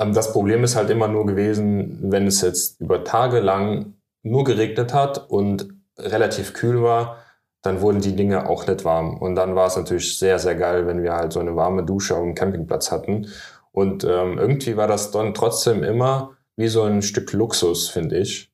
Ähm, 0.00 0.12
das 0.12 0.32
Problem 0.32 0.64
ist 0.64 0.74
halt 0.74 0.90
immer 0.90 1.06
nur 1.06 1.24
gewesen, 1.24 1.98
wenn 2.10 2.26
es 2.26 2.40
jetzt 2.40 2.80
über 2.80 3.04
Tage 3.04 3.38
lang 3.38 3.95
nur 4.26 4.44
geregnet 4.44 4.92
hat 4.92 5.30
und 5.30 5.68
relativ 5.98 6.52
kühl 6.52 6.82
war, 6.82 7.18
dann 7.62 7.80
wurden 7.80 8.00
die 8.00 8.14
Dinge 8.14 8.48
auch 8.48 8.66
nicht 8.66 8.84
warm. 8.84 9.18
Und 9.18 9.34
dann 9.34 9.56
war 9.56 9.66
es 9.66 9.76
natürlich 9.76 10.18
sehr, 10.18 10.38
sehr 10.38 10.54
geil, 10.54 10.86
wenn 10.86 11.02
wir 11.02 11.14
halt 11.14 11.32
so 11.32 11.40
eine 11.40 11.56
warme 11.56 11.84
Dusche 11.84 12.14
auf 12.14 12.22
dem 12.22 12.34
Campingplatz 12.34 12.92
hatten. 12.92 13.26
Und 13.72 14.04
ähm, 14.04 14.38
irgendwie 14.38 14.76
war 14.76 14.86
das 14.86 15.10
dann 15.10 15.34
trotzdem 15.34 15.82
immer 15.82 16.36
wie 16.56 16.68
so 16.68 16.82
ein 16.82 17.02
Stück 17.02 17.32
Luxus, 17.32 17.88
finde 17.88 18.18
ich. 18.18 18.50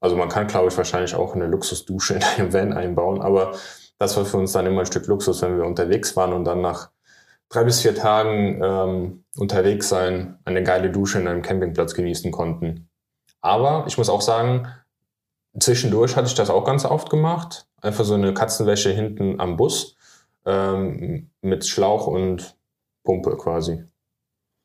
Also 0.00 0.16
man 0.16 0.28
kann, 0.28 0.46
glaube 0.46 0.68
ich, 0.68 0.76
wahrscheinlich 0.76 1.14
auch 1.14 1.34
eine 1.34 1.46
Luxusdusche 1.46 2.14
in 2.14 2.22
einem 2.22 2.52
Van 2.52 2.72
einbauen, 2.72 3.20
aber 3.20 3.52
das 3.98 4.16
war 4.16 4.24
für 4.24 4.36
uns 4.36 4.52
dann 4.52 4.66
immer 4.66 4.80
ein 4.80 4.86
Stück 4.86 5.06
Luxus, 5.06 5.42
wenn 5.42 5.56
wir 5.56 5.64
unterwegs 5.64 6.16
waren 6.16 6.32
und 6.32 6.44
dann 6.44 6.60
nach 6.60 6.90
drei 7.48 7.64
bis 7.64 7.80
vier 7.80 7.94
Tagen 7.94 8.60
ähm, 8.62 9.24
unterwegs 9.36 9.88
sein, 9.88 10.38
eine 10.44 10.62
geile 10.62 10.90
Dusche 10.90 11.18
in 11.18 11.28
einem 11.28 11.42
Campingplatz 11.42 11.94
genießen 11.94 12.30
konnten. 12.30 12.88
Aber 13.40 13.84
ich 13.86 13.98
muss 13.98 14.08
auch 14.08 14.22
sagen, 14.22 14.68
zwischendurch 15.58 16.16
hatte 16.16 16.28
ich 16.28 16.34
das 16.34 16.50
auch 16.50 16.64
ganz 16.64 16.84
oft 16.84 17.10
gemacht. 17.10 17.66
Einfach 17.80 18.04
so 18.04 18.14
eine 18.14 18.34
Katzenwäsche 18.34 18.90
hinten 18.90 19.40
am 19.40 19.56
Bus 19.56 19.96
ähm, 20.44 21.30
mit 21.42 21.66
Schlauch 21.66 22.06
und 22.06 22.56
Pumpe 23.04 23.36
quasi. 23.36 23.84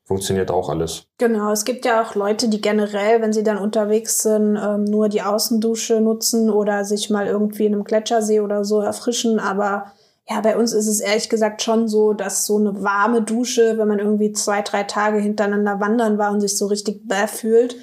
Funktioniert 0.04 0.50
auch 0.50 0.68
alles. 0.68 1.04
Genau, 1.18 1.52
es 1.52 1.64
gibt 1.64 1.84
ja 1.84 2.02
auch 2.02 2.16
Leute, 2.16 2.48
die 2.48 2.60
generell, 2.60 3.22
wenn 3.22 3.32
sie 3.32 3.44
dann 3.44 3.58
unterwegs 3.58 4.18
sind, 4.18 4.56
ähm, 4.56 4.84
nur 4.84 5.08
die 5.08 5.22
Außendusche 5.22 6.00
nutzen 6.00 6.50
oder 6.50 6.84
sich 6.84 7.08
mal 7.08 7.26
irgendwie 7.26 7.66
in 7.66 7.74
einem 7.74 7.84
Gletschersee 7.84 8.40
oder 8.40 8.64
so 8.64 8.80
erfrischen. 8.80 9.38
Aber 9.38 9.92
ja, 10.28 10.40
bei 10.40 10.56
uns 10.56 10.72
ist 10.72 10.88
es 10.88 11.00
ehrlich 11.00 11.28
gesagt 11.28 11.62
schon 11.62 11.88
so, 11.88 12.14
dass 12.14 12.46
so 12.46 12.58
eine 12.58 12.82
warme 12.82 13.22
Dusche, 13.22 13.78
wenn 13.78 13.88
man 13.88 14.00
irgendwie 14.00 14.32
zwei, 14.32 14.62
drei 14.62 14.82
Tage 14.82 15.18
hintereinander 15.18 15.78
wandern 15.78 16.18
war 16.18 16.32
und 16.32 16.40
sich 16.40 16.56
so 16.56 16.66
richtig 16.66 17.06
bäh 17.06 17.28
fühlt, 17.28 17.76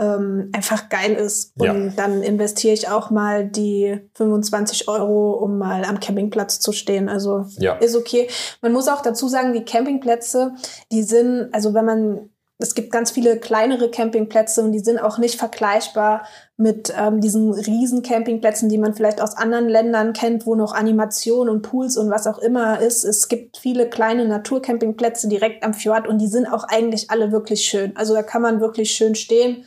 ähm, 0.00 0.50
einfach 0.52 0.88
geil 0.88 1.12
ist. 1.12 1.52
Und 1.58 1.66
ja. 1.66 1.92
dann 1.94 2.22
investiere 2.22 2.72
ich 2.72 2.88
auch 2.88 3.10
mal 3.10 3.46
die 3.46 4.00
25 4.14 4.88
Euro, 4.88 5.32
um 5.32 5.58
mal 5.58 5.84
am 5.84 6.00
Campingplatz 6.00 6.58
zu 6.58 6.72
stehen. 6.72 7.08
Also 7.08 7.44
ja. 7.58 7.74
ist 7.74 7.94
okay. 7.94 8.28
Man 8.62 8.72
muss 8.72 8.88
auch 8.88 9.02
dazu 9.02 9.28
sagen, 9.28 9.52
die 9.52 9.64
Campingplätze, 9.64 10.54
die 10.90 11.02
sind, 11.02 11.50
also 11.52 11.74
wenn 11.74 11.84
man 11.84 12.30
es 12.62 12.74
gibt 12.74 12.92
ganz 12.92 13.10
viele 13.10 13.38
kleinere 13.38 13.90
Campingplätze 13.90 14.62
und 14.62 14.72
die 14.72 14.80
sind 14.80 14.98
auch 14.98 15.16
nicht 15.16 15.36
vergleichbar 15.36 16.26
mit 16.58 16.92
ähm, 16.94 17.22
diesen 17.22 17.52
riesen 17.52 18.02
Campingplätzen, 18.02 18.68
die 18.68 18.76
man 18.76 18.94
vielleicht 18.94 19.22
aus 19.22 19.34
anderen 19.34 19.66
Ländern 19.66 20.12
kennt, 20.12 20.44
wo 20.44 20.54
noch 20.54 20.74
Animation 20.74 21.48
und 21.48 21.62
Pools 21.62 21.96
und 21.96 22.10
was 22.10 22.26
auch 22.26 22.38
immer 22.38 22.80
ist. 22.80 23.04
Es 23.04 23.28
gibt 23.28 23.56
viele 23.56 23.88
kleine 23.88 24.28
Naturcampingplätze 24.28 25.26
direkt 25.28 25.64
am 25.64 25.72
Fjord 25.72 26.06
und 26.06 26.18
die 26.18 26.26
sind 26.26 26.46
auch 26.46 26.64
eigentlich 26.64 27.10
alle 27.10 27.32
wirklich 27.32 27.64
schön. 27.64 27.96
Also 27.96 28.12
da 28.12 28.22
kann 28.22 28.42
man 28.42 28.60
wirklich 28.60 28.90
schön 28.90 29.14
stehen. 29.14 29.64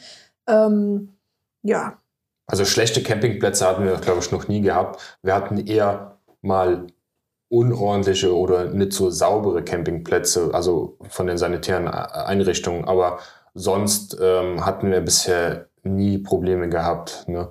Ähm, 0.48 1.16
ja. 1.62 1.98
Also 2.46 2.66
schlechte 2.66 3.02
Campingplätze 3.02 3.66
hatten 3.66 3.86
wir, 3.86 3.96
glaube 3.96 4.20
ich, 4.20 4.32
noch 4.32 4.48
nie 4.48 4.62
gehabt. 4.62 5.18
Wir 5.22 5.34
hatten 5.34 5.58
eher 5.58 6.18
mal 6.42 6.88
unordentliche 7.50 8.36
oder 8.36 8.66
nicht 8.66 8.94
so 8.94 9.10
saubere 9.10 9.64
Campingplätze, 9.64 10.50
also 10.54 10.98
von 11.10 11.28
den 11.28 11.38
sanitären 11.38 11.88
Einrichtungen. 11.88 12.86
Aber 12.86 13.20
sonst 13.54 14.18
ähm, 14.22 14.66
hatten 14.66 14.92
wir 14.92 15.02
bisher 15.02 15.68
nie 15.84 16.18
Probleme 16.18 16.70
gehabt. 16.70 17.26
Ne? 17.28 17.50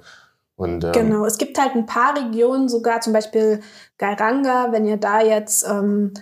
Und, 0.56 0.84
ähm, 0.84 0.92
genau, 0.92 1.24
es 1.24 1.38
gibt 1.38 1.58
halt 1.58 1.74
ein 1.74 1.86
paar 1.86 2.16
Regionen, 2.16 2.68
sogar 2.68 3.00
zum 3.00 3.12
Beispiel 3.12 3.60
Gairanga, 3.98 4.68
wenn 4.70 4.84
ihr 4.84 4.96
da 4.96 5.22
jetzt 5.22 5.66
ähm, 5.68 6.12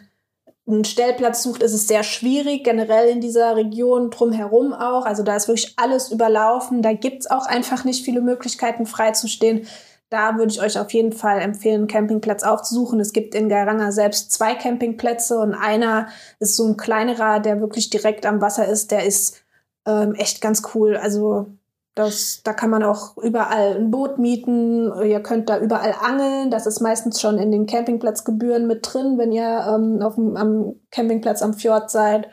einen 0.74 0.84
Stellplatz 0.84 1.42
sucht, 1.42 1.62
ist 1.62 1.72
es 1.72 1.86
sehr 1.86 2.02
schwierig, 2.02 2.64
generell 2.64 3.08
in 3.08 3.20
dieser 3.20 3.56
Region 3.56 4.10
drumherum 4.10 4.72
auch. 4.72 5.06
Also 5.06 5.22
da 5.22 5.36
ist 5.36 5.48
wirklich 5.48 5.74
alles 5.76 6.10
überlaufen. 6.10 6.82
Da 6.82 6.92
gibt 6.92 7.20
es 7.20 7.30
auch 7.30 7.46
einfach 7.46 7.84
nicht 7.84 8.04
viele 8.04 8.20
Möglichkeiten, 8.20 8.86
freizustehen. 8.86 9.66
Da 10.10 10.36
würde 10.36 10.50
ich 10.50 10.60
euch 10.60 10.78
auf 10.78 10.92
jeden 10.92 11.12
Fall 11.12 11.40
empfehlen, 11.40 11.82
einen 11.82 11.86
Campingplatz 11.86 12.42
aufzusuchen. 12.42 12.98
Es 12.98 13.12
gibt 13.12 13.34
in 13.34 13.48
Garanga 13.48 13.92
selbst 13.92 14.32
zwei 14.32 14.54
Campingplätze 14.54 15.38
und 15.38 15.54
einer 15.54 16.08
ist 16.40 16.56
so 16.56 16.66
ein 16.66 16.76
kleinerer, 16.76 17.38
der 17.38 17.60
wirklich 17.60 17.90
direkt 17.90 18.26
am 18.26 18.40
Wasser 18.40 18.66
ist. 18.66 18.90
Der 18.90 19.04
ist 19.04 19.40
ähm, 19.86 20.14
echt 20.14 20.40
ganz 20.40 20.62
cool. 20.74 20.96
Also 20.96 21.46
das, 21.94 22.42
da 22.44 22.52
kann 22.52 22.70
man 22.70 22.82
auch 22.82 23.16
überall 23.18 23.76
ein 23.76 23.90
Boot 23.90 24.18
mieten. 24.18 24.92
Ihr 25.02 25.20
könnt 25.20 25.50
da 25.50 25.58
überall 25.58 25.94
angeln. 26.00 26.50
Das 26.50 26.66
ist 26.66 26.80
meistens 26.80 27.20
schon 27.20 27.38
in 27.38 27.50
den 27.50 27.66
Campingplatzgebühren 27.66 28.66
mit 28.66 28.88
drin, 28.90 29.18
wenn 29.18 29.32
ihr 29.32 29.66
ähm, 29.68 30.00
auf 30.00 30.14
dem, 30.14 30.36
am 30.36 30.74
Campingplatz 30.90 31.42
am 31.42 31.54
Fjord 31.54 31.90
seid. 31.90 32.28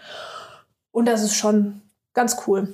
Und 0.92 1.08
das 1.08 1.24
ist 1.24 1.36
schon 1.36 1.82
ganz 2.14 2.38
cool. 2.48 2.74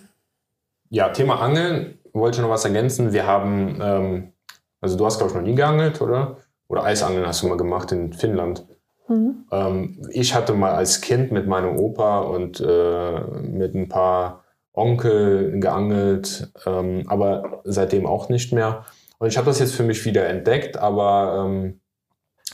Ja, 0.90 1.10
Thema 1.10 1.42
Angeln 1.42 2.00
wollte 2.14 2.38
ich 2.38 2.42
noch 2.42 2.50
was 2.50 2.66
ergänzen. 2.66 3.14
Wir 3.14 3.26
haben 3.26 3.80
ähm, 3.82 4.34
also 4.84 4.98
du 4.98 5.06
hast, 5.06 5.18
glaube 5.18 5.32
ich, 5.32 5.36
noch 5.38 5.46
nie 5.46 5.56
geangelt, 5.56 6.02
oder? 6.02 6.36
Oder 6.68 6.84
Eisangeln 6.84 7.26
hast 7.26 7.42
du 7.42 7.48
mal 7.48 7.56
gemacht 7.56 7.94
in 7.94 8.12
Finnland. 8.12 8.66
Mhm. 9.08 9.46
Ähm, 9.50 10.02
ich 10.10 10.36
hatte 10.36 10.54
mal 10.54 10.74
als 10.74 11.00
Kind 11.00 11.32
mit 11.32 11.48
meinem 11.48 11.78
Opa 11.78 12.20
und 12.20 12.60
äh, 12.60 13.22
mit 13.42 13.76
ein 13.76 13.88
paar 13.88 14.43
Onkel 14.74 15.60
geangelt, 15.60 16.52
ähm, 16.66 17.04
aber 17.08 17.62
seitdem 17.64 18.06
auch 18.06 18.30
nicht 18.30 18.52
mehr. 18.54 18.86
Und 19.20 19.28
ich 19.28 19.38
habe 19.38 19.46
das 19.46 19.60
jetzt 19.60 19.76
für 19.76 19.84
mich 19.84 20.04
wieder 20.06 20.28
entdeckt, 20.28 20.78
aber 20.78 21.46
ähm, 21.46 21.80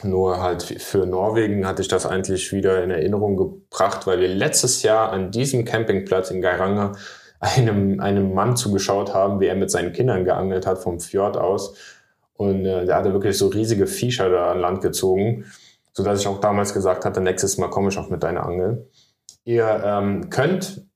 nur 0.04 0.42
halt 0.42 0.64
für 0.64 1.06
Norwegen 1.06 1.66
hatte 1.66 1.82
ich 1.82 1.88
das 1.88 2.06
eigentlich 2.06 2.52
wieder 2.52 2.84
in 2.84 2.92
Erinnerung 2.92 3.38
gebracht, 3.38 4.06
weil 4.06 4.20
wir 4.20 4.28
letztes 4.28 4.84
Jahr 4.84 5.12
an 5.12 5.32
diesem 5.32 5.66
Campingplatz 5.66 6.32
in 6.32 6.42
Geiranger 6.42 6.94
einem, 7.40 8.00
einem 8.00 8.34
Mann 8.34 8.56
zugeschaut 8.56 9.14
haben, 9.14 9.40
wie 9.40 9.48
er 9.48 9.56
mit 9.56 9.72
seinen 9.72 9.94
Kindern 9.94 10.26
geangelt 10.26 10.68
hat 10.68 10.80
vom 10.80 11.00
Fjord 11.00 11.38
aus. 11.38 11.76
Und 12.34 12.66
äh, 12.66 12.86
der 12.86 12.96
hatte 12.96 13.14
wirklich 13.14 13.38
so 13.38 13.48
riesige 13.48 13.88
Viecher 13.88 14.30
da 14.30 14.52
an 14.52 14.60
Land 14.60 14.82
gezogen, 14.82 15.46
so 15.94 16.04
dass 16.04 16.22
ich 16.22 16.28
auch 16.28 16.40
damals 16.40 16.74
gesagt 16.74 17.06
hatte, 17.06 17.22
nächstes 17.22 17.58
Mal 17.58 17.70
komme 17.70 17.90
ich 17.90 17.98
auch 17.98 18.10
mit 18.10 18.24
deiner 18.24 18.46
Angel. 18.46 18.90
Ihr 19.44 19.82
ähm, 19.84 20.30
könnt 20.30 20.89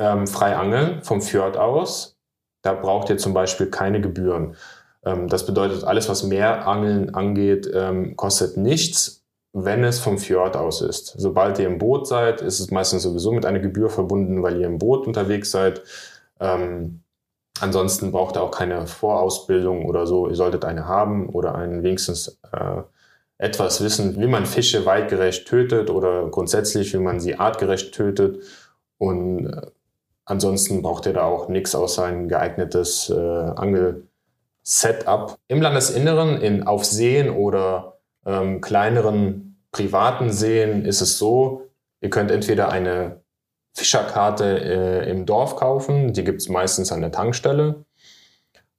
ähm, 0.00 0.26
frei 0.26 0.56
angeln 0.56 1.02
vom 1.04 1.22
Fjord 1.22 1.56
aus. 1.56 2.16
Da 2.62 2.74
braucht 2.74 3.08
ihr 3.10 3.18
zum 3.18 3.32
Beispiel 3.32 3.66
keine 3.66 4.00
Gebühren. 4.00 4.56
Ähm, 5.04 5.28
das 5.28 5.46
bedeutet, 5.46 5.84
alles, 5.84 6.08
was 6.08 6.24
Meerangeln 6.24 7.14
angeht, 7.14 7.70
ähm, 7.72 8.16
kostet 8.16 8.56
nichts, 8.56 9.24
wenn 9.52 9.84
es 9.84 10.00
vom 10.00 10.18
Fjord 10.18 10.56
aus 10.56 10.82
ist. 10.82 11.14
Sobald 11.16 11.58
ihr 11.60 11.66
im 11.66 11.78
Boot 11.78 12.08
seid, 12.08 12.40
ist 12.40 12.58
es 12.58 12.72
meistens 12.72 13.04
sowieso 13.04 13.30
mit 13.30 13.46
einer 13.46 13.60
Gebühr 13.60 13.90
verbunden, 13.90 14.42
weil 14.42 14.60
ihr 14.60 14.66
im 14.66 14.78
Boot 14.78 15.06
unterwegs 15.06 15.52
seid. 15.52 15.82
Ähm, 16.40 17.02
Ansonsten 17.60 18.10
braucht 18.10 18.36
ihr 18.36 18.42
auch 18.42 18.50
keine 18.50 18.86
Vorausbildung 18.86 19.84
oder 19.84 20.06
so. 20.06 20.28
Ihr 20.28 20.34
solltet 20.34 20.64
eine 20.64 20.86
haben 20.86 21.28
oder 21.28 21.54
einen 21.54 21.82
wenigstens 21.82 22.38
äh, 22.52 22.82
etwas 23.36 23.84
wissen, 23.84 24.18
wie 24.18 24.26
man 24.26 24.46
Fische 24.46 24.86
weitgerecht 24.86 25.46
tötet 25.46 25.90
oder 25.90 26.28
grundsätzlich, 26.30 26.92
wie 26.94 26.98
man 26.98 27.20
sie 27.20 27.36
artgerecht 27.36 27.92
tötet. 27.92 28.42
Und 28.96 29.46
äh, 29.46 29.66
ansonsten 30.30 30.82
braucht 30.82 31.06
ihr 31.06 31.12
da 31.12 31.24
auch 31.24 31.48
nichts 31.48 31.74
außer 31.74 32.04
ein 32.04 32.28
geeignetes 32.28 33.10
äh, 33.10 33.14
Angel-Setup. 33.14 35.36
Im 35.48 35.60
Landesinneren, 35.60 36.40
in, 36.40 36.66
auf 36.66 36.84
Seen 36.84 37.30
oder 37.30 37.98
ähm, 38.24 38.60
kleineren 38.60 39.58
privaten 39.72 40.30
Seen 40.30 40.84
ist 40.84 41.00
es 41.00 41.18
so, 41.18 41.68
ihr 42.00 42.10
könnt 42.10 42.30
entweder 42.30 42.70
eine 42.70 43.20
Fischerkarte 43.74 44.60
äh, 44.60 45.10
im 45.10 45.26
Dorf 45.26 45.56
kaufen. 45.56 46.12
Die 46.12 46.24
gibt 46.24 46.40
es 46.40 46.48
meistens 46.48 46.92
an 46.92 47.00
der 47.00 47.12
Tankstelle. 47.12 47.84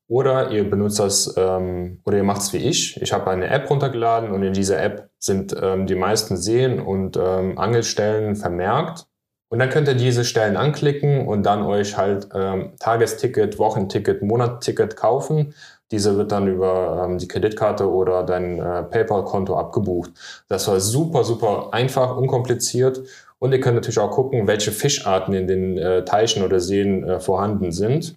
Oder 0.08 0.52
ihr 0.52 0.70
benutzt 0.70 1.00
das, 1.00 1.34
ähm, 1.38 2.02
oder 2.06 2.18
ihr 2.18 2.24
macht 2.24 2.42
es 2.42 2.52
wie 2.52 2.58
ich. 2.58 3.02
Ich 3.02 3.14
habe 3.14 3.32
eine 3.32 3.48
App 3.48 3.70
runtergeladen 3.70 4.32
und 4.32 4.44
in 4.44 4.52
dieser 4.52 4.84
App 4.84 5.10
sind 5.20 5.56
ähm, 5.62 5.88
die 5.88 5.96
meisten 5.96 6.36
Seen 6.36 6.82
und 6.82 7.16
ähm, 7.16 7.58
Angelstellen 7.58 8.36
vermerkt. 8.36 9.08
Und 9.52 9.60
dann 9.60 9.70
könnt 9.70 9.90
ihr 9.90 9.96
diese 9.96 10.24
Stellen 10.24 10.56
anklicken 10.56 11.28
und 11.28 11.44
dann 11.44 11.64
euch 11.64 11.98
halt 11.98 12.30
ähm, 12.34 12.72
Tagesticket, 12.80 13.60
Wochenticket, 13.60 14.22
Monatsticket 14.22 14.96
kaufen. 14.96 15.54
Diese 15.92 16.16
wird 16.16 16.32
dann 16.32 16.48
über 16.48 17.04
ähm, 17.04 17.18
die 17.18 17.28
Kreditkarte 17.28 17.92
oder 17.92 18.24
dein 18.24 18.60
äh, 18.60 18.84
PayPal-Konto 18.84 19.58
abgebucht. 19.58 20.12
Das 20.48 20.70
war 20.70 20.80
super, 20.80 21.26
super 21.26 21.74
einfach, 21.74 22.16
unkompliziert 22.16 23.02
und 23.40 23.52
ihr 23.52 23.60
könnt 23.60 23.76
natürlich 23.76 24.00
auch 24.00 24.12
gucken, 24.12 24.48
welche 24.48 24.72
Fischarten 24.72 25.34
in 25.34 25.48
den 25.48 25.78
äh, 25.78 26.06
Teichen 26.06 26.44
oder 26.44 26.62
Seen 26.62 27.04
äh, 27.04 27.20
vorhanden 27.20 27.74
sind. 27.74 28.16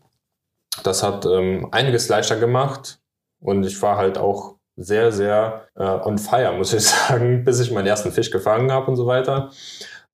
Das 0.85 1.03
hat 1.03 1.27
ähm, 1.27 1.67
einiges 1.73 2.09
leichter 2.09 2.37
gemacht 2.37 3.01
und 3.41 3.67
ich 3.67 3.83
war 3.83 3.97
halt 3.97 4.19
auch 4.19 4.55
sehr, 4.77 5.11
sehr 5.11 5.67
äh, 5.77 5.83
on 5.83 6.19
fire, 6.19 6.53
muss 6.53 6.73
ich 6.73 6.85
sagen, 6.89 7.45
bis 7.45 7.59
ich 7.59 7.73
meinen 7.73 7.89
ersten 7.89 8.13
Fisch 8.13 8.31
gefangen 8.31 8.71
habe 8.71 8.89
und 8.89 8.97
so 8.97 9.07
weiter. 9.07 9.51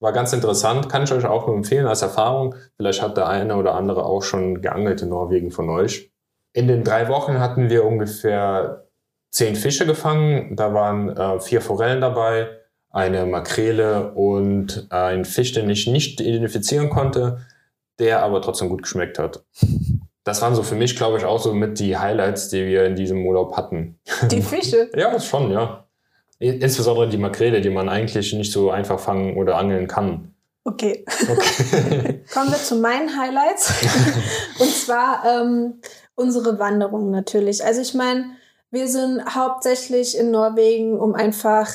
War 0.00 0.12
ganz 0.12 0.32
interessant, 0.32 0.88
kann 0.88 1.04
ich 1.04 1.12
euch 1.12 1.26
auch 1.26 1.46
nur 1.46 1.56
empfehlen 1.56 1.86
als 1.86 2.00
Erfahrung. 2.00 2.54
Vielleicht 2.76 3.02
hat 3.02 3.18
der 3.18 3.28
eine 3.28 3.56
oder 3.56 3.74
andere 3.74 4.06
auch 4.06 4.22
schon 4.22 4.62
geangelt 4.62 5.02
in 5.02 5.10
Norwegen 5.10 5.50
von 5.50 5.68
euch. 5.68 6.10
In 6.52 6.68
den 6.68 6.84
drei 6.84 7.08
Wochen 7.08 7.38
hatten 7.38 7.68
wir 7.68 7.84
ungefähr 7.84 8.86
zehn 9.30 9.54
Fische 9.54 9.86
gefangen. 9.86 10.56
Da 10.56 10.72
waren 10.72 11.14
äh, 11.14 11.38
vier 11.40 11.60
Forellen 11.60 12.00
dabei, 12.00 12.48
eine 12.88 13.26
Makrele 13.26 14.12
und 14.14 14.86
ein 14.90 15.26
Fisch, 15.26 15.52
den 15.52 15.68
ich 15.68 15.86
nicht 15.86 16.20
identifizieren 16.20 16.88
konnte, 16.88 17.46
der 17.98 18.22
aber 18.22 18.40
trotzdem 18.40 18.70
gut 18.70 18.82
geschmeckt 18.82 19.18
hat. 19.18 19.44
Das 20.24 20.40
waren 20.40 20.54
so 20.54 20.62
für 20.62 20.74
mich, 20.74 20.96
glaube 20.96 21.18
ich, 21.18 21.24
auch 21.24 21.40
so 21.40 21.52
mit 21.52 21.78
die 21.78 21.98
Highlights, 21.98 22.48
die 22.48 22.66
wir 22.66 22.86
in 22.86 22.96
diesem 22.96 23.24
Urlaub 23.26 23.56
hatten. 23.56 23.98
Die 24.30 24.42
Fische? 24.42 24.90
ja, 24.96 25.18
schon, 25.20 25.50
ja. 25.50 25.86
Insbesondere 26.40 27.08
die 27.08 27.18
Makrele, 27.18 27.60
die 27.60 27.68
man 27.68 27.90
eigentlich 27.90 28.32
nicht 28.32 28.50
so 28.50 28.70
einfach 28.70 28.98
fangen 28.98 29.36
oder 29.36 29.58
angeln 29.58 29.86
kann. 29.86 30.34
Okay. 30.64 31.04
okay. 31.06 32.24
Kommen 32.32 32.50
wir 32.50 32.58
zu 32.58 32.76
meinen 32.76 33.18
Highlights. 33.18 33.72
Und 34.58 34.70
zwar 34.70 35.22
ähm, 35.26 35.80
unsere 36.14 36.58
Wanderung 36.58 37.10
natürlich. 37.10 37.62
Also 37.62 37.82
ich 37.82 37.92
meine, 37.92 38.24
wir 38.70 38.88
sind 38.88 39.34
hauptsächlich 39.34 40.16
in 40.16 40.30
Norwegen, 40.30 40.98
um 40.98 41.14
einfach 41.14 41.68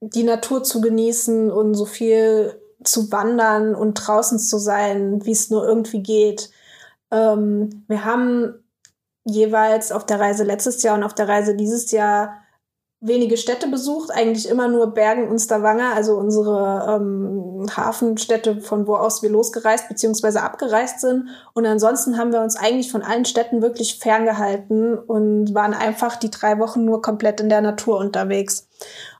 die 0.00 0.24
Natur 0.24 0.64
zu 0.64 0.80
genießen 0.80 1.50
und 1.52 1.74
so 1.74 1.84
viel 1.84 2.60
zu 2.82 3.12
wandern 3.12 3.74
und 3.74 3.94
draußen 3.94 4.38
zu 4.38 4.58
sein, 4.58 5.24
wie 5.24 5.32
es 5.32 5.50
nur 5.50 5.66
irgendwie 5.66 6.02
geht. 6.02 6.50
Ähm, 7.12 7.84
wir 7.86 8.04
haben 8.04 8.54
jeweils 9.24 9.92
auf 9.92 10.06
der 10.06 10.18
Reise 10.18 10.42
letztes 10.42 10.82
Jahr 10.82 10.96
und 10.96 11.04
auf 11.04 11.14
der 11.14 11.28
Reise 11.28 11.54
dieses 11.54 11.90
Jahr 11.92 12.42
wenige 13.00 13.36
Städte 13.36 13.68
besucht, 13.68 14.10
eigentlich 14.10 14.48
immer 14.48 14.68
nur 14.68 14.94
Bergen 14.94 15.28
und 15.28 15.38
Stavanger, 15.38 15.94
also 15.94 16.16
unsere 16.16 16.96
ähm, 16.96 17.66
Hafenstädte, 17.76 18.60
von 18.60 18.86
wo 18.86 18.96
aus 18.96 19.22
wir 19.22 19.30
losgereist 19.30 19.88
bzw. 19.88 20.38
abgereist 20.38 21.00
sind. 21.00 21.28
Und 21.52 21.66
ansonsten 21.66 22.16
haben 22.18 22.32
wir 22.32 22.40
uns 22.40 22.56
eigentlich 22.56 22.90
von 22.90 23.02
allen 23.02 23.24
Städten 23.24 23.62
wirklich 23.62 23.98
ferngehalten 23.98 24.98
und 24.98 25.54
waren 25.54 25.74
einfach 25.74 26.16
die 26.16 26.30
drei 26.30 26.58
Wochen 26.58 26.84
nur 26.84 27.02
komplett 27.02 27.40
in 27.40 27.48
der 27.48 27.60
Natur 27.60 27.98
unterwegs. 27.98 28.68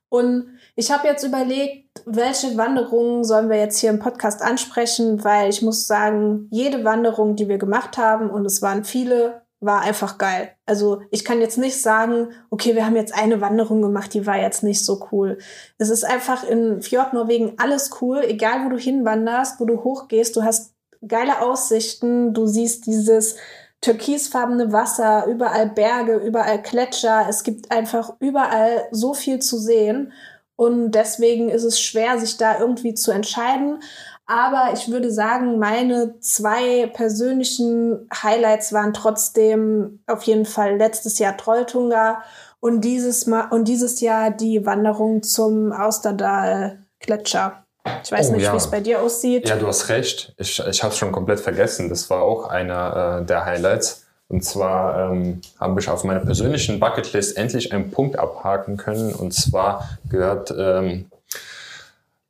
Und 0.09 0.47
Ich 0.79 0.91
habe 0.91 1.09
jetzt 1.09 1.25
überlegt, 1.25 2.03
welche 2.05 2.55
Wanderungen 2.59 3.25
sollen 3.25 3.49
wir 3.49 3.57
jetzt 3.57 3.79
hier 3.79 3.89
im 3.89 3.99
Podcast 3.99 4.43
ansprechen, 4.43 5.25
weil 5.25 5.49
ich 5.49 5.63
muss 5.63 5.87
sagen, 5.87 6.49
jede 6.51 6.85
Wanderung, 6.85 7.35
die 7.35 7.49
wir 7.49 7.57
gemacht 7.57 7.97
haben, 7.97 8.29
und 8.29 8.45
es 8.45 8.61
waren 8.61 8.85
viele, 8.85 9.41
war 9.61 9.81
einfach 9.81 10.19
geil. 10.19 10.51
Also 10.67 11.03
ich 11.11 11.25
kann 11.25 11.41
jetzt 11.41 11.57
nicht 11.59 11.81
sagen, 11.81 12.29
okay, 12.51 12.75
wir 12.75 12.85
haben 12.85 12.97
jetzt 12.97 13.15
eine 13.15 13.41
Wanderung 13.41 13.81
gemacht, 13.83 14.13
die 14.15 14.27
war 14.27 14.37
jetzt 14.37 14.63
nicht 14.63 14.85
so 14.85 15.09
cool. 15.11 15.39
Es 15.79 15.89
ist 15.89 16.05
einfach 16.05 16.45
in 16.45 16.83
Fjord 16.83 17.15
Norwegen 17.15 17.55
alles 17.57 17.91
cool, 18.01 18.23
egal 18.27 18.65
wo 18.65 18.69
du 18.69 18.79
hinwanderst, 18.79 19.59
wo 19.61 19.65
du 19.65 19.83
hochgehst, 19.83 20.37
du 20.37 20.43
hast 20.43 20.75
geile 21.07 21.41
Aussichten, 21.41 22.35
du 22.35 22.47
siehst 22.47 22.87
dieses 22.87 23.37
türkisfarbene 23.81 24.73
Wasser, 24.73 25.27
überall 25.27 25.69
Berge, 25.69 26.17
überall 26.17 26.61
Gletscher, 26.61 27.27
es 27.29 27.43
gibt 27.43 27.71
einfach 27.71 28.15
überall 28.21 28.89
so 28.91 29.15
viel 29.15 29.39
zu 29.39 29.59
sehen 29.59 30.13
und 30.57 30.93
deswegen 30.93 31.51
ist 31.51 31.65
es 31.65 31.81
schwer, 31.81 32.19
sich 32.19 32.39
da 32.39 32.59
irgendwie 32.59 32.95
zu 32.95 33.13
entscheiden. 33.13 33.83
Aber 34.27 34.71
ich 34.75 34.91
würde 34.91 35.13
sagen, 35.13 35.59
meine 35.59 36.19
zwei 36.19 36.89
persönlichen 36.89 38.09
Highlights 38.13 38.73
waren 38.73 38.93
trotzdem 38.93 40.01
auf 40.09 40.25
jeden 40.25 40.47
Fall 40.47 40.77
letztes 40.77 41.21
Jahr 41.21 41.37
Trolltunga 41.37 42.23
und 42.59 42.81
dieses 42.81 43.27
Mal 43.27 43.49
und 43.51 43.69
dieses 43.69 44.01
Jahr 44.01 44.33
die 44.33 44.67
Wanderung 44.67 45.23
zum 45.23 45.73
Austerdal 45.73 46.81
Gletscher. 46.99 47.63
Ich 48.03 48.11
weiß 48.11 48.31
oh, 48.31 48.33
nicht, 48.33 48.43
ja. 48.43 48.53
wie 48.53 48.57
es 48.57 48.69
bei 48.69 48.81
dir 48.81 49.01
aussieht. 49.01 49.49
Ja, 49.49 49.55
du 49.55 49.69
hast 49.69 49.89
recht. 49.89 50.35
Ich, 50.39 50.59
ich 50.59 50.83
habe 50.83 50.93
es 50.93 50.99
schon 50.99 51.13
komplett 51.13 51.39
vergessen. 51.39 51.89
Das 51.89 52.11
war 52.11 52.23
auch 52.23 52.49
einer 52.49 53.21
äh, 53.21 53.25
der 53.25 53.45
Highlights. 53.45 54.07
Und 54.29 54.43
zwar 54.43 55.13
ähm, 55.13 55.41
habe 55.61 55.81
ich 55.81 55.89
auf 55.89 56.03
meiner 56.03 56.19
persönlichen 56.19 56.81
Bucketlist 56.81 57.37
endlich 57.37 57.73
einen 57.73 57.93
Punkt 57.93 58.19
abhaken 58.19 58.77
können. 58.77 59.15
Und 59.15 59.33
zwar 59.33 59.89
gehört 60.11 60.53
ähm, 60.57 61.07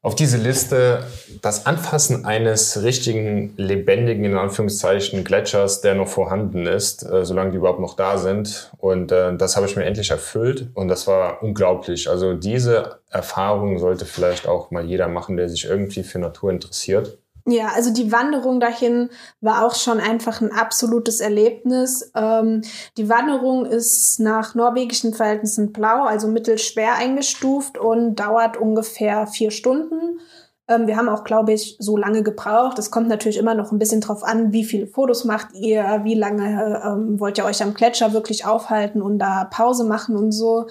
auf 0.06 0.14
diese 0.14 0.36
Liste 0.36 1.02
das 1.42 1.66
Anfassen 1.66 2.24
eines 2.26 2.84
richtigen, 2.84 3.54
lebendigen, 3.56 4.24
in 4.24 4.36
Anführungszeichen, 4.36 5.24
Gletschers, 5.24 5.80
der 5.80 5.96
noch 5.96 6.06
vorhanden 6.06 6.64
ist, 6.64 7.02
äh, 7.02 7.24
solange 7.24 7.50
die 7.50 7.56
überhaupt 7.56 7.80
noch 7.80 7.96
da 7.96 8.16
sind. 8.16 8.70
Und 8.78 9.10
äh, 9.10 9.36
das 9.36 9.56
habe 9.56 9.66
ich 9.66 9.74
mir 9.74 9.84
endlich 9.84 10.12
erfüllt 10.12 10.68
und 10.74 10.86
das 10.86 11.08
war 11.08 11.42
unglaublich. 11.42 12.08
Also 12.08 12.34
diese 12.34 13.00
Erfahrung 13.10 13.80
sollte 13.80 14.04
vielleicht 14.04 14.46
auch 14.46 14.70
mal 14.70 14.84
jeder 14.84 15.08
machen, 15.08 15.36
der 15.36 15.48
sich 15.48 15.64
irgendwie 15.64 16.04
für 16.04 16.20
Natur 16.20 16.52
interessiert. 16.52 17.18
Ja, 17.48 17.68
also 17.76 17.92
die 17.92 18.10
Wanderung 18.10 18.58
dahin 18.58 19.08
war 19.40 19.64
auch 19.64 19.76
schon 19.76 20.00
einfach 20.00 20.40
ein 20.40 20.50
absolutes 20.50 21.20
Erlebnis. 21.20 22.10
Ähm, 22.16 22.62
die 22.96 23.08
Wanderung 23.08 23.66
ist 23.66 24.18
nach 24.18 24.56
norwegischen 24.56 25.14
Verhältnissen 25.14 25.72
blau, 25.72 26.04
also 26.04 26.26
mittelschwer 26.26 26.96
eingestuft 26.96 27.78
und 27.78 28.16
dauert 28.16 28.56
ungefähr 28.56 29.28
vier 29.28 29.52
Stunden. 29.52 30.18
Ähm, 30.66 30.88
wir 30.88 30.96
haben 30.96 31.08
auch, 31.08 31.22
glaube 31.22 31.52
ich, 31.52 31.76
so 31.78 31.96
lange 31.96 32.24
gebraucht. 32.24 32.80
Es 32.80 32.90
kommt 32.90 33.06
natürlich 33.06 33.36
immer 33.38 33.54
noch 33.54 33.70
ein 33.70 33.78
bisschen 33.78 34.00
drauf 34.00 34.24
an, 34.24 34.52
wie 34.52 34.64
viele 34.64 34.88
Fotos 34.88 35.24
macht 35.24 35.54
ihr, 35.54 36.00
wie 36.02 36.14
lange 36.14 36.82
ähm, 36.84 37.20
wollt 37.20 37.38
ihr 37.38 37.44
euch 37.44 37.62
am 37.62 37.74
Gletscher 37.74 38.12
wirklich 38.12 38.44
aufhalten 38.44 39.00
und 39.02 39.20
da 39.20 39.44
Pause 39.44 39.84
machen 39.84 40.16
und 40.16 40.32
so. 40.32 40.66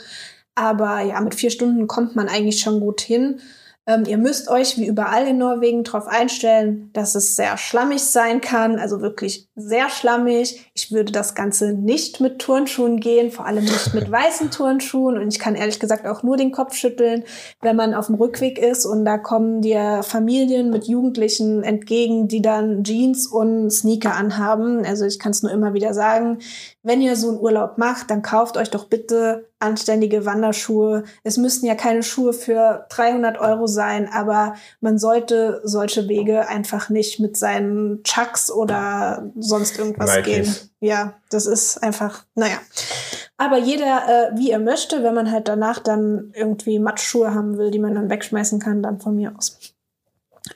Aber 0.56 1.00
ja, 1.02 1.22
mit 1.22 1.36
vier 1.36 1.52
Stunden 1.52 1.88
kommt 1.88 2.18
man 2.18 2.28
eigentlich 2.28 2.60
schon 2.60 2.82
gut 2.82 3.00
hin. 3.00 3.40
Ähm, 3.88 4.04
ihr 4.08 4.18
müsst 4.18 4.50
euch 4.50 4.78
wie 4.78 4.88
überall 4.88 5.28
in 5.28 5.38
Norwegen 5.38 5.84
darauf 5.84 6.08
einstellen, 6.08 6.90
dass 6.94 7.14
es 7.14 7.36
sehr 7.36 7.56
schlammig 7.58 8.02
sein 8.04 8.42
kann, 8.42 8.80
also 8.80 9.02
wirklich 9.02 9.48
sehr 9.56 9.90
schlammig. 9.90 10.72
Ich 10.74 10.92
würde 10.92 11.12
das 11.12 11.36
Ganze 11.36 11.74
nicht 11.74 12.20
mit 12.20 12.40
Turnschuhen 12.40 13.00
gehen, 13.00 13.32
vor 13.32 13.46
allem 13.46 13.64
nicht 13.64 13.94
mit 13.94 14.12
weißen 14.12 14.50
Turnschuhen. 14.50 15.20
Und 15.20 15.28
ich 15.28 15.38
kann 15.38 15.54
ehrlich 15.54 15.80
gesagt 15.80 16.08
auch 16.08 16.24
nur 16.24 16.36
den 16.36 16.52
Kopf 16.52 16.74
schütteln, 16.74 17.24
wenn 17.62 17.76
man 17.76 17.94
auf 17.94 18.08
dem 18.08 18.16
Rückweg 18.16 18.58
ist 18.58 18.86
und 18.86 19.06
da 19.06 19.20
kommen 19.20 19.62
dir 19.62 20.02
Familien 20.02 20.72
mit 20.72 20.88
Jugendlichen 20.88 21.62
entgegen, 21.62 22.28
die 22.28 22.42
dann 22.42 22.84
Jeans 22.84 23.28
und 23.28 23.70
Sneaker 23.70 24.16
anhaben. 24.16 24.84
Also 24.84 25.06
ich 25.06 25.20
kann 25.20 25.32
es 25.32 25.44
nur 25.44 25.52
immer 25.52 25.76
wieder 25.76 25.94
sagen, 25.94 26.40
wenn 26.86 27.02
ihr 27.02 27.16
so 27.16 27.30
einen 27.30 27.40
Urlaub 27.40 27.80
macht, 27.80 28.12
dann 28.12 28.22
kauft 28.22 28.58
euch 28.58 28.70
doch 28.70 28.86
bitte 28.86 29.50
anständige 29.58 30.24
Wanderschuhe. 30.24 31.04
Es 31.24 31.36
müssten 31.36 31.66
ja 31.66 31.74
keine 31.74 32.04
Schuhe 32.04 32.32
für 32.32 32.86
300 32.90 33.40
Euro 33.40 33.66
sein, 33.66 34.08
aber 34.14 34.54
man 34.82 35.00
sollte 35.00 35.62
solche 35.64 36.08
Wege 36.08 36.48
einfach 36.48 36.90
nicht 36.90 37.20
mit 37.20 37.38
seinen 37.38 38.04
Chucks 38.04 38.52
oder 38.52 39.32
sonst 39.36 39.80
irgendwas 39.80 40.16
Nikes. 40.16 40.26
gehen. 40.26 40.56
Ja, 40.80 41.16
das 41.32 41.48
ist 41.48 41.82
einfach, 41.82 42.24
naja. 42.36 42.58
Aber 43.38 43.58
jeder, 43.58 44.04
äh, 44.08 44.38
wie 44.38 44.52
er 44.52 44.60
möchte, 44.60 45.02
wenn 45.02 45.16
man 45.16 45.32
halt 45.32 45.48
danach 45.48 45.80
dann 45.80 46.34
irgendwie 46.36 46.78
Matschschuhe 46.78 47.34
haben 47.34 47.58
will, 47.58 47.72
die 47.72 47.80
man 47.80 47.96
dann 47.96 48.12
wegschmeißen 48.12 48.60
kann, 48.60 48.84
dann 48.84 49.00
von 49.00 49.16
mir 49.16 49.34
aus. 49.36 49.58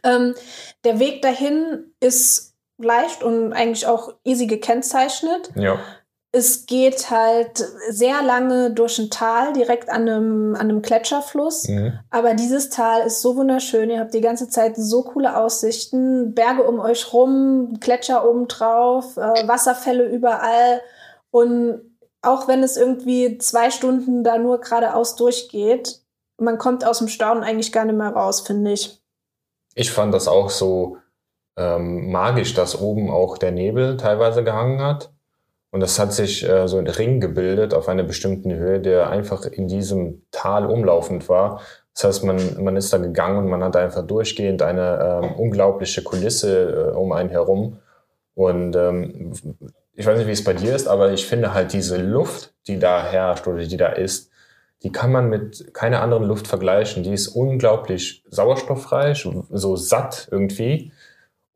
Ähm, 0.03 0.36
der 0.84 0.99
Weg 0.99 1.23
dahin 1.23 1.91
ist 1.99 2.53
leicht 2.77 3.23
und 3.23 3.51
eigentlich 3.51 3.88
auch 3.88 4.13
easy 4.23 4.45
gekennzeichnet. 4.45 5.49
Ja 5.55 5.80
es 6.32 6.67
geht 6.67 7.09
halt 7.09 7.57
sehr 7.89 8.21
lange 8.21 8.71
durch 8.71 8.99
ein 8.99 9.09
Tal, 9.09 9.53
direkt 9.53 9.89
an 9.89 10.07
einem, 10.07 10.55
an 10.55 10.61
einem 10.61 10.82
Gletscherfluss. 10.82 11.67
Mhm. 11.67 11.99
Aber 12.11 12.36
dieses 12.36 12.69
Tal 12.69 13.01
ist 13.01 13.21
so 13.21 13.36
wunderschön. 13.36 13.89
Ihr 13.89 13.99
habt 13.99 14.13
die 14.13 14.21
ganze 14.21 14.47
Zeit 14.47 14.75
so 14.75 15.03
coole 15.03 15.36
Aussichten. 15.36 16.36
Berge 16.36 16.63
um 16.63 16.80
euch 16.80 17.13
rum, 17.13 17.80
Gletscher 17.80 18.30
oben 18.30 18.47
drauf, 18.47 19.17
äh, 19.17 19.47
Wasserfälle 19.47 20.05
überall. 20.05 20.82
Und 21.32 21.82
auch 22.21 22.47
wenn 22.47 22.61
es 22.61 22.77
irgendwie 22.77 23.39
zwei 23.39 23.71
Stunden 23.71 24.23
da 24.23 24.38
nur 24.38 24.59
geradeaus 24.59 25.15
durchgeht, 25.15 26.01
man 26.38 26.59
kommt 26.59 26.86
aus 26.86 26.99
dem 26.99 27.07
Staunen 27.07 27.43
eigentlich 27.43 27.71
gar 27.71 27.86
nicht 27.86 27.97
mehr 27.97 28.09
raus, 28.09 28.41
finde 28.41 28.73
ich. 28.73 29.01
Ich 29.73 29.91
fand 29.91 30.13
das 30.13 30.27
auch 30.27 30.51
so 30.51 30.97
ähm, 31.57 32.11
magisch, 32.11 32.53
dass 32.53 32.80
oben 32.80 33.09
auch 33.09 33.38
der 33.38 33.51
Nebel 33.51 33.97
teilweise 33.97 34.43
gehangen 34.43 34.82
hat. 34.82 35.11
Und 35.72 35.84
es 35.84 35.99
hat 35.99 36.13
sich 36.13 36.47
äh, 36.47 36.67
so 36.67 36.78
ein 36.78 36.88
Ring 36.88 37.20
gebildet 37.20 37.74
auf 37.74 37.88
einer 37.88 38.03
bestimmten 38.03 38.53
Höhe, 38.53 38.80
der 38.80 39.09
einfach 39.09 39.45
in 39.45 39.67
diesem 39.67 40.24
Tal 40.32 40.65
umlaufend 40.65 41.30
war. 41.30 41.61
Das 41.93 42.03
heißt, 42.05 42.24
man, 42.24 42.63
man 42.63 42.76
ist 42.76 42.91
da 42.91 42.97
gegangen 42.97 43.38
und 43.38 43.49
man 43.49 43.63
hat 43.63 43.76
einfach 43.76 44.05
durchgehend 44.05 44.61
eine 44.61 45.22
ähm, 45.24 45.36
unglaubliche 45.36 46.01
Kulisse 46.01 46.91
äh, 46.93 46.95
um 46.95 47.11
einen 47.11 47.30
herum. 47.30 47.80
Und 48.34 48.76
ähm, 48.76 49.34
ich 49.93 50.05
weiß 50.05 50.17
nicht, 50.17 50.28
wie 50.28 50.32
es 50.32 50.43
bei 50.43 50.53
dir 50.53 50.76
ist, 50.76 50.88
aber 50.88 51.11
ich 51.11 51.28
finde 51.28 51.53
halt 51.53 51.74
diese 51.74 51.97
Luft, 51.97 52.53
die 52.67 52.80
da 52.80 53.03
herrscht 53.03 53.47
oder 53.47 53.63
die 53.65 53.78
da 53.78 53.89
ist, 53.89 54.32
die 54.82 54.91
kann 54.91 55.11
man 55.11 55.30
mit 55.30 55.74
keiner 55.74 56.01
anderen 56.01 56.24
Luft 56.24 56.47
vergleichen. 56.47 57.03
Die 57.03 57.13
ist 57.13 57.28
unglaublich 57.28 58.24
sauerstoffreich, 58.30 59.28
so 59.49 59.76
satt 59.76 60.30
irgendwie. 60.32 60.93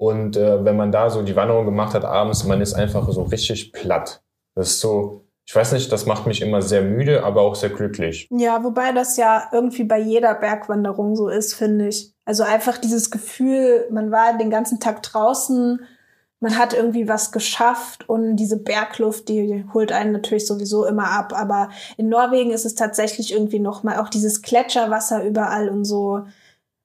Und 0.04 0.36
äh, 0.36 0.66
wenn 0.66 0.76
man 0.76 0.92
da 0.92 1.10
so 1.10 1.22
die 1.22 1.38
Wanderung 1.38 1.64
gemacht 1.64 1.94
hat 1.94 2.04
abends, 2.04 2.44
man 2.44 2.60
ist 2.60 2.74
einfach 2.74 3.10
so 3.10 3.24
richtig 3.24 3.72
platt. 3.72 4.22
Das 4.54 4.72
ist 4.72 4.82
so, 4.82 5.24
ich 5.46 5.56
weiß 5.56 5.72
nicht, 5.72 5.90
das 5.94 6.06
macht 6.06 6.28
mich 6.28 6.42
immer 6.42 6.62
sehr 6.62 6.82
müde, 6.82 7.24
aber 7.24 7.42
auch 7.42 7.56
sehr 7.56 7.70
glücklich. 7.70 8.28
Ja, 8.30 8.66
wobei 8.66 8.92
das 8.92 9.16
ja 9.16 9.48
irgendwie 9.54 9.86
bei 9.86 10.00
jeder 10.00 10.36
Bergwanderung 10.36 11.16
so 11.16 11.30
ist, 11.30 11.54
finde 11.54 11.88
ich. 11.88 12.14
Also 12.26 12.44
einfach 12.44 12.80
dieses 12.80 13.12
Gefühl, 13.12 13.88
man 13.92 14.12
war 14.12 14.38
den 14.38 14.50
ganzen 14.50 14.82
Tag 14.82 15.04
draußen, 15.04 15.80
man 16.42 16.58
hat 16.58 16.74
irgendwie 16.74 17.08
was 17.08 17.32
geschafft 17.32 18.10
und 18.10 18.36
diese 18.36 18.58
Bergluft, 18.58 19.30
die 19.30 19.64
holt 19.74 19.94
einen 19.94 20.12
natürlich 20.12 20.46
sowieso 20.46 20.86
immer 20.86 21.12
ab. 21.12 21.32
Aber 21.34 21.70
in 21.96 22.10
Norwegen 22.10 22.52
ist 22.52 22.66
es 22.66 22.76
tatsächlich 22.76 23.32
irgendwie 23.32 23.60
nochmal 23.60 24.02
auch 24.02 24.10
dieses 24.10 24.42
Gletscherwasser 24.42 25.24
überall 25.24 25.70
und 25.70 25.86
so. 25.86 26.26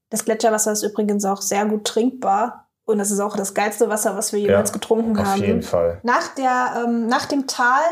Das 0.08 0.24
Gletscherwasser 0.24 0.70
ist 0.70 0.84
übrigens 0.84 1.24
auch 1.24 1.42
sehr 1.42 1.66
gut 1.66 1.82
trinkbar. 1.82 2.67
Und 2.88 2.96
das 2.96 3.10
ist 3.10 3.20
auch 3.20 3.36
das 3.36 3.52
geilste 3.52 3.90
Wasser, 3.90 4.16
was 4.16 4.32
wir 4.32 4.40
jemals 4.40 4.70
ja, 4.70 4.72
getrunken 4.72 5.18
auf 5.18 5.26
haben. 5.26 5.40
Auf 5.42 5.46
jeden 5.46 5.62
Fall. 5.62 6.00
Nach, 6.04 6.28
der, 6.28 6.84
ähm, 6.86 7.06
nach 7.06 7.26
dem 7.26 7.46
Tal 7.46 7.82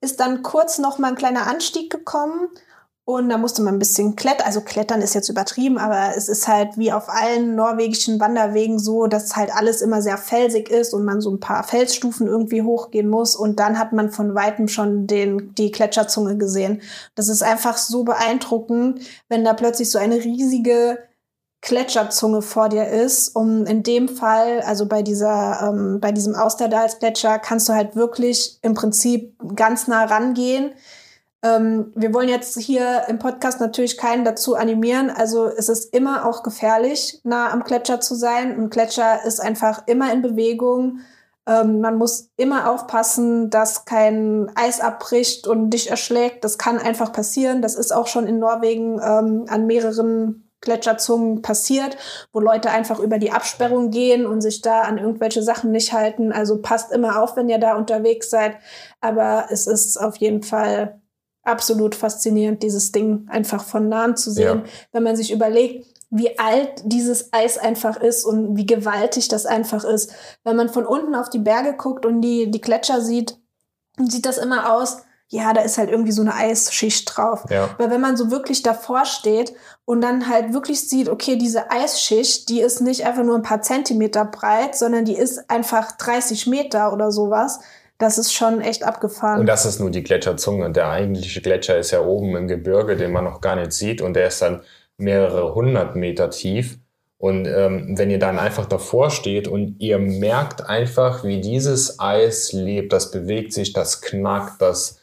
ist 0.00 0.20
dann 0.20 0.44
kurz 0.44 0.78
noch 0.78 0.98
mal 0.98 1.08
ein 1.08 1.16
kleiner 1.16 1.48
Anstieg 1.48 1.90
gekommen. 1.90 2.48
Und 3.04 3.28
da 3.30 3.36
musste 3.36 3.62
man 3.62 3.74
ein 3.74 3.78
bisschen 3.80 4.14
klettern. 4.14 4.46
Also 4.46 4.60
klettern 4.60 5.02
ist 5.02 5.12
jetzt 5.12 5.28
übertrieben, 5.28 5.76
aber 5.76 6.16
es 6.16 6.28
ist 6.28 6.46
halt 6.46 6.78
wie 6.78 6.92
auf 6.92 7.08
allen 7.08 7.56
norwegischen 7.56 8.20
Wanderwegen 8.20 8.78
so, 8.78 9.08
dass 9.08 9.34
halt 9.34 9.52
alles 9.52 9.82
immer 9.82 10.00
sehr 10.00 10.18
felsig 10.18 10.70
ist 10.70 10.94
und 10.94 11.04
man 11.04 11.20
so 11.20 11.32
ein 11.32 11.40
paar 11.40 11.64
Felsstufen 11.64 12.28
irgendwie 12.28 12.62
hochgehen 12.62 13.08
muss. 13.08 13.34
Und 13.34 13.58
dann 13.58 13.76
hat 13.76 13.92
man 13.92 14.12
von 14.12 14.36
weitem 14.36 14.68
schon 14.68 15.08
den, 15.08 15.52
die 15.56 15.72
Gletscherzunge 15.72 16.38
gesehen. 16.38 16.80
Das 17.16 17.28
ist 17.28 17.42
einfach 17.42 17.76
so 17.76 18.04
beeindruckend, 18.04 19.00
wenn 19.28 19.44
da 19.44 19.52
plötzlich 19.52 19.90
so 19.90 19.98
eine 19.98 20.14
riesige 20.14 21.00
Gletscherzunge 21.64 22.42
vor 22.42 22.68
dir 22.68 22.86
ist. 22.88 23.34
Um 23.34 23.64
in 23.64 23.82
dem 23.82 24.08
Fall, 24.08 24.60
also 24.60 24.86
bei 24.86 25.02
dieser, 25.02 25.68
ähm, 25.68 25.98
bei 25.98 26.12
diesem 26.12 26.34
Austerdalsgletscher, 26.34 27.38
kannst 27.38 27.68
du 27.68 27.72
halt 27.72 27.96
wirklich 27.96 28.58
im 28.62 28.74
Prinzip 28.74 29.34
ganz 29.56 29.88
nah 29.88 30.04
rangehen. 30.04 30.72
Ähm, 31.42 31.90
wir 31.94 32.12
wollen 32.12 32.28
jetzt 32.28 32.58
hier 32.58 33.04
im 33.08 33.18
Podcast 33.18 33.60
natürlich 33.60 33.96
keinen 33.96 34.24
dazu 34.24 34.54
animieren. 34.54 35.10
Also 35.10 35.46
es 35.46 35.70
ist 35.70 35.94
immer 35.94 36.26
auch 36.26 36.42
gefährlich, 36.42 37.20
nah 37.24 37.50
am 37.50 37.64
Gletscher 37.64 38.00
zu 38.00 38.14
sein. 38.14 38.52
Ein 38.52 38.70
Gletscher 38.70 39.24
ist 39.24 39.40
einfach 39.40 39.84
immer 39.86 40.12
in 40.12 40.20
Bewegung. 40.20 41.00
Ähm, 41.46 41.80
man 41.80 41.96
muss 41.96 42.28
immer 42.36 42.70
aufpassen, 42.70 43.48
dass 43.48 43.86
kein 43.86 44.50
Eis 44.54 44.80
abbricht 44.80 45.46
und 45.46 45.70
dich 45.70 45.90
erschlägt. 45.90 46.44
Das 46.44 46.58
kann 46.58 46.78
einfach 46.78 47.10
passieren. 47.12 47.62
Das 47.62 47.74
ist 47.74 47.92
auch 47.94 48.06
schon 48.06 48.26
in 48.26 48.38
Norwegen 48.38 49.00
ähm, 49.02 49.46
an 49.48 49.66
mehreren 49.66 50.43
Gletscherzungen 50.64 51.42
passiert, 51.42 51.96
wo 52.32 52.40
Leute 52.40 52.70
einfach 52.70 52.98
über 52.98 53.18
die 53.18 53.30
Absperrung 53.30 53.90
gehen 53.90 54.26
und 54.26 54.40
sich 54.40 54.60
da 54.60 54.82
an 54.82 54.98
irgendwelche 54.98 55.42
Sachen 55.42 55.70
nicht 55.70 55.92
halten. 55.92 56.32
Also 56.32 56.60
passt 56.60 56.90
immer 56.90 57.22
auf, 57.22 57.36
wenn 57.36 57.48
ihr 57.48 57.58
da 57.58 57.76
unterwegs 57.76 58.30
seid. 58.30 58.56
Aber 59.00 59.46
es 59.50 59.66
ist 59.66 59.96
auf 59.96 60.16
jeden 60.16 60.42
Fall 60.42 61.00
absolut 61.44 61.94
faszinierend, 61.94 62.62
dieses 62.62 62.90
Ding 62.90 63.26
einfach 63.28 63.62
von 63.64 63.88
nahem 63.88 64.16
zu 64.16 64.30
sehen, 64.30 64.62
ja. 64.64 64.70
wenn 64.92 65.02
man 65.02 65.14
sich 65.14 65.30
überlegt, 65.30 65.86
wie 66.10 66.38
alt 66.38 66.82
dieses 66.84 67.32
Eis 67.32 67.58
einfach 67.58 68.00
ist 68.00 68.24
und 68.24 68.56
wie 68.56 68.66
gewaltig 68.66 69.28
das 69.28 69.46
einfach 69.46 69.84
ist. 69.84 70.12
Wenn 70.44 70.56
man 70.56 70.68
von 70.68 70.86
unten 70.86 71.14
auf 71.14 71.28
die 71.28 71.40
Berge 71.40 71.76
guckt 71.76 72.06
und 72.06 72.20
die, 72.22 72.50
die 72.50 72.60
Gletscher 72.60 73.00
sieht, 73.00 73.36
sieht 73.98 74.24
das 74.24 74.38
immer 74.38 74.72
aus, 74.72 74.98
ja, 75.34 75.52
da 75.52 75.62
ist 75.62 75.78
halt 75.78 75.90
irgendwie 75.90 76.12
so 76.12 76.22
eine 76.22 76.34
Eisschicht 76.34 77.16
drauf. 77.16 77.44
Ja. 77.50 77.68
Weil 77.76 77.90
wenn 77.90 78.00
man 78.00 78.16
so 78.16 78.30
wirklich 78.30 78.62
davor 78.62 79.04
steht 79.04 79.52
und 79.84 80.00
dann 80.00 80.28
halt 80.28 80.54
wirklich 80.54 80.88
sieht, 80.88 81.08
okay, 81.08 81.36
diese 81.36 81.72
Eisschicht, 81.72 82.48
die 82.48 82.60
ist 82.60 82.80
nicht 82.80 83.04
einfach 83.04 83.24
nur 83.24 83.34
ein 83.34 83.42
paar 83.42 83.60
Zentimeter 83.60 84.24
breit, 84.24 84.76
sondern 84.76 85.04
die 85.04 85.16
ist 85.16 85.50
einfach 85.50 85.90
30 85.96 86.46
Meter 86.46 86.92
oder 86.92 87.10
sowas. 87.10 87.58
Das 87.98 88.16
ist 88.16 88.32
schon 88.32 88.60
echt 88.60 88.84
abgefahren. 88.84 89.40
Und 89.40 89.46
das 89.46 89.66
ist 89.66 89.80
nur 89.80 89.90
die 89.90 90.04
Gletscherzunge. 90.04 90.70
Der 90.70 90.88
eigentliche 90.88 91.40
Gletscher 91.40 91.78
ist 91.78 91.90
ja 91.90 92.00
oben 92.00 92.36
im 92.36 92.46
Gebirge, 92.46 92.96
den 92.96 93.10
man 93.10 93.24
noch 93.24 93.40
gar 93.40 93.56
nicht 93.56 93.72
sieht. 93.72 94.02
Und 94.02 94.14
der 94.14 94.28
ist 94.28 94.40
dann 94.40 94.62
mehrere 94.98 95.52
hundert 95.56 95.96
Meter 95.96 96.30
tief. 96.30 96.78
Und 97.18 97.46
ähm, 97.46 97.98
wenn 97.98 98.10
ihr 98.10 98.20
dann 98.20 98.38
einfach 98.38 98.66
davor 98.66 99.10
steht 99.10 99.48
und 99.48 99.80
ihr 99.80 99.98
merkt 99.98 100.68
einfach, 100.68 101.24
wie 101.24 101.40
dieses 101.40 101.98
Eis 101.98 102.52
lebt, 102.52 102.92
das 102.92 103.10
bewegt 103.10 103.52
sich, 103.52 103.72
das 103.72 104.00
knackt, 104.00 104.62
das 104.62 105.00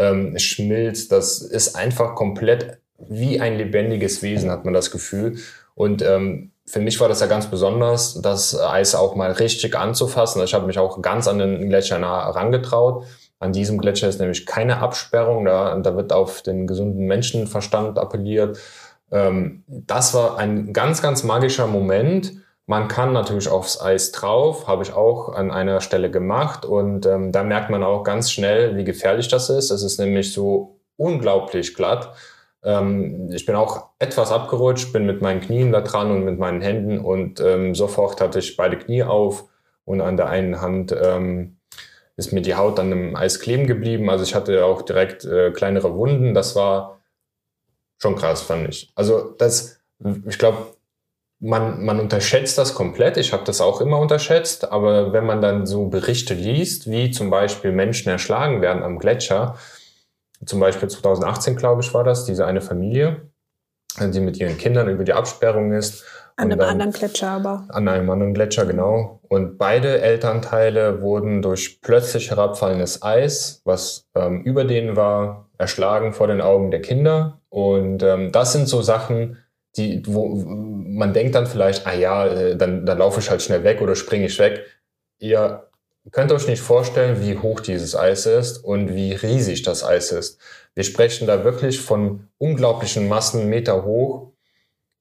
ähm, 0.00 0.38
schmilzt, 0.38 1.12
das 1.12 1.42
ist 1.42 1.76
einfach 1.76 2.14
komplett 2.14 2.78
wie 2.98 3.40
ein 3.40 3.56
lebendiges 3.56 4.22
Wesen, 4.22 4.50
hat 4.50 4.64
man 4.64 4.74
das 4.74 4.90
Gefühl. 4.90 5.36
Und 5.74 6.02
ähm, 6.02 6.52
für 6.66 6.80
mich 6.80 7.00
war 7.00 7.08
das 7.08 7.20
ja 7.20 7.26
ganz 7.26 7.46
besonders, 7.46 8.20
das 8.20 8.58
Eis 8.58 8.94
auch 8.94 9.14
mal 9.14 9.32
richtig 9.32 9.76
anzufassen. 9.76 10.42
Ich 10.42 10.54
habe 10.54 10.66
mich 10.66 10.78
auch 10.78 11.02
ganz 11.02 11.28
an 11.28 11.38
den 11.38 11.68
Gletscher 11.68 11.98
nah 11.98 12.24
herangetraut. 12.26 13.04
An 13.38 13.52
diesem 13.52 13.78
Gletscher 13.78 14.08
ist 14.08 14.20
nämlich 14.20 14.46
keine 14.46 14.78
Absperrung, 14.78 15.44
da, 15.44 15.74
da 15.76 15.96
wird 15.96 16.12
auf 16.12 16.42
den 16.42 16.66
gesunden 16.66 17.06
Menschenverstand 17.06 17.98
appelliert. 17.98 18.58
Ähm, 19.10 19.64
das 19.66 20.14
war 20.14 20.38
ein 20.38 20.72
ganz, 20.72 21.02
ganz 21.02 21.24
magischer 21.24 21.66
Moment. 21.66 22.32
Man 22.70 22.86
kann 22.86 23.12
natürlich 23.12 23.48
aufs 23.48 23.80
Eis 23.80 24.12
drauf, 24.12 24.68
habe 24.68 24.84
ich 24.84 24.92
auch 24.92 25.30
an 25.30 25.50
einer 25.50 25.80
Stelle 25.80 26.08
gemacht 26.08 26.64
und 26.64 27.04
ähm, 27.04 27.32
da 27.32 27.42
merkt 27.42 27.68
man 27.68 27.82
auch 27.82 28.04
ganz 28.04 28.30
schnell, 28.30 28.76
wie 28.76 28.84
gefährlich 28.84 29.26
das 29.26 29.50
ist. 29.50 29.72
Es 29.72 29.82
ist 29.82 29.98
nämlich 29.98 30.32
so 30.32 30.78
unglaublich 30.96 31.74
glatt. 31.74 32.14
Ähm, 32.62 33.28
ich 33.32 33.44
bin 33.44 33.56
auch 33.56 33.88
etwas 33.98 34.30
abgerutscht, 34.30 34.92
bin 34.92 35.04
mit 35.04 35.20
meinen 35.20 35.40
Knien 35.40 35.72
da 35.72 35.80
dran 35.80 36.12
und 36.12 36.24
mit 36.24 36.38
meinen 36.38 36.60
Händen 36.60 37.00
und 37.00 37.40
ähm, 37.40 37.74
sofort 37.74 38.20
hatte 38.20 38.38
ich 38.38 38.56
beide 38.56 38.78
Knie 38.78 39.02
auf 39.02 39.48
und 39.84 40.00
an 40.00 40.16
der 40.16 40.28
einen 40.28 40.60
Hand 40.60 40.92
ähm, 40.96 41.56
ist 42.16 42.32
mir 42.32 42.42
die 42.42 42.54
Haut 42.54 42.78
an 42.78 42.90
dem 42.90 43.16
Eis 43.16 43.40
kleben 43.40 43.66
geblieben. 43.66 44.08
Also 44.08 44.22
ich 44.22 44.36
hatte 44.36 44.64
auch 44.64 44.82
direkt 44.82 45.24
äh, 45.24 45.50
kleinere 45.50 45.96
Wunden. 45.96 46.34
Das 46.34 46.54
war 46.54 47.00
schon 47.98 48.14
krass, 48.14 48.42
fand 48.42 48.68
ich. 48.68 48.92
Also 48.94 49.34
das, 49.38 49.80
ich 50.28 50.38
glaube, 50.38 50.69
man, 51.40 51.84
man 51.84 51.98
unterschätzt 51.98 52.58
das 52.58 52.74
komplett. 52.74 53.16
Ich 53.16 53.32
habe 53.32 53.44
das 53.44 53.60
auch 53.60 53.80
immer 53.80 53.98
unterschätzt. 53.98 54.70
Aber 54.70 55.12
wenn 55.12 55.24
man 55.24 55.40
dann 55.40 55.66
so 55.66 55.86
Berichte 55.86 56.34
liest, 56.34 56.90
wie 56.90 57.10
zum 57.10 57.30
Beispiel 57.30 57.72
Menschen 57.72 58.10
erschlagen 58.10 58.60
werden 58.60 58.82
am 58.82 58.98
Gletscher, 58.98 59.56
zum 60.44 60.60
Beispiel 60.60 60.88
2018, 60.88 61.56
glaube 61.56 61.82
ich, 61.82 61.92
war 61.92 62.04
das, 62.04 62.24
diese 62.24 62.46
eine 62.46 62.60
Familie, 62.60 63.30
die 63.98 64.20
mit 64.20 64.38
ihren 64.38 64.58
Kindern 64.58 64.88
über 64.88 65.04
die 65.04 65.12
Absperrung 65.12 65.72
ist. 65.72 66.04
An 66.36 66.52
einem 66.52 66.60
anderen 66.60 66.92
Gletscher 66.92 67.28
aber. 67.28 67.66
An 67.68 67.88
einem 67.88 68.08
anderen 68.08 68.32
Gletscher, 68.32 68.64
genau. 68.64 69.20
Und 69.28 69.58
beide 69.58 70.00
Elternteile 70.00 71.02
wurden 71.02 71.42
durch 71.42 71.80
plötzlich 71.82 72.30
herabfallendes 72.30 73.02
Eis, 73.02 73.60
was 73.64 74.06
ähm, 74.14 74.42
über 74.42 74.64
denen 74.64 74.96
war, 74.96 75.50
erschlagen 75.58 76.14
vor 76.14 76.28
den 76.28 76.40
Augen 76.40 76.70
der 76.70 76.80
Kinder. 76.80 77.40
Und 77.50 78.02
ähm, 78.02 78.32
das 78.32 78.52
sind 78.52 78.68
so 78.68 78.80
Sachen, 78.80 79.36
die, 79.76 80.02
wo 80.06 80.26
man 80.28 81.12
denkt 81.12 81.34
dann 81.34 81.46
vielleicht, 81.46 81.86
ah 81.86 81.94
ja, 81.94 82.26
äh, 82.26 82.56
dann, 82.56 82.84
dann 82.86 82.98
laufe 82.98 83.20
ich 83.20 83.30
halt 83.30 83.42
schnell 83.42 83.64
weg 83.64 83.80
oder 83.80 83.94
springe 83.94 84.26
ich 84.26 84.38
weg. 84.38 84.64
Ihr 85.18 85.68
könnt 86.10 86.32
euch 86.32 86.48
nicht 86.48 86.62
vorstellen, 86.62 87.22
wie 87.22 87.38
hoch 87.38 87.60
dieses 87.60 87.94
Eis 87.94 88.26
ist 88.26 88.58
und 88.58 88.94
wie 88.94 89.12
riesig 89.12 89.62
das 89.62 89.84
Eis 89.84 90.12
ist. 90.12 90.38
Wir 90.74 90.84
sprechen 90.84 91.26
da 91.26 91.44
wirklich 91.44 91.80
von 91.80 92.28
unglaublichen 92.38 93.08
Massen, 93.08 93.48
Meter 93.48 93.84
hoch. 93.84 94.32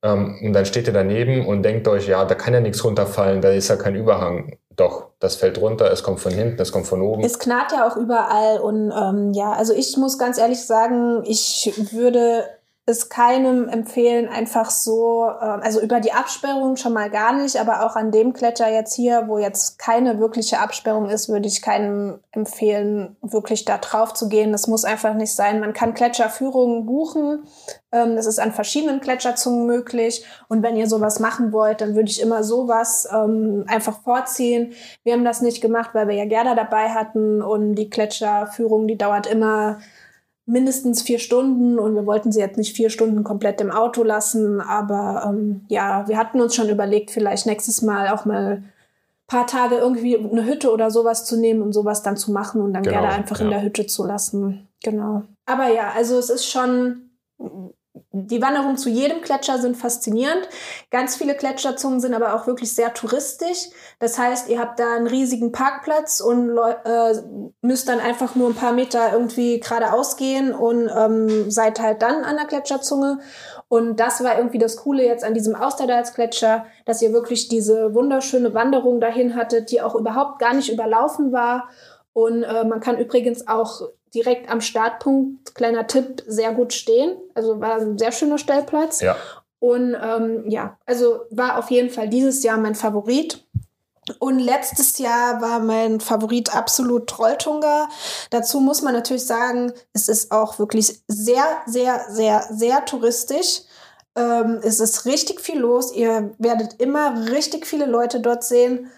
Ähm, 0.02 0.40
und 0.44 0.54
dann 0.54 0.66
steht 0.66 0.88
ihr 0.88 0.94
daneben 0.94 1.46
und 1.46 1.64
denkt 1.64 1.88
euch, 1.88 2.08
ja, 2.08 2.26
da 2.26 2.36
kann 2.36 2.54
ja 2.54 2.62
nichts 2.62 2.84
runterfallen, 2.84 3.42
da 3.42 3.50
ist 3.50 3.70
ja 3.70 3.76
kein 3.76 3.96
Überhang. 3.96 4.58
Doch, 4.76 5.10
das 5.20 5.36
fällt 5.36 5.60
runter, 5.60 5.92
es 5.92 6.04
kommt 6.04 6.22
von 6.22 6.32
hinten, 6.32 6.62
es 6.62 6.72
kommt 6.72 6.88
von 6.88 7.02
oben. 7.02 7.24
Es 7.24 7.38
knarrt 7.38 7.74
ja 7.74 7.86
auch 7.86 7.98
überall 7.98 8.60
und 8.60 8.92
ähm, 8.92 9.34
ja, 9.34 9.52
also 9.52 9.74
ich 9.74 9.98
muss 9.98 10.18
ganz 10.18 10.38
ehrlich 10.38 10.66
sagen, 10.66 11.24
ich 11.26 11.74
würde 11.92 12.46
es 12.90 13.10
keinem 13.10 13.70
empfehlen, 13.70 14.28
einfach 14.28 14.70
so, 14.70 15.26
äh, 15.26 15.46
also 15.46 15.80
über 15.80 16.00
die 16.00 16.12
Absperrung 16.12 16.76
schon 16.76 16.94
mal 16.94 17.10
gar 17.10 17.34
nicht, 17.34 17.58
aber 17.58 17.86
auch 17.86 17.96
an 17.96 18.12
dem 18.12 18.34
Gletscher 18.34 18.70
jetzt 18.70 18.94
hier, 18.96 19.26
wo 19.28 19.38
jetzt 19.38 19.80
keine 19.80 20.20
wirkliche 20.20 20.60
Absperrung 20.60 21.08
ist, 21.10 21.30
würde 21.30 21.48
ich 21.48 21.62
keinem 21.62 22.20
empfehlen, 22.32 23.16
wirklich 23.22 23.66
da 23.66 23.78
drauf 23.78 24.14
zu 24.14 24.28
gehen. 24.28 24.52
Das 24.52 24.68
muss 24.68 24.84
einfach 24.84 25.14
nicht 25.14 25.34
sein. 25.34 25.60
Man 25.60 25.74
kann 25.74 25.94
Gletscherführungen 25.94 26.86
buchen. 26.86 27.44
Ähm, 27.92 28.16
das 28.16 28.26
ist 28.26 28.40
an 28.40 28.52
verschiedenen 28.52 29.00
Gletscherzungen 29.00 29.66
möglich. 29.66 30.26
Und 30.48 30.64
wenn 30.64 30.76
ihr 30.76 30.88
sowas 30.88 31.20
machen 31.20 31.52
wollt, 31.52 31.82
dann 31.82 31.96
würde 31.96 32.10
ich 32.10 32.22
immer 32.22 32.44
sowas 32.44 33.08
ähm, 33.14 33.66
einfach 33.68 34.02
vorziehen. 34.02 34.74
Wir 35.04 35.14
haben 35.14 35.26
das 35.26 35.42
nicht 35.42 35.62
gemacht, 35.62 35.92
weil 35.94 36.08
wir 36.08 36.16
ja 36.16 36.26
Gerda 36.26 36.56
dabei 36.56 36.90
hatten 36.90 37.42
und 37.42 37.76
die 37.76 37.90
Gletscherführung, 37.90 38.88
die 38.88 38.98
dauert 38.98 39.28
immer 39.28 39.80
mindestens 40.50 41.02
vier 41.02 41.20
Stunden 41.20 41.80
und 41.80 41.96
wir 41.96 42.06
wollten 42.06 42.32
sie 42.32 42.40
jetzt 42.40 42.58
nicht 42.58 42.76
vier 42.76 42.90
Stunden 42.90 43.24
komplett 43.24 43.62
im 43.62 43.72
Auto 43.72 44.04
lassen, 44.04 44.62
aber 44.62 45.24
ähm, 45.28 45.62
ja, 45.70 46.08
wir 46.08 46.18
hatten 46.18 46.42
uns 46.42 46.56
schon 46.56 46.70
überlegt, 46.70 47.12
vielleicht 47.12 47.46
nächstes 47.46 47.82
Mal 47.82 48.10
auch 48.10 48.26
mal 48.26 48.64
paar 49.28 49.46
Tage 49.46 49.76
irgendwie 49.76 50.18
eine 50.18 50.46
Hütte 50.46 50.74
oder 50.74 50.90
sowas 50.90 51.24
zu 51.26 51.40
nehmen 51.40 51.62
und 51.62 51.72
sowas 51.72 52.02
dann 52.02 52.18
zu 52.18 52.32
machen 52.32 52.62
und 52.62 52.74
dann 52.74 52.84
genau, 52.84 53.02
gerne 53.02 53.14
einfach 53.14 53.40
ja. 53.40 53.46
in 53.46 53.52
der 53.52 53.62
Hütte 53.62 53.86
zu 53.86 54.04
lassen. 54.04 54.68
Genau. 54.84 55.24
Aber 55.46 55.70
ja, 55.70 55.92
also 55.96 56.18
es 56.18 56.30
ist 56.30 56.46
schon 56.46 57.12
die 58.28 58.42
Wanderungen 58.42 58.78
zu 58.78 58.90
jedem 58.90 59.22
Gletscher 59.22 59.58
sind 59.58 59.78
faszinierend. 59.78 60.48
Ganz 60.92 61.16
viele 61.16 61.36
Gletscherzungen 61.36 62.00
sind 62.00 62.14
aber 62.14 62.36
auch 62.36 62.48
wirklich 62.48 62.74
sehr 62.74 62.94
touristisch. 62.94 63.70
Das 64.00 64.18
heißt, 64.18 64.50
ihr 64.50 64.60
habt 64.60 64.80
da 64.80 64.96
einen 64.96 65.08
riesigen 65.08 65.52
Parkplatz 65.52 66.20
und 66.20 66.58
äh, 66.58 67.14
müsst 67.62 67.90
dann 67.90 68.00
einfach 68.00 68.36
nur 68.36 68.50
ein 68.50 68.56
paar 68.56 68.74
Meter 68.74 69.12
irgendwie 69.14 69.60
geradeaus 69.60 70.18
gehen 70.18 70.54
und 70.54 70.90
ähm, 70.96 71.50
seid 71.52 71.80
halt 71.80 72.02
dann 72.02 72.24
an 72.24 72.38
der 72.38 72.46
Gletscherzunge. 72.46 73.20
Und 73.68 74.00
das 74.00 74.24
war 74.24 74.38
irgendwie 74.38 74.58
das 74.58 74.78
Coole 74.78 75.06
jetzt 75.06 75.24
an 75.24 75.34
diesem 75.34 75.56
Austerdahlsgletscher, 75.56 76.66
dass 76.86 77.02
ihr 77.02 77.14
wirklich 77.14 77.50
diese 77.50 77.94
wunderschöne 77.94 78.54
Wanderung 78.54 79.00
dahin 79.00 79.36
hattet, 79.36 79.72
die 79.72 79.82
auch 79.82 79.96
überhaupt 79.96 80.40
gar 80.40 80.54
nicht 80.54 80.72
überlaufen 80.72 81.32
war. 81.32 81.70
Und 82.14 82.44
äh, 82.44 82.66
man 82.66 82.80
kann 82.80 82.98
übrigens 82.98 83.48
auch 83.48 83.82
direkt 84.14 84.50
am 84.50 84.62
Startpunkt, 84.62 85.56
kleiner 85.56 85.88
Tipp, 85.88 86.24
sehr 86.28 86.54
gut 86.54 86.74
stehen. 86.74 87.18
Also 87.34 87.60
war 87.60 87.80
ein 87.80 87.98
sehr 87.98 88.12
schöner 88.12 88.38
Stellplatz. 88.38 89.02
Ja. 89.02 89.16
Und 89.60 89.96
ähm, 90.02 90.50
ja, 90.50 90.78
also 90.86 91.22
war 91.32 91.58
auf 91.58 91.70
jeden 91.70 91.90
Fall 91.90 92.10
dieses 92.10 92.44
Jahr 92.44 92.58
mein 92.58 92.76
Favorit. 92.76 93.46
Und 94.18 94.40
letztes 94.40 94.98
Jahr 94.98 95.42
war 95.42 95.60
mein 95.60 96.00
Favorit 96.00 96.56
absolut 96.56 97.08
Trolltunga. 97.08 97.90
Dazu 98.32 98.60
muss 98.60 98.82
man 98.82 98.94
natürlich 98.94 99.26
sagen, 99.26 99.72
es 99.94 100.08
ist 100.08 100.32
auch 100.32 100.58
wirklich 100.58 101.02
sehr, 101.08 101.44
sehr, 101.68 102.06
sehr, 102.10 102.48
sehr 102.50 102.86
touristisch. 102.86 103.62
Ähm, 104.16 104.60
es 104.64 104.80
ist 104.80 105.06
richtig 105.06 105.42
viel 105.42 105.60
los. 105.60 105.94
Ihr 105.94 106.34
werdet 106.40 106.82
immer 106.82 107.30
richtig 107.30 107.68
viele 107.68 107.86
Leute 107.86 108.20
dort 108.20 108.44
sehen. 108.44 108.90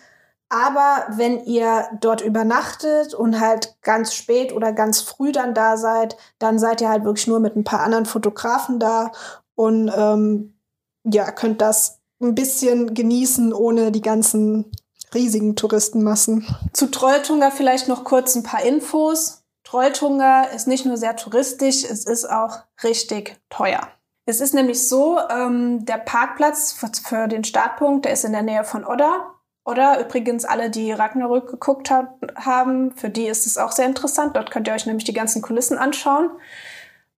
Aber 0.52 1.06
wenn 1.08 1.46
ihr 1.46 1.88
dort 2.02 2.20
übernachtet 2.20 3.14
und 3.14 3.40
halt 3.40 3.78
ganz 3.82 4.14
spät 4.14 4.52
oder 4.52 4.74
ganz 4.74 5.00
früh 5.00 5.32
dann 5.32 5.54
da 5.54 5.78
seid, 5.78 6.18
dann 6.40 6.60
seid 6.60 6.82
ihr 6.82 6.90
halt 6.90 7.06
wirklich 7.06 7.26
nur 7.28 7.40
mit 7.40 7.56
ein 7.56 7.64
paar 7.64 7.80
anderen 7.80 8.06
Fotografen 8.06 8.78
da 8.78 9.14
und 9.56 9.90
ähm, 9.96 10.60
ja, 11.06 11.32
könnt 11.32 11.62
das 11.62 12.02
ein 12.22 12.36
bisschen 12.36 12.94
genießen, 12.94 13.54
ohne 13.54 13.94
die 13.94 14.02
ganzen 14.02 14.70
riesigen 15.14 15.56
Touristenmassen. 15.56 16.46
Zu 16.74 16.92
Trolltunga 16.92 17.50
vielleicht 17.50 17.88
noch 17.88 18.04
kurz 18.04 18.36
ein 18.36 18.44
paar 18.44 18.62
Infos. 18.62 19.44
Trolltunga 19.64 20.44
ist 20.44 20.68
nicht 20.68 20.86
nur 20.86 20.98
sehr 20.98 21.16
touristisch, 21.16 21.86
es 21.86 22.06
ist 22.06 22.30
auch 22.30 22.60
richtig 22.84 23.40
teuer. 23.50 23.88
Es 24.26 24.42
ist 24.42 24.54
nämlich 24.54 24.86
so, 24.86 25.18
ähm, 25.30 25.86
der 25.86 25.98
Parkplatz 25.98 26.74
für, 26.74 26.92
für 27.02 27.30
den 27.30 27.46
Startpunkt, 27.46 28.04
der 28.04 28.12
ist 28.12 28.26
in 28.26 28.34
der 28.34 28.44
Nähe 28.44 28.66
von 28.66 28.86
Odda 28.86 29.31
Oder 29.64 30.00
übrigens 30.00 30.46
alle, 30.46 30.70
die 30.70 30.92
Ragnarök 30.92 31.50
geguckt 31.50 31.92
hat, 31.92 32.08
haben, 32.36 32.96
für 32.96 33.10
die 33.10 33.28
ist 33.28 33.46
es 33.46 33.58
auch 33.58 33.72
sehr 33.72 33.86
interessant. 33.86 34.36
Dort 34.36 34.50
könnt 34.50 34.68
ihr 34.68 34.74
euch 34.74 34.88
nämlich 34.88 35.06
die 35.06 35.14
ganzen 35.14 35.42
Kulissen 35.42 35.78
anschauen. 35.78 36.32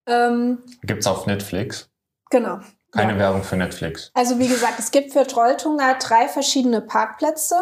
Ähm, 0.05 0.61
Gibt's 0.81 1.07
auf 1.07 1.25
Netflix? 1.25 1.89
Genau. 2.29 2.59
Keine 2.91 3.13
ja. 3.13 3.19
Werbung 3.19 3.43
für 3.43 3.55
Netflix. 3.55 4.11
Also 4.13 4.39
wie 4.39 4.47
gesagt, 4.47 4.77
es 4.77 4.91
gibt 4.91 5.13
für 5.13 5.25
Trolltunga 5.25 5.95
drei 5.95 6.27
verschiedene 6.27 6.81
Parkplätze. 6.81 7.55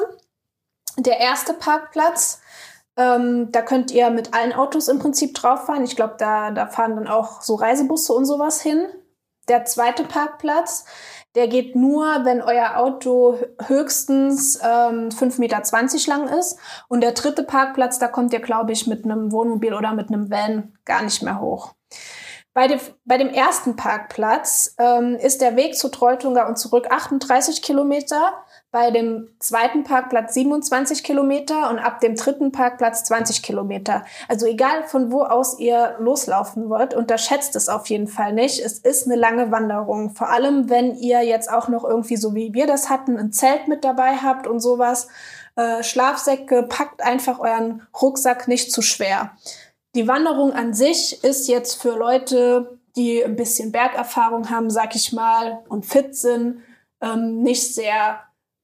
Der 0.97 1.19
erste 1.19 1.53
Parkplatz, 1.53 2.41
ähm, 2.97 3.51
da 3.51 3.61
könnt 3.61 3.91
ihr 3.91 4.09
mit 4.09 4.33
allen 4.33 4.51
Autos 4.51 4.87
im 4.87 4.99
Prinzip 4.99 5.35
drauf 5.35 5.67
fahren. 5.67 5.83
Ich 5.83 5.95
glaube, 5.95 6.15
da, 6.17 6.51
da 6.51 6.67
fahren 6.67 6.95
dann 6.95 7.07
auch 7.07 7.41
so 7.41 7.55
Reisebusse 7.55 8.13
und 8.13 8.25
sowas 8.25 8.61
hin. 8.61 8.87
Der 9.47 9.65
zweite 9.65 10.03
Parkplatz, 10.03 10.85
der 11.35 11.47
geht 11.47 11.75
nur, 11.75 12.05
wenn 12.25 12.41
euer 12.41 12.77
Auto 12.77 13.37
höchstens 13.67 14.59
ähm, 14.61 15.09
5,20 15.09 15.39
Meter 15.39 15.61
lang 16.07 16.27
ist. 16.27 16.57
Und 16.89 17.01
der 17.01 17.13
dritte 17.13 17.43
Parkplatz, 17.43 17.99
da 17.99 18.07
kommt 18.07 18.33
ihr, 18.33 18.41
glaube 18.41 18.73
ich, 18.73 18.87
mit 18.87 19.05
einem 19.05 19.31
Wohnmobil 19.31 19.73
oder 19.73 19.93
mit 19.93 20.09
einem 20.09 20.29
Van 20.29 20.73
gar 20.85 21.01
nicht 21.03 21.23
mehr 21.23 21.39
hoch. 21.39 21.73
Bei 22.53 22.67
dem, 22.67 22.79
bei 23.05 23.17
dem 23.17 23.29
ersten 23.29 23.77
Parkplatz 23.77 24.75
ähm, 24.77 25.15
ist 25.15 25.39
der 25.39 25.55
Weg 25.55 25.77
zu 25.77 25.87
Treutunga 25.87 26.47
und 26.47 26.57
zurück 26.57 26.87
38 26.89 27.61
Kilometer, 27.61 28.33
bei 28.71 28.89
dem 28.89 29.27
zweiten 29.39 29.83
Parkplatz 29.83 30.33
27 30.33 31.03
Kilometer 31.03 31.69
und 31.69 31.77
ab 31.77 31.99
dem 31.99 32.15
dritten 32.15 32.53
Parkplatz 32.53 33.03
20 33.03 33.43
Kilometer. 33.43 34.05
Also 34.29 34.45
egal 34.45 34.83
von 34.87 35.11
wo 35.11 35.23
aus 35.23 35.59
ihr 35.59 35.97
loslaufen 35.99 36.69
wollt, 36.69 36.93
unterschätzt 36.93 37.57
es 37.57 37.67
auf 37.67 37.87
jeden 37.87 38.07
Fall 38.07 38.31
nicht. 38.31 38.59
Es 38.59 38.79
ist 38.79 39.05
eine 39.05 39.17
lange 39.17 39.51
Wanderung. 39.51 40.11
Vor 40.11 40.29
allem, 40.29 40.69
wenn 40.69 40.95
ihr 40.95 41.21
jetzt 41.23 41.51
auch 41.51 41.67
noch 41.67 41.83
irgendwie 41.83 42.15
so 42.15 42.33
wie 42.33 42.53
wir 42.53 42.65
das 42.65 42.89
hatten, 42.89 43.17
ein 43.17 43.33
Zelt 43.33 43.67
mit 43.67 43.83
dabei 43.83 44.15
habt 44.15 44.47
und 44.47 44.61
sowas. 44.61 45.09
Äh, 45.57 45.83
Schlafsäcke, 45.83 46.63
packt 46.63 47.03
einfach 47.03 47.39
euren 47.39 47.85
Rucksack 48.01 48.47
nicht 48.47 48.71
zu 48.71 48.81
schwer. 48.81 49.31
Die 49.95 50.07
Wanderung 50.07 50.53
an 50.53 50.73
sich 50.73 51.21
ist 51.25 51.49
jetzt 51.49 51.81
für 51.81 51.97
Leute, 51.97 52.79
die 52.95 53.21
ein 53.21 53.35
bisschen 53.35 53.73
Bergerfahrung 53.73 54.49
haben, 54.49 54.69
sag 54.69 54.95
ich 54.95 55.11
mal, 55.11 55.59
und 55.67 55.85
fit 55.85 56.15
sind, 56.15 56.61
ähm, 57.01 57.41
nicht 57.43 57.75
sehr 57.75 58.21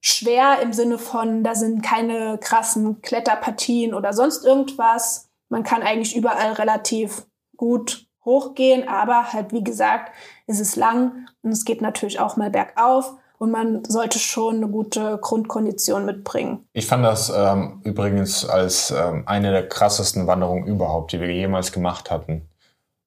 schwer 0.08 0.60
im 0.62 0.72
Sinne 0.72 0.98
von, 0.98 1.44
da 1.44 1.54
sind 1.54 1.82
keine 1.82 2.38
krassen 2.38 3.02
Kletterpartien 3.02 3.94
oder 3.94 4.12
sonst 4.12 4.44
irgendwas. 4.44 5.28
Man 5.48 5.62
kann 5.62 5.82
eigentlich 5.82 6.16
überall 6.16 6.52
relativ 6.52 7.26
gut 7.56 8.06
hochgehen, 8.24 8.88
aber 8.88 9.32
halt 9.32 9.52
wie 9.52 9.64
gesagt, 9.64 10.12
ist 10.46 10.60
es 10.60 10.76
lang 10.76 11.26
und 11.42 11.52
es 11.52 11.64
geht 11.64 11.80
natürlich 11.80 12.20
auch 12.20 12.36
mal 12.36 12.50
bergauf 12.50 13.14
und 13.38 13.50
man 13.50 13.84
sollte 13.84 14.18
schon 14.18 14.56
eine 14.56 14.68
gute 14.68 15.18
Grundkondition 15.18 16.04
mitbringen. 16.04 16.66
Ich 16.72 16.86
fand 16.86 17.04
das 17.04 17.32
ähm, 17.34 17.80
übrigens 17.84 18.44
als 18.44 18.90
ähm, 18.90 19.22
eine 19.26 19.50
der 19.50 19.68
krassesten 19.68 20.26
Wanderungen 20.26 20.66
überhaupt, 20.66 21.12
die 21.12 21.20
wir 21.20 21.32
jemals 21.32 21.72
gemacht 21.72 22.10
hatten. 22.10 22.48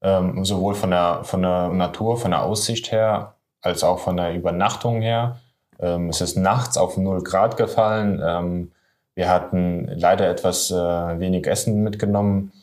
Ähm, 0.01 0.43
sowohl 0.43 0.73
von 0.73 0.89
der, 0.89 1.23
von 1.23 1.43
der 1.43 1.69
Natur, 1.69 2.17
von 2.17 2.31
der 2.31 2.43
Aussicht 2.43 2.91
her, 2.91 3.35
als 3.61 3.83
auch 3.83 3.99
von 3.99 4.17
der 4.17 4.33
Übernachtung 4.33 5.01
her. 5.01 5.39
Ähm, 5.81 6.09
es 6.09 6.21
ist 6.21 6.37
nachts 6.37 6.77
auf 6.77 6.97
0 6.97 7.23
Grad 7.23 7.57
gefallen. 7.57 8.21
Ähm, 8.23 8.71
wir 9.15 9.29
hatten 9.29 9.87
leider 9.95 10.29
etwas 10.29 10.71
äh, 10.71 10.75
wenig 10.75 11.47
Essen 11.47 11.83
mitgenommen. 11.83 12.53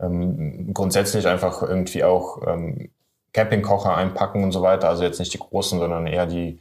Ähm, 0.00 0.72
grundsätzlich 0.74 1.28
einfach 1.28 1.62
irgendwie 1.62 2.02
auch 2.02 2.46
ähm, 2.46 2.90
Campingkocher 3.32 3.96
einpacken 3.96 4.42
und 4.42 4.52
so 4.52 4.62
weiter. 4.62 4.88
Also 4.88 5.04
jetzt 5.04 5.20
nicht 5.20 5.32
die 5.32 5.38
großen, 5.38 5.78
sondern 5.78 6.06
eher 6.06 6.26
die 6.26 6.60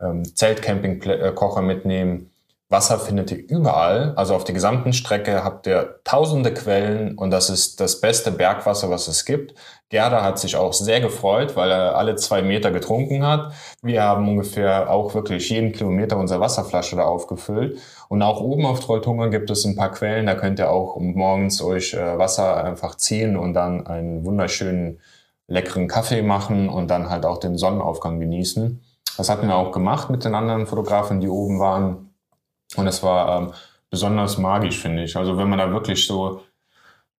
ähm, 0.00 0.24
Zeltcampingkocher 0.24 1.62
mitnehmen. 1.62 2.31
Wasser 2.72 2.98
findet 2.98 3.30
ihr 3.30 3.48
überall. 3.48 4.14
Also 4.16 4.34
auf 4.34 4.44
der 4.44 4.54
gesamten 4.54 4.92
Strecke 4.92 5.44
habt 5.44 5.66
ihr 5.66 6.00
tausende 6.04 6.52
Quellen 6.52 7.16
und 7.16 7.30
das 7.30 7.50
ist 7.50 7.80
das 7.80 8.00
beste 8.00 8.32
Bergwasser, 8.32 8.90
was 8.90 9.06
es 9.08 9.24
gibt. 9.24 9.54
Gerda 9.90 10.24
hat 10.24 10.38
sich 10.38 10.56
auch 10.56 10.72
sehr 10.72 11.02
gefreut, 11.02 11.54
weil 11.54 11.70
er 11.70 11.96
alle 11.96 12.16
zwei 12.16 12.40
Meter 12.40 12.70
getrunken 12.70 13.24
hat. 13.24 13.52
Wir 13.82 14.02
haben 14.02 14.26
ungefähr 14.26 14.90
auch 14.90 15.14
wirklich 15.14 15.50
jeden 15.50 15.72
Kilometer 15.72 16.16
unsere 16.16 16.40
Wasserflasche 16.40 16.96
da 16.96 17.02
aufgefüllt. 17.02 17.78
Und 18.08 18.22
auch 18.22 18.40
oben 18.40 18.64
auf 18.64 18.80
Trolltungen 18.80 19.30
gibt 19.30 19.50
es 19.50 19.66
ein 19.66 19.76
paar 19.76 19.92
Quellen. 19.92 20.24
Da 20.24 20.34
könnt 20.34 20.58
ihr 20.58 20.70
auch 20.70 20.96
morgens 20.98 21.60
euch 21.60 21.92
äh, 21.92 22.18
Wasser 22.18 22.64
einfach 22.64 22.96
ziehen 22.96 23.36
und 23.36 23.52
dann 23.52 23.86
einen 23.86 24.24
wunderschönen 24.24 24.98
leckeren 25.46 25.88
Kaffee 25.88 26.22
machen 26.22 26.70
und 26.70 26.90
dann 26.90 27.10
halt 27.10 27.26
auch 27.26 27.38
den 27.38 27.58
Sonnenaufgang 27.58 28.18
genießen. 28.18 28.82
Das 29.18 29.28
hatten 29.28 29.46
wir 29.46 29.56
auch 29.56 29.72
gemacht 29.72 30.08
mit 30.08 30.24
den 30.24 30.34
anderen 30.34 30.66
Fotografen, 30.66 31.20
die 31.20 31.28
oben 31.28 31.60
waren. 31.60 32.01
Und 32.76 32.86
es 32.86 33.02
war 33.02 33.42
ähm, 33.42 33.52
besonders 33.90 34.38
magisch, 34.38 34.78
finde 34.78 35.04
ich. 35.04 35.16
Also 35.16 35.36
wenn 35.36 35.48
man 35.48 35.58
da 35.58 35.70
wirklich 35.70 36.06
so 36.06 36.40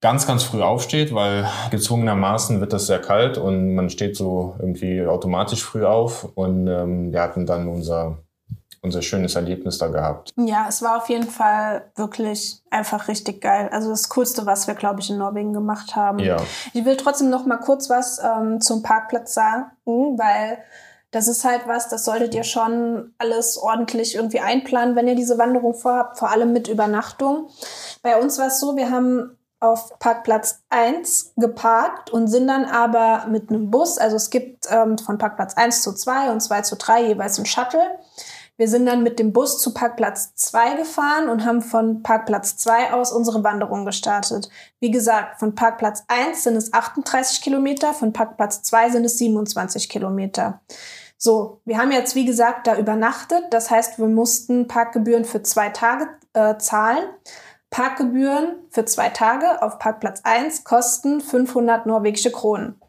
ganz, 0.03 0.27
ganz 0.27 0.43
früh 0.43 0.61
aufsteht, 0.61 1.15
weil 1.15 1.47
gezwungenermaßen 1.71 2.59
wird 2.59 2.73
das 2.73 2.87
sehr 2.87 2.99
kalt 2.99 3.37
und 3.37 3.73
man 3.73 3.89
steht 3.89 4.17
so 4.17 4.55
irgendwie 4.59 5.05
automatisch 5.05 5.63
früh 5.63 5.85
auf. 5.85 6.25
Und 6.35 6.67
ähm, 6.67 7.13
wir 7.13 7.21
hatten 7.21 7.45
dann 7.45 7.69
unser, 7.69 8.17
unser 8.81 9.01
schönes 9.01 9.35
Erlebnis 9.35 9.77
da 9.77 9.87
gehabt. 9.87 10.31
Ja, 10.35 10.65
es 10.67 10.81
war 10.81 10.97
auf 10.97 11.07
jeden 11.07 11.29
Fall 11.29 11.85
wirklich 11.95 12.61
einfach 12.69 13.07
richtig 13.07 13.39
geil. 13.39 13.69
Also 13.71 13.91
das 13.91 14.09
Coolste, 14.09 14.45
was 14.45 14.67
wir, 14.67 14.73
glaube 14.73 14.99
ich, 14.99 15.09
in 15.09 15.19
Norwegen 15.19 15.53
gemacht 15.53 15.95
haben. 15.95 16.19
Ja. 16.19 16.35
Ich 16.73 16.83
will 16.83 16.97
trotzdem 16.97 17.29
noch 17.29 17.45
mal 17.45 17.59
kurz 17.59 17.89
was 17.89 18.19
ähm, 18.19 18.59
zum 18.59 18.83
Parkplatz 18.83 19.33
sagen, 19.33 19.71
weil 19.85 20.57
das 21.13 21.27
ist 21.27 21.45
halt 21.45 21.67
was, 21.67 21.89
das 21.89 22.05
solltet 22.05 22.33
ihr 22.33 22.43
schon 22.43 23.13
alles 23.19 23.57
ordentlich 23.57 24.15
irgendwie 24.15 24.39
einplanen, 24.39 24.95
wenn 24.95 25.07
ihr 25.07 25.15
diese 25.15 25.37
Wanderung 25.37 25.75
vorhabt, 25.75 26.17
vor 26.17 26.31
allem 26.31 26.51
mit 26.53 26.67
Übernachtung. 26.67 27.49
Bei 28.01 28.19
uns 28.19 28.39
war 28.39 28.47
es 28.47 28.59
so, 28.59 28.75
wir 28.75 28.89
haben 28.89 29.37
auf 29.59 29.97
Parkplatz 29.99 30.63
1 30.69 31.33
geparkt 31.37 32.09
und 32.09 32.27
sind 32.27 32.47
dann 32.47 32.65
aber 32.65 33.27
mit 33.29 33.49
einem 33.49 33.69
Bus, 33.69 33.99
also 33.99 34.15
es 34.15 34.31
gibt 34.31 34.65
ähm, 34.69 34.97
von 34.97 35.19
Parkplatz 35.19 35.53
1 35.53 35.83
zu 35.83 35.93
2 35.93 36.31
und 36.31 36.41
2 36.41 36.61
zu 36.63 36.75
3 36.75 37.05
jeweils 37.05 37.37
ein 37.37 37.45
Shuttle. 37.45 37.99
Wir 38.57 38.67
sind 38.67 38.87
dann 38.87 39.03
mit 39.03 39.19
dem 39.19 39.33
Bus 39.33 39.61
zu 39.61 39.73
Parkplatz 39.73 40.33
2 40.35 40.75
gefahren 40.77 41.29
und 41.29 41.45
haben 41.45 41.61
von 41.61 42.01
Parkplatz 42.01 42.57
2 42.57 42.93
aus 42.93 43.11
unsere 43.11 43.43
Wanderung 43.43 43.85
gestartet. 43.85 44.49
Wie 44.79 44.91
gesagt, 44.91 45.39
von 45.39 45.53
Parkplatz 45.53 46.03
1 46.07 46.43
sind 46.43 46.55
es 46.55 46.73
38 46.73 47.41
Kilometer, 47.41 47.93
von 47.93 48.13
Parkplatz 48.13 48.63
2 48.63 48.89
sind 48.89 49.05
es 49.05 49.17
27 49.19 49.89
Kilometer. 49.89 50.61
So, 51.25 51.61
wir 51.63 51.77
haben 51.77 51.93
jetzt, 51.93 52.15
wie 52.15 52.25
gesagt, 52.25 52.67
da 52.67 52.77
übernachtet. 52.77 53.45
Das 53.51 53.71
heißt, 53.71 53.97
wir 53.97 54.07
mussten 54.07 54.67
Parkgebühren 54.67 55.23
für 55.23 55.41
zwei 55.41 55.69
Tage 55.69 56.09
äh, 56.33 56.57
zahlen. 56.57 57.05
Parkgebühren 57.69 58.55
für 58.71 58.83
zwei 58.83 59.07
Tage 59.07 59.61
auf 59.61 59.79
Parkplatz 59.79 60.19
1 60.25 60.65
kosten 60.65 61.21
500 61.21 61.85
norwegische 61.85 62.29
Kronen. 62.29 62.81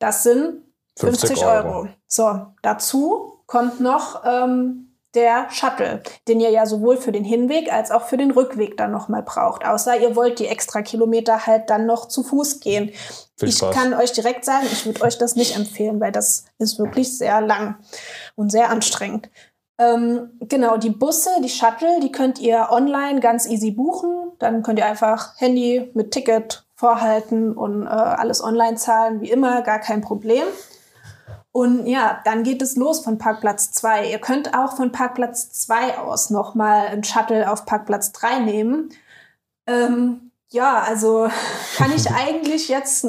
Das 0.00 0.24
sind 0.24 0.64
50, 0.98 1.28
50 1.28 1.46
Euro. 1.46 1.68
Euro. 1.68 1.88
So, 2.08 2.46
dazu 2.60 3.40
kommt 3.46 3.78
noch 3.78 4.24
ähm, 4.24 4.85
der 5.16 5.50
Shuttle, 5.50 6.02
den 6.28 6.40
ihr 6.40 6.50
ja 6.50 6.66
sowohl 6.66 6.96
für 6.96 7.10
den 7.10 7.24
Hinweg 7.24 7.72
als 7.72 7.90
auch 7.90 8.02
für 8.02 8.16
den 8.16 8.30
Rückweg 8.30 8.76
dann 8.76 8.92
nochmal 8.92 9.22
braucht. 9.22 9.66
Außer 9.66 9.98
ihr 9.98 10.14
wollt 10.14 10.38
die 10.38 10.46
extra 10.46 10.82
Kilometer 10.82 11.46
halt 11.46 11.70
dann 11.70 11.86
noch 11.86 12.06
zu 12.06 12.22
Fuß 12.22 12.60
gehen. 12.60 12.92
Viel 13.36 13.48
ich 13.48 13.60
kann 13.60 13.94
euch 13.94 14.12
direkt 14.12 14.44
sagen, 14.44 14.66
ich 14.70 14.86
würde 14.86 15.02
euch 15.02 15.18
das 15.18 15.34
nicht 15.34 15.56
empfehlen, 15.56 16.00
weil 16.00 16.12
das 16.12 16.44
ist 16.58 16.78
wirklich 16.78 17.18
sehr 17.18 17.40
lang 17.40 17.76
und 18.36 18.52
sehr 18.52 18.70
anstrengend. 18.70 19.28
Ähm, 19.78 20.30
genau, 20.40 20.76
die 20.76 20.90
Busse, 20.90 21.30
die 21.42 21.50
Shuttle, 21.50 22.00
die 22.00 22.12
könnt 22.12 22.38
ihr 22.38 22.68
online 22.70 23.20
ganz 23.20 23.46
easy 23.46 23.70
buchen. 23.70 24.32
Dann 24.38 24.62
könnt 24.62 24.78
ihr 24.78 24.86
einfach 24.86 25.38
Handy 25.38 25.90
mit 25.94 26.12
Ticket 26.12 26.66
vorhalten 26.74 27.52
und 27.52 27.86
äh, 27.86 27.88
alles 27.88 28.42
online 28.42 28.76
zahlen, 28.76 29.20
wie 29.20 29.30
immer, 29.30 29.62
gar 29.62 29.80
kein 29.80 30.00
Problem. 30.02 30.44
Und 31.56 31.86
ja, 31.86 32.20
dann 32.26 32.42
geht 32.42 32.60
es 32.60 32.76
los 32.76 33.00
von 33.00 33.16
Parkplatz 33.16 33.70
2. 33.70 34.10
Ihr 34.10 34.18
könnt 34.18 34.52
auch 34.52 34.76
von 34.76 34.92
Parkplatz 34.92 35.48
2 35.52 35.96
aus 35.96 36.28
nochmal 36.28 36.88
ein 36.88 37.02
Shuttle 37.02 37.50
auf 37.50 37.64
Parkplatz 37.64 38.12
3 38.12 38.40
nehmen. 38.40 38.90
Ähm, 39.66 40.32
ja, 40.50 40.82
also 40.82 41.30
kann 41.78 41.94
ich 41.96 42.10
eigentlich 42.14 42.68
jetzt 42.68 43.06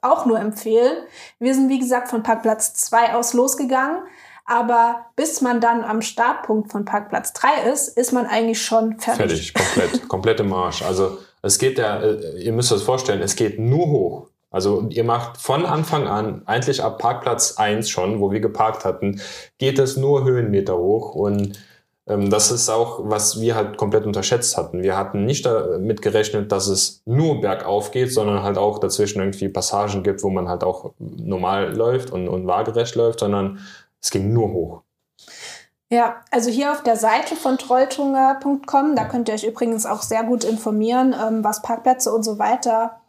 auch 0.00 0.26
nur 0.26 0.38
empfehlen. 0.38 0.96
Wir 1.40 1.56
sind, 1.56 1.70
wie 1.70 1.80
gesagt, 1.80 2.08
von 2.08 2.22
Parkplatz 2.22 2.72
2 2.74 3.14
aus 3.14 3.32
losgegangen. 3.32 4.04
Aber 4.44 5.06
bis 5.16 5.40
man 5.40 5.60
dann 5.60 5.82
am 5.82 6.02
Startpunkt 6.02 6.70
von 6.70 6.84
Parkplatz 6.84 7.32
3 7.32 7.68
ist, 7.72 7.88
ist 7.88 8.12
man 8.12 8.26
eigentlich 8.26 8.62
schon 8.62 9.00
fertig. 9.00 9.50
Fertig, 9.50 9.54
komplett, 9.54 10.08
komplette 10.08 10.44
Marsch. 10.44 10.82
Also 10.82 11.18
es 11.42 11.58
geht 11.58 11.78
ja, 11.78 12.00
äh, 12.00 12.44
ihr 12.44 12.52
müsst 12.52 12.70
euch 12.70 12.84
vorstellen, 12.84 13.22
es 13.22 13.34
geht 13.34 13.58
nur 13.58 13.86
hoch. 13.88 14.31
Also 14.52 14.86
ihr 14.90 15.04
macht 15.04 15.38
von 15.38 15.66
Anfang 15.66 16.06
an, 16.06 16.42
eigentlich 16.44 16.84
ab 16.84 16.98
Parkplatz 16.98 17.56
1 17.56 17.88
schon, 17.88 18.20
wo 18.20 18.30
wir 18.30 18.40
geparkt 18.40 18.84
hatten, 18.84 19.20
geht 19.58 19.78
es 19.78 19.96
nur 19.96 20.24
Höhenmeter 20.24 20.76
hoch 20.76 21.14
und 21.14 21.58
ähm, 22.06 22.30
das 22.30 22.50
ist 22.50 22.68
auch, 22.68 23.00
was 23.04 23.40
wir 23.40 23.54
halt 23.54 23.76
komplett 23.76 24.04
unterschätzt 24.04 24.56
hatten. 24.56 24.82
Wir 24.82 24.96
hatten 24.96 25.24
nicht 25.24 25.46
damit 25.46 26.02
gerechnet, 26.02 26.52
dass 26.52 26.66
es 26.66 27.02
nur 27.06 27.40
bergauf 27.40 27.90
geht, 27.92 28.12
sondern 28.12 28.42
halt 28.42 28.58
auch 28.58 28.78
dazwischen 28.78 29.20
irgendwie 29.20 29.48
Passagen 29.48 30.02
gibt, 30.02 30.22
wo 30.22 30.30
man 30.30 30.48
halt 30.48 30.64
auch 30.64 30.92
normal 30.98 31.74
läuft 31.74 32.10
und, 32.10 32.28
und 32.28 32.46
waagerecht 32.46 32.94
läuft, 32.94 33.20
sondern 33.20 33.60
es 34.00 34.10
ging 34.10 34.32
nur 34.32 34.52
hoch. 34.52 34.82
Ja, 35.90 36.16
also 36.30 36.50
hier 36.50 36.72
auf 36.72 36.82
der 36.82 36.96
Seite 36.96 37.36
von 37.36 37.58
trolltunger.com, 37.58 38.96
da 38.96 39.04
könnt 39.04 39.28
ihr 39.28 39.34
euch 39.34 39.44
übrigens 39.44 39.84
auch 39.84 40.02
sehr 40.02 40.24
gut 40.24 40.42
informieren, 40.42 41.14
ähm, 41.14 41.44
was 41.44 41.62
Parkplätze 41.62 42.12
und 42.12 42.22
so 42.22 42.38
weiter 42.38 43.01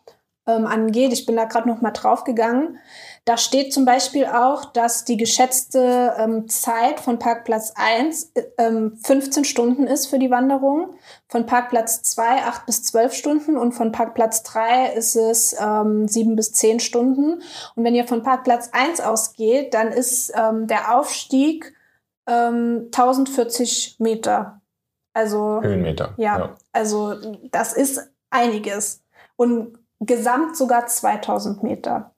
ähm, 0.46 0.66
angeht. 0.66 1.14
Ich 1.14 1.26
bin 1.26 1.36
da 1.36 1.46
gerade 1.46 1.68
noch 1.68 1.82
mal 1.82 1.92
draufgegangen. 1.92 2.78
Da 3.26 3.38
steht 3.38 3.74
zum 3.74 3.86
Beispiel 3.86 4.26
auch, 4.26 4.66
dass 4.66 5.06
die 5.06 5.16
geschätzte 5.16 6.14
ähm, 6.18 6.50
Zeit 6.50 7.00
von 7.00 7.20
Parkplatz 7.20 7.72
1 7.76 8.34
ähm, 8.58 8.98
15 9.02 9.46
Stunden 9.46 9.88
ist 9.88 10.08
für 10.08 10.20
die 10.20 10.30
Wanderung, 10.30 10.96
von 11.30 11.46
Parkplatz 11.46 12.02
2 12.04 12.44
8 12.44 12.66
bis 12.66 12.84
12 12.84 13.14
Stunden 13.14 13.58
und 13.58 13.72
von 13.72 13.94
Parkplatz 13.94 14.44
3 14.44 14.94
ist 14.94 15.16
es 15.16 15.56
ähm, 15.60 16.08
7 16.08 16.36
bis 16.36 16.52
10 16.52 16.82
Stunden. 16.82 17.42
Und 17.76 17.84
wenn 17.84 17.96
ihr 17.96 18.06
von 18.06 18.24
Parkplatz 18.24 18.70
1 18.74 19.00
ausgeht, 19.00 19.74
dann 19.74 19.88
ist 19.88 20.34
ähm, 20.36 20.68
der 20.68 20.98
Aufstieg 20.98 21.74
ähm, 22.28 22.90
1040 22.92 23.98
Meter. 24.00 24.62
Also 25.14 25.62
Höhenmeter. 25.62 26.14
Ja, 26.18 26.40
ja, 26.40 26.56
also 26.72 27.16
das 27.52 27.74
ist 27.74 28.12
einiges. 28.32 29.04
Und 29.36 29.78
gesamt 30.06 30.56
sogar 30.56 30.88
2000 30.88 31.64
Meter. 31.64 32.14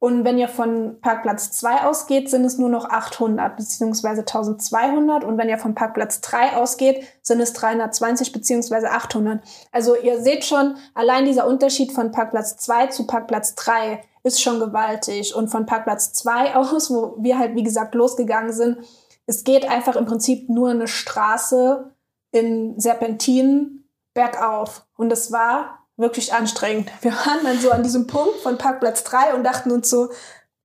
Und 0.00 0.24
wenn 0.24 0.38
ihr 0.38 0.48
von 0.48 1.00
Parkplatz 1.00 1.50
2 1.52 1.82
ausgeht, 1.84 2.30
sind 2.30 2.44
es 2.44 2.56
nur 2.56 2.68
noch 2.68 2.88
800 2.88 3.56
beziehungsweise 3.56 4.20
1200. 4.20 5.24
Und 5.24 5.38
wenn 5.38 5.48
ihr 5.48 5.58
von 5.58 5.74
Parkplatz 5.74 6.20
3 6.20 6.56
ausgeht, 6.56 7.04
sind 7.20 7.40
es 7.40 7.52
320 7.54 8.30
beziehungsweise 8.32 8.92
800. 8.92 9.40
Also 9.72 9.96
ihr 9.96 10.20
seht 10.20 10.44
schon, 10.44 10.76
allein 10.94 11.24
dieser 11.24 11.48
Unterschied 11.48 11.90
von 11.90 12.12
Parkplatz 12.12 12.56
2 12.58 12.88
zu 12.88 13.08
Parkplatz 13.08 13.56
3 13.56 14.00
ist 14.22 14.40
schon 14.40 14.60
gewaltig. 14.60 15.34
Und 15.34 15.48
von 15.48 15.66
Parkplatz 15.66 16.12
2 16.12 16.54
aus, 16.54 16.90
wo 16.90 17.16
wir 17.18 17.36
halt 17.36 17.56
wie 17.56 17.64
gesagt 17.64 17.96
losgegangen 17.96 18.52
sind, 18.52 18.78
es 19.26 19.42
geht 19.42 19.68
einfach 19.68 19.96
im 19.96 20.06
Prinzip 20.06 20.48
nur 20.48 20.70
eine 20.70 20.86
Straße 20.86 21.92
in 22.30 22.78
Serpentinen 22.78 23.88
bergauf. 24.14 24.86
Und 24.96 25.12
es 25.12 25.32
war 25.32 25.77
wirklich 25.98 26.32
anstrengend. 26.32 26.90
Wir 27.02 27.12
waren 27.12 27.44
dann 27.44 27.58
so 27.58 27.70
an 27.70 27.82
diesem 27.82 28.06
Punkt 28.06 28.36
von 28.40 28.56
Parkplatz 28.56 29.04
3 29.04 29.34
und 29.34 29.44
dachten 29.44 29.70
uns 29.70 29.90
so, 29.90 30.08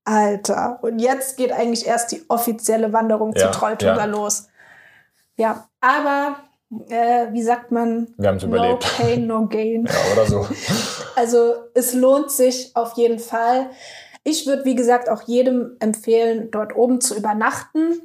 Alter, 0.06 0.80
und 0.82 1.00
jetzt 1.00 1.38
geht 1.38 1.52
eigentlich 1.52 1.86
erst 1.86 2.12
die 2.12 2.24
offizielle 2.30 2.94
Wanderung 2.94 3.34
ja, 3.34 3.52
zu 3.52 3.60
Trolltunga 3.60 3.98
ja. 3.98 4.06
los. 4.06 4.48
Ja, 5.38 5.68
aber 5.82 6.38
äh, 6.90 7.32
wie 7.32 7.42
sagt 7.42 7.72
man? 7.72 8.14
Wir 8.18 8.30
haben 8.30 8.38
es 8.38 8.44
no 8.44 8.50
überlebt. 8.50 8.84
No 8.84 9.06
pain, 9.06 9.28
no 9.28 9.48
gain. 9.50 9.86
ja, 9.86 10.14
oder 10.14 10.26
so. 10.26 10.48
Also 11.16 11.56
es 11.74 11.94
lohnt 11.94 12.32
sich 12.32 12.76
auf 12.76 12.94
jeden 12.94 13.20
Fall. 13.20 13.70
Ich 14.24 14.46
würde, 14.46 14.66
wie 14.66 14.76
gesagt, 14.76 15.10
auch 15.10 15.24
jedem 15.24 15.76
empfehlen, 15.80 16.50
dort 16.52 16.76
oben 16.76 17.02
zu 17.02 17.16
übernachten. 17.16 18.02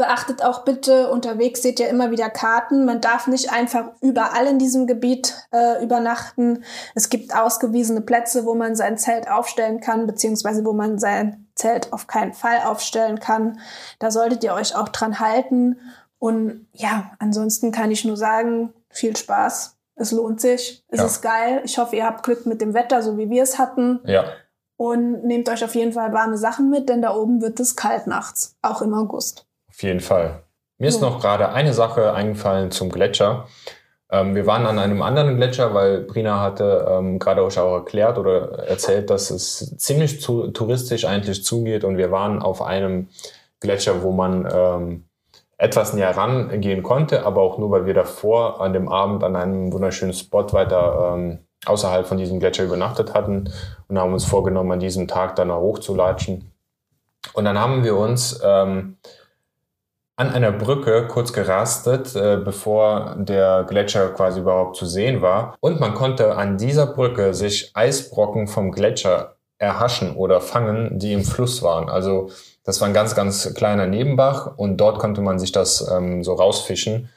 Beachtet 0.00 0.42
auch 0.42 0.64
bitte, 0.64 1.10
unterwegs 1.10 1.60
seht 1.60 1.78
ihr 1.78 1.90
immer 1.90 2.10
wieder 2.10 2.30
Karten. 2.30 2.86
Man 2.86 3.02
darf 3.02 3.26
nicht 3.26 3.52
einfach 3.52 3.90
überall 4.00 4.46
in 4.46 4.58
diesem 4.58 4.86
Gebiet 4.86 5.34
äh, 5.52 5.84
übernachten. 5.84 6.64
Es 6.94 7.10
gibt 7.10 7.36
ausgewiesene 7.36 8.00
Plätze, 8.00 8.46
wo 8.46 8.54
man 8.54 8.74
sein 8.74 8.96
Zelt 8.96 9.30
aufstellen 9.30 9.80
kann, 9.80 10.06
beziehungsweise 10.06 10.64
wo 10.64 10.72
man 10.72 10.98
sein 10.98 11.48
Zelt 11.54 11.92
auf 11.92 12.06
keinen 12.06 12.32
Fall 12.32 12.60
aufstellen 12.64 13.20
kann. 13.20 13.60
Da 13.98 14.10
solltet 14.10 14.42
ihr 14.42 14.54
euch 14.54 14.74
auch 14.74 14.88
dran 14.88 15.20
halten. 15.20 15.78
Und 16.18 16.66
ja, 16.72 17.10
ansonsten 17.18 17.70
kann 17.70 17.90
ich 17.90 18.06
nur 18.06 18.16
sagen, 18.16 18.72
viel 18.88 19.14
Spaß. 19.14 19.76
Es 19.96 20.12
lohnt 20.12 20.40
sich. 20.40 20.82
Es 20.88 21.00
ja. 21.00 21.04
ist 21.04 21.20
geil. 21.20 21.60
Ich 21.66 21.76
hoffe, 21.76 21.96
ihr 21.96 22.06
habt 22.06 22.22
Glück 22.22 22.46
mit 22.46 22.62
dem 22.62 22.72
Wetter, 22.72 23.02
so 23.02 23.18
wie 23.18 23.28
wir 23.28 23.42
es 23.42 23.58
hatten. 23.58 24.00
Ja. 24.06 24.24
Und 24.78 25.24
nehmt 25.24 25.50
euch 25.50 25.62
auf 25.62 25.74
jeden 25.74 25.92
Fall 25.92 26.14
warme 26.14 26.38
Sachen 26.38 26.70
mit, 26.70 26.88
denn 26.88 27.02
da 27.02 27.14
oben 27.14 27.42
wird 27.42 27.60
es 27.60 27.76
kalt 27.76 28.06
nachts, 28.06 28.56
auch 28.62 28.80
im 28.80 28.94
August. 28.94 29.44
Auf 29.80 29.84
jeden 29.84 30.00
Fall. 30.00 30.42
Mir 30.76 30.88
ist 30.88 31.00
noch 31.00 31.22
gerade 31.22 31.52
eine 31.52 31.72
Sache 31.72 32.12
eingefallen 32.12 32.70
zum 32.70 32.90
Gletscher. 32.90 33.46
Ähm, 34.10 34.34
wir 34.34 34.44
waren 34.44 34.66
an 34.66 34.78
einem 34.78 35.00
anderen 35.00 35.38
Gletscher, 35.38 35.72
weil 35.72 36.02
Brina 36.02 36.38
hatte 36.38 36.86
ähm, 36.86 37.18
gerade 37.18 37.42
euch 37.42 37.58
auch 37.58 37.76
erklärt 37.76 38.18
oder 38.18 38.58
erzählt, 38.58 39.08
dass 39.08 39.30
es 39.30 39.74
ziemlich 39.78 40.20
zu, 40.20 40.48
touristisch 40.48 41.06
eigentlich 41.06 41.44
zugeht 41.44 41.84
und 41.84 41.96
wir 41.96 42.10
waren 42.10 42.42
auf 42.42 42.60
einem 42.60 43.08
Gletscher, 43.60 44.02
wo 44.02 44.12
man 44.12 44.46
ähm, 44.52 45.04
etwas 45.56 45.94
näher 45.94 46.14
rangehen 46.14 46.82
konnte, 46.82 47.24
aber 47.24 47.40
auch 47.40 47.56
nur, 47.56 47.70
weil 47.70 47.86
wir 47.86 47.94
davor 47.94 48.60
an 48.60 48.74
dem 48.74 48.86
Abend 48.86 49.24
an 49.24 49.34
einem 49.34 49.72
wunderschönen 49.72 50.12
Spot 50.12 50.52
weiter 50.52 51.14
ähm, 51.14 51.38
außerhalb 51.64 52.06
von 52.06 52.18
diesem 52.18 52.38
Gletscher 52.38 52.64
übernachtet 52.64 53.14
hatten 53.14 53.50
und 53.88 53.98
haben 53.98 54.12
uns 54.12 54.26
vorgenommen, 54.26 54.72
an 54.72 54.80
diesem 54.80 55.08
Tag 55.08 55.36
dann 55.36 55.50
hochzulatschen. 55.50 56.52
Und 57.32 57.44
dann 57.46 57.58
haben 57.58 57.82
wir 57.82 57.96
uns 57.96 58.40
ähm, 58.44 58.98
an 60.20 60.34
einer 60.34 60.52
Brücke 60.52 61.06
kurz 61.08 61.32
gerastet, 61.32 62.14
äh, 62.14 62.36
bevor 62.36 63.16
der 63.16 63.64
Gletscher 63.66 64.10
quasi 64.10 64.40
überhaupt 64.40 64.76
zu 64.76 64.84
sehen 64.84 65.22
war. 65.22 65.56
Und 65.60 65.80
man 65.80 65.94
konnte 65.94 66.36
an 66.36 66.58
dieser 66.58 66.84
Brücke 66.84 67.32
sich 67.32 67.70
Eisbrocken 67.72 68.46
vom 68.46 68.70
Gletscher 68.70 69.36
erhaschen 69.56 70.14
oder 70.14 70.42
fangen, 70.42 70.98
die 70.98 71.14
im 71.14 71.24
Fluss 71.24 71.62
waren. 71.62 71.88
Also 71.88 72.28
das 72.64 72.82
war 72.82 72.88
ein 72.88 72.94
ganz, 72.94 73.14
ganz 73.14 73.54
kleiner 73.54 73.86
Nebenbach 73.86 74.58
und 74.58 74.76
dort 74.76 74.98
konnte 74.98 75.22
man 75.22 75.38
sich 75.38 75.52
das 75.52 75.90
ähm, 75.90 76.22
so 76.22 76.34
rausfischen. 76.34 77.08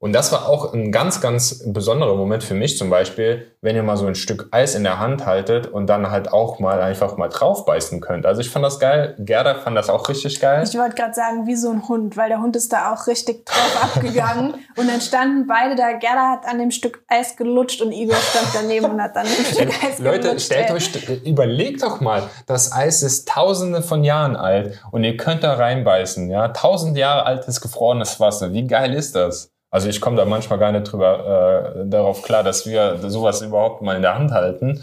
Und 0.00 0.12
das 0.12 0.30
war 0.30 0.48
auch 0.48 0.72
ein 0.74 0.92
ganz, 0.92 1.20
ganz 1.20 1.60
besonderer 1.66 2.14
Moment 2.14 2.44
für 2.44 2.54
mich 2.54 2.78
zum 2.78 2.88
Beispiel, 2.88 3.50
wenn 3.60 3.74
ihr 3.74 3.82
mal 3.82 3.96
so 3.96 4.06
ein 4.06 4.14
Stück 4.14 4.46
Eis 4.52 4.76
in 4.76 4.84
der 4.84 5.00
Hand 5.00 5.26
haltet 5.26 5.66
und 5.66 5.88
dann 5.88 6.08
halt 6.12 6.32
auch 6.32 6.60
mal 6.60 6.80
einfach 6.80 7.16
mal 7.16 7.28
drauf 7.28 7.64
beißen 7.64 8.00
könnt. 8.00 8.24
Also 8.24 8.40
ich 8.40 8.48
fand 8.48 8.64
das 8.64 8.78
geil. 8.78 9.16
Gerda 9.18 9.56
fand 9.56 9.76
das 9.76 9.90
auch 9.90 10.08
richtig 10.08 10.38
geil. 10.38 10.62
Ich 10.64 10.78
wollte 10.78 10.94
gerade 10.94 11.14
sagen, 11.14 11.48
wie 11.48 11.56
so 11.56 11.70
ein 11.70 11.88
Hund, 11.88 12.16
weil 12.16 12.28
der 12.28 12.40
Hund 12.40 12.54
ist 12.54 12.72
da 12.72 12.92
auch 12.94 13.08
richtig 13.08 13.44
drauf 13.44 13.82
abgegangen. 13.96 14.54
Und 14.76 14.88
dann 14.88 15.00
standen 15.00 15.48
beide 15.48 15.74
da. 15.74 15.90
Gerda 15.94 16.30
hat 16.30 16.46
an 16.46 16.60
dem 16.60 16.70
Stück 16.70 17.02
Eis 17.08 17.34
gelutscht 17.34 17.82
und 17.82 17.90
Igor 17.90 18.14
stand 18.14 18.46
daneben 18.54 18.92
und 18.92 19.02
hat 19.02 19.16
dann 19.16 19.26
ein 19.26 19.44
Stück 19.52 19.70
Eis 19.82 19.98
Leute, 19.98 20.20
gelutscht. 20.28 20.46
stellt 20.46 20.70
euch, 20.70 20.92
überlegt 21.24 21.82
doch 21.82 22.00
mal, 22.00 22.22
das 22.46 22.72
Eis 22.72 23.02
ist 23.02 23.26
tausende 23.28 23.82
von 23.82 24.04
Jahren 24.04 24.36
alt 24.36 24.80
und 24.92 25.02
ihr 25.02 25.16
könnt 25.16 25.42
da 25.42 25.54
reinbeißen. 25.54 26.30
Ja, 26.30 26.46
tausend 26.48 26.96
Jahre 26.96 27.26
altes 27.26 27.60
gefrorenes 27.60 28.20
Wasser. 28.20 28.52
Wie 28.52 28.64
geil 28.64 28.94
ist 28.94 29.16
das? 29.16 29.50
Also 29.70 29.88
ich 29.88 30.00
komme 30.00 30.16
da 30.16 30.24
manchmal 30.24 30.58
gar 30.58 30.72
nicht 30.72 30.90
drüber 30.90 31.74
äh, 31.76 31.88
darauf 31.88 32.22
klar, 32.22 32.42
dass 32.42 32.66
wir 32.66 32.98
sowas 33.10 33.42
überhaupt 33.42 33.82
mal 33.82 33.96
in 33.96 34.02
der 34.02 34.14
Hand 34.14 34.30
halten. 34.30 34.82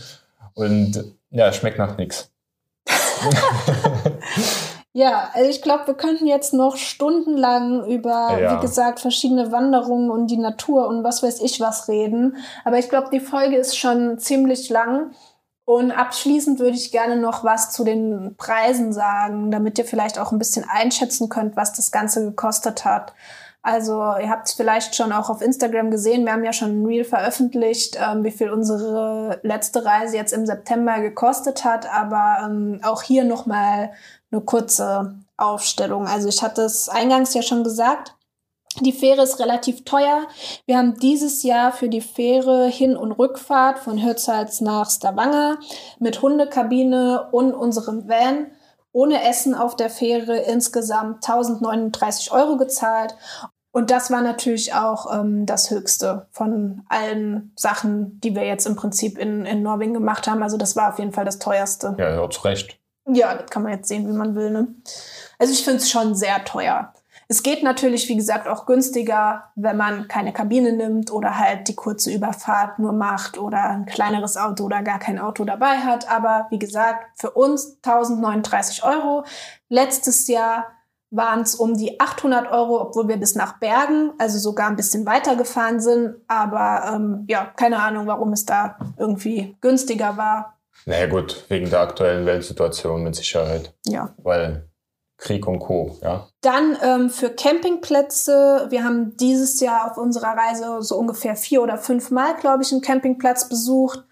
Und 0.54 1.04
ja, 1.32 1.48
es 1.48 1.58
schmeckt 1.58 1.78
nach 1.78 1.98
nichts. 1.98 2.32
Ja, 4.98 5.30
also 5.34 5.50
ich 5.50 5.62
glaube, 5.62 5.88
wir 5.88 5.94
könnten 5.96 6.26
jetzt 6.26 6.54
noch 6.54 6.78
stundenlang 6.78 7.86
über, 7.86 8.40
ja. 8.40 8.56
wie 8.56 8.62
gesagt, 8.62 9.02
verschiedene 9.02 9.52
Wanderungen 9.52 10.10
und 10.10 10.28
die 10.28 10.38
Natur 10.38 10.88
und 10.88 11.04
was 11.04 11.22
weiß 11.22 11.42
ich 11.42 11.60
was 11.60 11.90
reden. 11.90 12.38
Aber 12.64 12.80
ich 12.80 12.88
glaube, 12.88 13.10
die 13.12 13.20
Folge 13.20 13.58
ist 13.58 13.78
schon 13.78 14.20
ziemlich 14.20 14.70
lang. 14.70 15.12
Und 15.66 15.92
abschließend 15.92 16.60
würde 16.60 16.78
ich 16.78 16.94
gerne 16.94 17.18
noch 17.18 17.44
was 17.44 17.72
zu 17.72 17.84
den 17.84 18.36
Preisen 18.38 18.94
sagen, 18.94 19.52
damit 19.52 19.78
ihr 19.78 19.84
vielleicht 19.84 20.18
auch 20.18 20.32
ein 20.32 20.40
bisschen 20.40 20.64
einschätzen 20.70 21.28
könnt, 21.28 21.58
was 21.58 21.74
das 21.74 21.92
Ganze 21.92 22.24
gekostet 22.24 22.86
hat. 22.86 23.14
Also 23.66 23.94
ihr 24.22 24.30
habt 24.30 24.48
es 24.48 24.54
vielleicht 24.54 24.96
schon 24.96 25.12
auch 25.12 25.32
auf 25.32 25.42
Instagram 25.42 25.90
gesehen. 25.90 26.24
Wir 26.24 26.34
haben 26.34 26.44
ja 26.44 26.54
schon 26.54 26.84
ein 26.84 26.86
Reel 26.86 27.04
veröffentlicht, 27.04 27.98
ähm, 28.00 28.24
wie 28.24 28.30
viel 28.30 28.52
unsere 28.52 29.40
letzte 29.42 29.84
Reise 29.84 30.16
jetzt 30.18 30.34
im 30.34 30.46
September 30.46 31.00
gekostet 31.00 31.66
hat. 31.66 31.92
Aber 31.92 32.46
ähm, 32.46 32.80
auch 32.84 33.02
hier 33.02 33.24
nochmal 33.24 33.92
eine 34.32 34.42
kurze 34.42 35.16
Aufstellung. 35.36 36.06
Also 36.06 36.28
ich 36.28 36.44
hatte 36.44 36.62
es 36.62 36.90
eingangs 36.90 37.34
ja 37.34 37.42
schon 37.42 37.64
gesagt. 37.64 38.14
Die 38.82 38.92
Fähre 38.92 39.24
ist 39.24 39.40
relativ 39.40 39.84
teuer. 39.84 40.28
Wir 40.68 40.78
haben 40.78 41.00
dieses 41.00 41.42
Jahr 41.42 41.72
für 41.72 41.90
die 41.90 42.02
Fähre 42.02 42.68
Hin- 42.68 42.98
und 42.98 43.14
Rückfahrt 43.14 43.80
von 43.80 43.98
Hirtshals 43.98 44.62
nach 44.62 44.92
Stavanger 44.92 45.58
mit 45.98 46.22
Hundekabine 46.22 47.30
und 47.32 47.56
unserem 47.56 48.08
Van 48.08 48.52
ohne 48.96 49.28
Essen 49.28 49.54
auf 49.54 49.76
der 49.76 49.90
Fähre 49.90 50.38
insgesamt 50.38 51.16
1039 51.28 52.32
Euro 52.32 52.56
gezahlt. 52.56 53.14
Und 53.76 53.92
das 53.92 54.10
war 54.10 54.22
natürlich 54.22 54.74
auch 54.74 55.14
ähm, 55.14 55.46
das 55.46 55.70
Höchste 55.70 56.28
von 56.32 56.84
allen 56.88 57.52
Sachen, 57.58 58.22
die 58.22 58.34
wir 58.34 58.46
jetzt 58.46 58.66
im 58.66 58.78
Prinzip 58.78 59.18
in, 59.18 59.46
in 59.46 59.64
Norwegen 59.64 59.94
gemacht 59.94 60.30
haben. 60.30 60.42
Also 60.44 60.56
das 60.56 60.78
war 60.78 60.94
auf 60.94 61.00
jeden 61.00 61.12
Fall 61.12 61.26
das 61.26 61.40
teuerste. 61.40 61.94
Ja, 62.00 62.10
ja, 62.16 62.30
zu 62.30 62.40
Recht. 62.44 62.80
Ja, 63.06 63.36
das 63.36 63.50
kann 63.50 63.64
man 63.64 63.74
jetzt 63.74 63.90
sehen, 63.90 64.08
wie 64.08 64.14
man 64.14 64.34
will. 64.34 64.50
Ne? 64.50 64.68
Also 65.40 65.52
ich 65.52 65.66
finde 65.66 65.80
es 65.80 65.90
schon 65.90 66.16
sehr 66.16 66.46
teuer. 66.46 66.94
Es 67.28 67.44
geht 67.44 67.64
natürlich, 67.64 68.08
wie 68.08 68.16
gesagt, 68.16 68.48
auch 68.48 68.66
günstiger, 68.66 69.52
wenn 69.56 69.76
man 69.76 70.08
keine 70.08 70.32
Kabine 70.32 70.72
nimmt 70.72 71.12
oder 71.12 71.38
halt 71.38 71.68
die 71.68 71.76
kurze 71.76 72.14
Überfahrt 72.14 72.80
nur 72.80 72.94
macht 72.94 73.38
oder 73.38 73.62
ein 73.72 73.86
kleineres 73.86 74.38
Auto 74.38 74.64
oder 74.64 74.84
gar 74.84 75.00
kein 75.00 75.20
Auto 75.20 75.44
dabei 75.44 75.80
hat. 75.80 76.10
Aber 76.10 76.48
wie 76.50 76.60
gesagt, 76.60 77.08
für 77.16 77.32
uns 77.32 77.78
1039 77.84 78.86
Euro. 78.86 79.26
Letztes 79.68 80.30
Jahr 80.30 80.68
waren 81.16 81.42
es 81.42 81.56
um 81.56 81.76
die 81.76 82.00
800 82.00 82.52
Euro, 82.52 82.82
obwohl 82.82 83.08
wir 83.08 83.18
bis 83.18 83.36
nach 83.36 83.60
Bergen, 83.60 84.12
also 84.18 84.38
sogar 84.38 84.68
ein 84.68 84.76
bisschen 84.76 85.06
weiter 85.06 85.36
gefahren 85.36 85.80
sind. 85.80 86.16
Aber 86.28 86.94
ähm, 86.94 87.26
ja, 87.28 87.46
keine 87.56 87.82
Ahnung, 87.82 88.08
warum 88.08 88.34
es 88.34 88.46
da 88.46 88.78
irgendwie 88.98 89.56
günstiger 89.62 90.18
war. 90.18 90.58
Naja 90.86 91.08
gut, 91.08 91.46
wegen 91.50 91.70
der 91.70 91.80
aktuellen 91.80 92.26
Weltsituation 92.26 93.04
mit 93.04 93.16
Sicherheit. 93.16 93.74
Ja. 93.86 94.14
Weil 94.18 94.68
Krieg 95.18 95.48
und 95.48 95.60
Co. 95.60 95.98
Ja. 96.02 96.28
Dann 96.42 96.78
ähm, 96.84 97.10
für 97.10 97.30
Campingplätze. 97.30 98.68
Wir 98.70 98.84
haben 98.84 99.16
dieses 99.18 99.60
Jahr 99.62 99.90
auf 99.90 99.98
unserer 99.98 100.36
Reise 100.36 100.82
so 100.82 100.98
ungefähr 100.98 101.36
vier 101.36 101.62
oder 101.62 101.78
fünf 101.78 102.12
Mal, 102.12 102.36
glaube 102.36 102.64
ich, 102.64 102.72
einen 102.72 102.82
Campingplatz 102.82 103.48
besucht. 103.48 104.04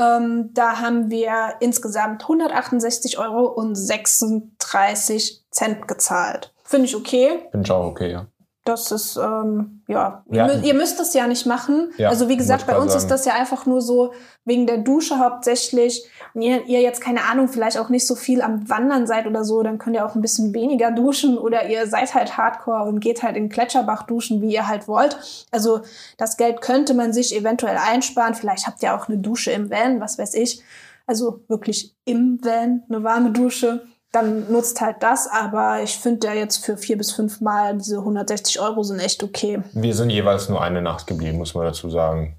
Ähm, 0.00 0.50
da 0.54 0.80
haben 0.80 1.10
wir 1.10 1.56
insgesamt 1.60 2.22
168 2.22 3.18
Euro 3.18 3.44
und 3.46 3.74
36 3.74 5.44
Cent 5.50 5.86
gezahlt. 5.86 6.52
Finde 6.64 6.86
ich 6.86 6.96
okay. 6.96 7.40
Finde 7.50 7.66
ich 7.66 7.70
auch 7.70 7.84
okay, 7.84 8.12
ja. 8.12 8.26
Das 8.70 8.92
ist, 8.92 9.16
ähm, 9.16 9.82
ja, 9.88 10.24
Ja. 10.30 10.46
Ihr, 10.46 10.62
ihr 10.62 10.74
müsst 10.74 11.00
das 11.00 11.12
ja 11.12 11.26
nicht 11.26 11.44
machen. 11.46 11.90
Ja, 11.98 12.08
also 12.08 12.28
wie 12.28 12.36
gesagt, 12.36 12.66
bei 12.66 12.78
uns 12.78 12.92
grad 12.92 13.02
ist 13.02 13.10
das 13.10 13.24
ja 13.24 13.34
einfach 13.34 13.66
nur 13.66 13.80
so 13.80 14.12
wegen 14.44 14.66
der 14.66 14.78
Dusche 14.78 15.18
hauptsächlich. 15.18 16.04
Wenn 16.32 16.42
ihr, 16.42 16.66
ihr 16.66 16.80
jetzt, 16.80 17.00
keine 17.00 17.24
Ahnung, 17.24 17.48
vielleicht 17.48 17.78
auch 17.78 17.88
nicht 17.88 18.06
so 18.06 18.14
viel 18.14 18.42
am 18.42 18.68
Wandern 18.68 19.06
seid 19.08 19.26
oder 19.26 19.44
so, 19.44 19.62
dann 19.62 19.78
könnt 19.78 19.96
ihr 19.96 20.06
auch 20.06 20.14
ein 20.14 20.20
bisschen 20.20 20.54
weniger 20.54 20.92
duschen 20.92 21.36
oder 21.36 21.68
ihr 21.68 21.88
seid 21.88 22.14
halt 22.14 22.36
Hardcore 22.36 22.84
und 22.84 23.00
geht 23.00 23.24
halt 23.24 23.36
in 23.36 23.48
Gletscherbach 23.48 24.04
duschen, 24.04 24.40
wie 24.40 24.54
ihr 24.54 24.68
halt 24.68 24.86
wollt. 24.86 25.18
Also 25.50 25.80
das 26.16 26.36
Geld 26.36 26.60
könnte 26.60 26.94
man 26.94 27.12
sich 27.12 27.34
eventuell 27.34 27.76
einsparen. 27.76 28.34
Vielleicht 28.34 28.66
habt 28.68 28.82
ihr 28.82 28.94
auch 28.94 29.08
eine 29.08 29.18
Dusche 29.18 29.50
im 29.50 29.70
Van, 29.70 30.00
was 30.00 30.18
weiß 30.18 30.34
ich. 30.34 30.62
Also 31.06 31.40
wirklich 31.48 31.96
im 32.04 32.38
Van 32.44 32.84
eine 32.88 33.02
warme 33.02 33.32
Dusche 33.32 33.82
dann 34.12 34.50
nutzt 34.50 34.80
halt 34.80 34.96
das. 35.00 35.26
Aber 35.28 35.82
ich 35.82 35.98
finde 35.98 36.28
ja 36.28 36.34
jetzt 36.34 36.64
für 36.64 36.76
vier 36.76 36.98
bis 36.98 37.12
fünf 37.12 37.40
Mal 37.40 37.76
diese 37.76 37.98
160 37.98 38.60
Euro 38.60 38.82
sind 38.82 39.00
echt 39.00 39.22
okay. 39.22 39.62
Wir 39.72 39.94
sind 39.94 40.10
jeweils 40.10 40.48
nur 40.48 40.60
eine 40.60 40.82
Nacht 40.82 41.06
geblieben, 41.06 41.38
muss 41.38 41.54
man 41.54 41.64
dazu 41.64 41.90
sagen. 41.90 42.36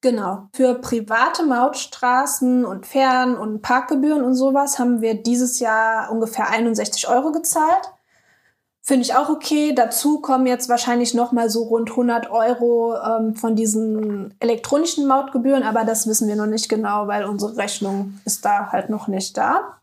Genau. 0.00 0.48
Für 0.52 0.74
private 0.74 1.44
Mautstraßen 1.44 2.64
und 2.64 2.86
Fähren 2.86 3.36
und 3.36 3.62
Parkgebühren 3.62 4.24
und 4.24 4.34
sowas 4.34 4.78
haben 4.78 5.00
wir 5.00 5.22
dieses 5.22 5.60
Jahr 5.60 6.10
ungefähr 6.10 6.50
61 6.50 7.08
Euro 7.08 7.30
gezahlt. 7.30 7.92
Finde 8.82 9.02
ich 9.02 9.14
auch 9.14 9.28
okay. 9.28 9.74
Dazu 9.74 10.20
kommen 10.20 10.46
jetzt 10.46 10.68
wahrscheinlich 10.68 11.14
noch 11.14 11.32
mal 11.32 11.50
so 11.50 11.64
rund 11.64 11.90
100 11.90 12.30
Euro 12.30 12.94
ähm, 12.96 13.34
von 13.34 13.56
diesen 13.56 14.34
elektronischen 14.38 15.06
Mautgebühren, 15.06 15.64
aber 15.64 15.84
das 15.84 16.06
wissen 16.06 16.28
wir 16.28 16.36
noch 16.36 16.46
nicht 16.46 16.68
genau, 16.68 17.08
weil 17.08 17.24
unsere 17.24 17.56
Rechnung 17.56 18.20
ist 18.24 18.44
da 18.44 18.70
halt 18.70 18.88
noch 18.88 19.08
nicht 19.08 19.36
da. 19.36 19.78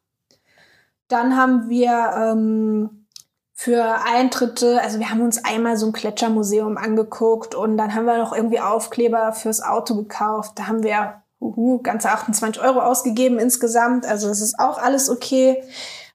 Dann 1.07 1.35
haben 1.35 1.69
wir 1.69 2.13
ähm, 2.15 3.07
für 3.53 3.95
Eintritte, 4.05 4.81
also 4.81 4.99
wir 4.99 5.09
haben 5.09 5.21
uns 5.21 5.43
einmal 5.45 5.77
so 5.77 5.85
ein 5.85 5.93
Gletschermuseum 5.93 6.77
angeguckt 6.77 7.55
und 7.55 7.77
dann 7.77 7.93
haben 7.93 8.05
wir 8.05 8.17
noch 8.17 8.33
irgendwie 8.35 8.59
Aufkleber 8.59 9.31
fürs 9.33 9.61
Auto 9.61 9.95
gekauft. 9.95 10.53
Da 10.55 10.67
haben 10.67 10.83
wir 10.83 11.21
uhu, 11.39 11.81
ganze 11.81 12.09
28 12.09 12.61
Euro 12.61 12.79
ausgegeben 12.79 13.37
insgesamt. 13.37 14.05
Also 14.05 14.27
das 14.27 14.41
ist 14.41 14.59
auch 14.59 14.77
alles 14.77 15.09
okay. 15.09 15.63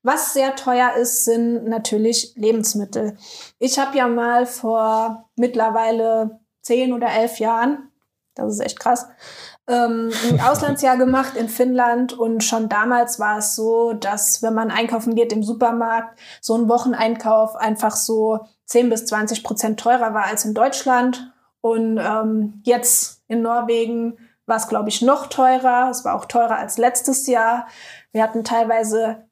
Was 0.03 0.33
sehr 0.33 0.57
teuer 0.57 0.95
ist, 0.95 1.25
sind 1.25 1.65
natürlich 1.65 2.33
Lebensmittel. 2.37 3.17
Ich 3.59 3.79
habe 3.79 3.97
ja 3.97 4.09
mal 4.09 4.47
vor 4.47 5.29
mittlerweile 5.37 6.41
zehn 6.63 6.93
oder 6.93 7.09
elf 7.09 7.39
Jahren, 7.39 7.91
das 8.35 8.55
ist 8.55 8.61
echt 8.61 8.79
krass, 8.79 9.07
ähm, 9.69 10.11
ein 10.31 10.41
Auslandsjahr 10.49 10.97
gemacht 10.97 11.37
in 11.37 11.49
Finnland 11.49 12.13
und 12.13 12.43
schon 12.43 12.69
damals 12.69 13.19
war 13.21 13.39
es 13.39 13.55
so, 13.55 13.93
dass 13.93 14.43
wenn 14.43 14.55
man 14.55 14.71
einkaufen 14.71 15.15
geht 15.15 15.33
im 15.33 15.43
Supermarkt, 15.43 16.19
so 16.41 16.57
ein 16.57 16.69
Wocheneinkauf 16.69 17.55
einfach 17.57 17.95
so 17.97 18.41
10 18.67 18.91
bis 18.91 19.07
20 19.07 19.45
Prozent 19.45 19.79
teurer 19.81 20.15
war 20.15 20.25
als 20.25 20.45
in 20.45 20.55
Deutschland. 20.55 21.33
Und 21.61 21.99
ähm, 21.99 22.63
jetzt 22.65 23.23
in 23.29 23.43
Norwegen 23.43 24.17
war 24.47 24.57
es, 24.57 24.69
glaube 24.69 24.89
ich, 24.89 25.03
noch 25.03 25.27
teurer. 25.27 25.89
Es 25.91 26.05
war 26.05 26.15
auch 26.15 26.25
teurer 26.27 26.57
als 26.57 26.79
letztes 26.79 27.27
Jahr. 27.27 27.67
Wir 28.13 28.23
hatten 28.23 28.45
teilweise 28.45 29.25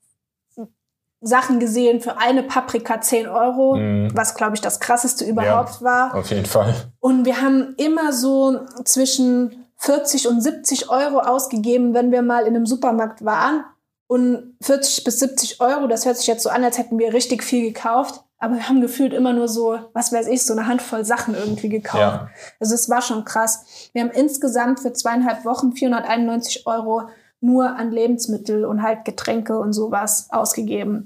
Sachen 1.22 1.59
gesehen 1.61 2.01
für 2.01 2.18
eine 2.18 2.43
Paprika 2.43 3.01
10 3.01 3.26
Euro, 3.26 3.76
Mhm. 3.76 4.11
was, 4.14 4.34
glaube 4.34 4.55
ich, 4.55 4.61
das 4.61 4.80
krasseste 4.80 5.24
überhaupt 5.24 5.82
war. 5.82 6.14
Auf 6.14 6.30
jeden 6.30 6.47
Fall. 6.47 6.74
Und 7.01 7.24
wir 7.24 7.41
haben 7.41 7.74
immer 7.78 8.12
so 8.12 8.61
zwischen 8.84 9.66
40 9.79 10.29
und 10.29 10.41
70 10.41 10.91
Euro 10.91 11.20
ausgegeben, 11.20 11.95
wenn 11.95 12.11
wir 12.11 12.22
mal 12.22 12.47
in 12.47 12.57
einem 12.57 12.66
Supermarkt 12.66 13.24
waren. 13.24 13.64
Und 14.09 14.57
40 14.62 15.05
bis 15.05 15.18
70 15.18 15.61
Euro, 15.61 15.89
das 15.89 16.07
hört 16.07 16.16
sich 16.16 16.27
jetzt 16.27 16.43
so 16.43 16.51
an, 16.51 16.64
als 16.64 16.79
hätten 16.79 16.99
wir 16.99 17.12
richtig 17.12 17.43
viel 17.43 17.62
gekauft. 17.62 18.22
Aber 18.39 18.55
wir 18.55 18.68
haben 18.68 18.81
gefühlt 18.81 19.14
immer 19.14 19.33
nur 19.33 19.49
so, 19.49 19.79
was 19.95 20.12
weiß 20.12 20.29
ich, 20.29 20.45
so 20.45 20.53
eine 20.53 20.66
Handvoll 20.66 21.05
Sachen 21.05 21.35
irgendwie 21.35 21.68
gekauft. 21.68 22.01
Ja. 22.01 22.29
Also 22.61 22.74
es 22.74 22.89
war 22.91 23.01
schon 23.03 23.24
krass. 23.24 23.64
Wir 23.93 24.03
haben 24.03 24.11
insgesamt 24.11 24.81
für 24.81 24.93
zweieinhalb 24.93 25.45
Wochen 25.45 25.72
491 25.72 26.66
Euro 26.66 27.09
nur 27.41 27.77
an 27.77 27.91
Lebensmittel 27.91 28.64
und 28.64 28.83
halt 28.83 29.05
Getränke 29.05 29.59
und 29.59 29.72
sowas 29.72 30.29
ausgegeben. 30.31 31.05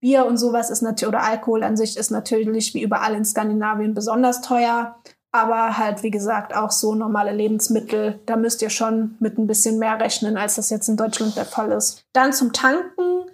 Bier 0.00 0.24
und 0.24 0.38
sowas 0.38 0.70
ist 0.70 0.80
natürlich, 0.80 1.08
oder 1.08 1.22
Alkohol 1.22 1.62
an 1.62 1.76
sich 1.76 1.96
ist 1.96 2.10
natürlich 2.10 2.72
wie 2.72 2.82
überall 2.82 3.14
in 3.14 3.24
Skandinavien 3.24 3.92
besonders 3.92 4.40
teuer. 4.40 4.96
Aber 5.32 5.78
halt, 5.78 6.02
wie 6.02 6.10
gesagt, 6.10 6.54
auch 6.54 6.72
so 6.72 6.94
normale 6.94 7.32
Lebensmittel, 7.32 8.18
da 8.26 8.36
müsst 8.36 8.62
ihr 8.62 8.70
schon 8.70 9.16
mit 9.20 9.38
ein 9.38 9.46
bisschen 9.46 9.78
mehr 9.78 10.00
rechnen, 10.00 10.36
als 10.36 10.56
das 10.56 10.70
jetzt 10.70 10.88
in 10.88 10.96
Deutschland 10.96 11.36
der 11.36 11.44
Fall 11.44 11.70
ist. 11.70 12.04
Dann 12.12 12.32
zum 12.32 12.52
Tanken. 12.52 13.30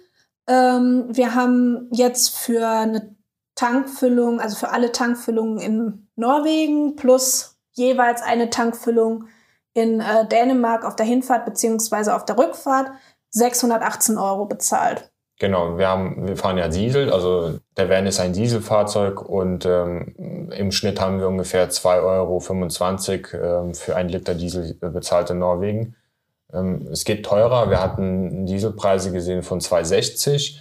Ähm, 0.47 1.05
wir 1.09 1.33
haben 1.33 1.89
jetzt 1.91 2.37
für 2.37 2.67
eine 2.67 3.15
Tankfüllung, 3.55 4.39
also 4.39 4.55
für 4.55 4.69
alle 4.69 4.91
Tankfüllungen 4.91 5.57
in 5.57 6.07
Norwegen 6.15 6.95
plus 6.95 7.57
jeweils 7.71 8.21
eine 8.21 8.49
Tankfüllung 8.49 9.25
in 9.73 9.99
äh, 9.99 10.27
Dänemark 10.27 10.85
auf 10.85 10.95
der 10.95 11.05
Hinfahrt 11.05 11.45
beziehungsweise 11.45 12.15
auf 12.15 12.25
der 12.25 12.37
Rückfahrt 12.37 12.91
618 13.31 14.17
Euro 14.17 14.45
bezahlt. 14.45 15.11
Genau, 15.39 15.77
wir 15.77 15.87
haben, 15.87 16.27
wir 16.27 16.35
fahren 16.35 16.57
ja 16.57 16.67
Diesel, 16.67 17.11
also 17.13 17.59
der 17.77 17.89
Van 17.89 18.07
ist 18.07 18.19
ein 18.19 18.33
Dieselfahrzeug 18.33 19.21
und 19.21 19.67
ähm, 19.67 20.49
im 20.51 20.71
Schnitt 20.71 20.99
haben 20.99 21.19
wir 21.19 21.27
ungefähr 21.27 21.69
2,25 21.69 23.39
Euro 23.39 23.65
ähm, 23.67 23.75
für 23.75 23.95
ein 23.95 24.09
Liter 24.09 24.33
Diesel 24.33 24.73
bezahlt 24.73 25.29
in 25.29 25.37
Norwegen. 25.37 25.95
Ähm, 26.51 26.87
es 26.91 27.05
geht 27.05 27.23
teurer, 27.23 27.69
wir 27.69 27.79
hatten 27.79 28.47
Dieselpreise 28.47 29.11
gesehen 29.11 29.43
von 29.43 29.59
2,60. 29.59 30.57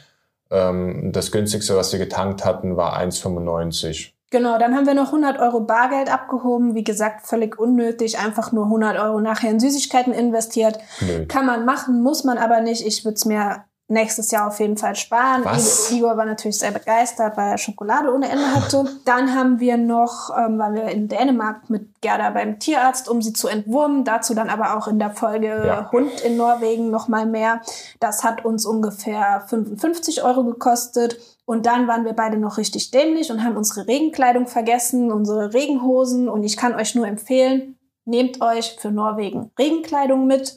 Ähm, 0.50 1.10
das 1.10 1.32
günstigste, 1.32 1.74
was 1.74 1.92
wir 1.92 1.98
getankt 1.98 2.44
hatten, 2.44 2.76
war 2.76 2.98
1,95. 2.98 4.10
Genau, 4.30 4.58
dann 4.58 4.74
haben 4.74 4.86
wir 4.86 4.94
noch 4.94 5.06
100 5.06 5.38
Euro 5.38 5.60
Bargeld 5.60 6.12
abgehoben. 6.12 6.74
Wie 6.74 6.84
gesagt, 6.84 7.26
völlig 7.26 7.58
unnötig. 7.58 8.18
Einfach 8.18 8.52
nur 8.52 8.64
100 8.64 8.98
Euro 8.98 9.20
nachher 9.20 9.50
in 9.50 9.60
Süßigkeiten 9.60 10.12
investiert. 10.12 10.78
Blöd. 11.00 11.28
Kann 11.28 11.46
man 11.46 11.64
machen, 11.64 12.02
muss 12.02 12.24
man 12.24 12.36
aber 12.36 12.60
nicht. 12.60 12.84
Ich 12.84 13.04
würde 13.04 13.14
es 13.14 13.24
mir 13.24 13.64
nächstes 13.88 14.30
Jahr 14.32 14.48
auf 14.48 14.58
jeden 14.58 14.76
Fall 14.76 14.96
sparen. 14.96 15.44
Was? 15.44 15.92
Igor 15.92 16.16
war 16.16 16.24
natürlich 16.24 16.58
sehr 16.58 16.72
begeistert, 16.72 17.36
weil 17.36 17.52
er 17.52 17.58
Schokolade 17.58 18.12
ohne 18.12 18.28
Ende 18.28 18.52
hatte. 18.52 18.84
Dann 19.04 19.34
haben 19.34 19.60
wir 19.60 19.76
noch, 19.76 20.30
ähm, 20.36 20.58
waren 20.58 20.74
wir 20.74 20.88
in 20.88 21.08
Dänemark 21.08 21.70
mit 21.70 22.00
Gerda 22.00 22.30
beim 22.30 22.58
Tierarzt, 22.58 23.08
um 23.08 23.22
sie 23.22 23.32
zu 23.32 23.46
entwurmen. 23.46 24.04
Dazu 24.04 24.34
dann 24.34 24.48
aber 24.50 24.76
auch 24.76 24.88
in 24.88 24.98
der 24.98 25.10
Folge 25.10 25.64
Ja. 25.66 25.90
Hund 25.92 26.20
in 26.22 26.36
Norwegen 26.36 26.90
noch 26.90 27.06
mal 27.08 27.26
mehr. 27.26 27.60
Das 28.00 28.24
hat 28.24 28.44
uns 28.44 28.66
ungefähr 28.66 29.44
55 29.46 30.22
Euro 30.24 30.44
gekostet. 30.44 31.18
Und 31.44 31.66
dann 31.66 31.86
waren 31.86 32.04
wir 32.04 32.12
beide 32.12 32.38
noch 32.38 32.58
richtig 32.58 32.90
dämlich 32.90 33.30
und 33.30 33.44
haben 33.44 33.56
unsere 33.56 33.86
Regenkleidung 33.86 34.48
vergessen, 34.48 35.12
unsere 35.12 35.54
Regenhosen. 35.54 36.28
Und 36.28 36.42
ich 36.42 36.56
kann 36.56 36.74
euch 36.74 36.96
nur 36.96 37.06
empfehlen, 37.06 37.78
nehmt 38.04 38.40
euch 38.40 38.76
für 38.80 38.90
Norwegen 38.90 39.52
Regenkleidung 39.56 40.26
mit. 40.26 40.56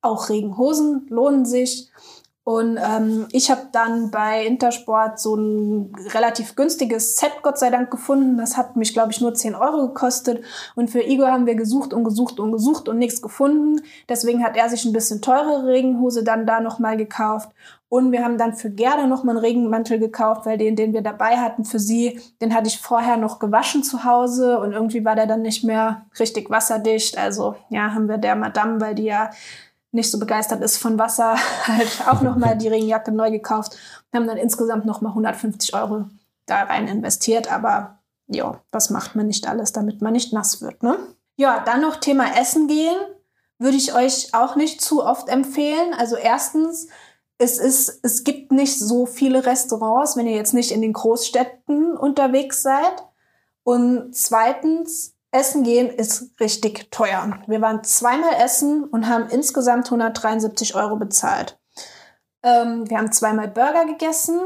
Auch 0.00 0.28
Regenhosen 0.28 1.06
lohnen 1.10 1.44
sich. 1.44 1.87
Und 2.48 2.78
ähm, 2.78 3.26
ich 3.30 3.50
habe 3.50 3.68
dann 3.72 4.10
bei 4.10 4.46
Intersport 4.46 5.20
so 5.20 5.36
ein 5.36 5.92
relativ 6.14 6.56
günstiges 6.56 7.16
Set, 7.16 7.42
Gott 7.42 7.58
sei 7.58 7.68
Dank, 7.68 7.90
gefunden. 7.90 8.38
Das 8.38 8.56
hat 8.56 8.74
mich, 8.74 8.94
glaube 8.94 9.12
ich, 9.12 9.20
nur 9.20 9.34
10 9.34 9.54
Euro 9.54 9.88
gekostet. 9.88 10.42
Und 10.74 10.88
für 10.88 11.02
Igor 11.02 11.30
haben 11.30 11.44
wir 11.44 11.56
gesucht 11.56 11.92
und 11.92 12.04
gesucht 12.04 12.40
und 12.40 12.52
gesucht 12.52 12.88
und 12.88 12.96
nichts 12.96 13.20
gefunden. 13.20 13.82
Deswegen 14.08 14.42
hat 14.42 14.56
er 14.56 14.70
sich 14.70 14.86
ein 14.86 14.94
bisschen 14.94 15.20
teurere 15.20 15.66
Regenhose 15.66 16.24
dann 16.24 16.46
da 16.46 16.60
nochmal 16.60 16.96
gekauft. 16.96 17.50
Und 17.90 18.12
wir 18.12 18.24
haben 18.24 18.38
dann 18.38 18.54
für 18.54 18.70
Gerda 18.70 19.06
nochmal 19.06 19.36
einen 19.36 19.44
Regenmantel 19.44 19.98
gekauft, 19.98 20.46
weil 20.46 20.56
den, 20.56 20.74
den 20.74 20.94
wir 20.94 21.02
dabei 21.02 21.36
hatten 21.36 21.66
für 21.66 21.78
sie, 21.78 22.18
den 22.40 22.54
hatte 22.54 22.68
ich 22.68 22.78
vorher 22.78 23.18
noch 23.18 23.40
gewaschen 23.40 23.82
zu 23.82 24.04
Hause 24.04 24.58
und 24.58 24.72
irgendwie 24.72 25.04
war 25.04 25.16
der 25.16 25.26
dann 25.26 25.40
nicht 25.40 25.64
mehr 25.64 26.06
richtig 26.18 26.50
wasserdicht. 26.50 27.16
Also 27.16 27.56
ja, 27.70 27.94
haben 27.94 28.08
wir 28.08 28.18
der 28.18 28.36
Madame, 28.36 28.80
weil 28.80 28.94
die 28.94 29.04
ja 29.04 29.30
nicht 29.98 30.10
so 30.10 30.18
begeistert 30.18 30.62
ist 30.62 30.78
von 30.78 30.98
Wasser, 30.98 31.36
halt 31.66 32.02
auch 32.08 32.22
nochmal 32.22 32.56
die 32.56 32.68
Regenjacke 32.68 33.12
neu 33.12 33.30
gekauft. 33.30 33.76
Wir 34.10 34.20
haben 34.20 34.26
dann 34.26 34.38
insgesamt 34.38 34.86
nochmal 34.86 35.10
150 35.10 35.74
Euro 35.74 36.06
da 36.46 36.62
rein 36.62 36.88
investiert. 36.88 37.52
Aber 37.52 37.98
ja, 38.26 38.60
was 38.72 38.90
macht 38.90 39.16
man 39.16 39.26
nicht 39.26 39.46
alles, 39.46 39.72
damit 39.72 40.00
man 40.00 40.12
nicht 40.12 40.32
nass 40.32 40.62
wird, 40.62 40.82
ne? 40.82 40.98
Ja, 41.36 41.60
dann 41.60 41.82
noch 41.82 41.96
Thema 41.96 42.36
Essen 42.38 42.66
gehen. 42.66 42.96
Würde 43.58 43.76
ich 43.76 43.94
euch 43.94 44.34
auch 44.34 44.56
nicht 44.56 44.80
zu 44.80 45.04
oft 45.04 45.28
empfehlen. 45.28 45.92
Also 45.96 46.16
erstens, 46.16 46.88
es 47.38 47.58
ist, 47.58 48.00
es 48.02 48.24
gibt 48.24 48.52
nicht 48.52 48.78
so 48.78 49.06
viele 49.06 49.46
Restaurants, 49.46 50.16
wenn 50.16 50.26
ihr 50.26 50.36
jetzt 50.36 50.54
nicht 50.54 50.72
in 50.72 50.82
den 50.82 50.92
Großstädten 50.92 51.96
unterwegs 51.96 52.62
seid. 52.62 53.04
Und 53.62 54.14
zweitens, 54.14 55.14
Essen 55.30 55.62
gehen 55.62 55.88
ist 55.88 56.38
richtig 56.40 56.90
teuer. 56.90 57.38
Wir 57.46 57.60
waren 57.60 57.84
zweimal 57.84 58.34
essen 58.42 58.84
und 58.84 59.08
haben 59.08 59.28
insgesamt 59.28 59.86
173 59.86 60.74
Euro 60.74 60.96
bezahlt. 60.96 61.58
Ähm, 62.42 62.88
wir 62.88 62.98
haben 62.98 63.12
zweimal 63.12 63.48
Burger 63.48 63.84
gegessen 63.84 64.40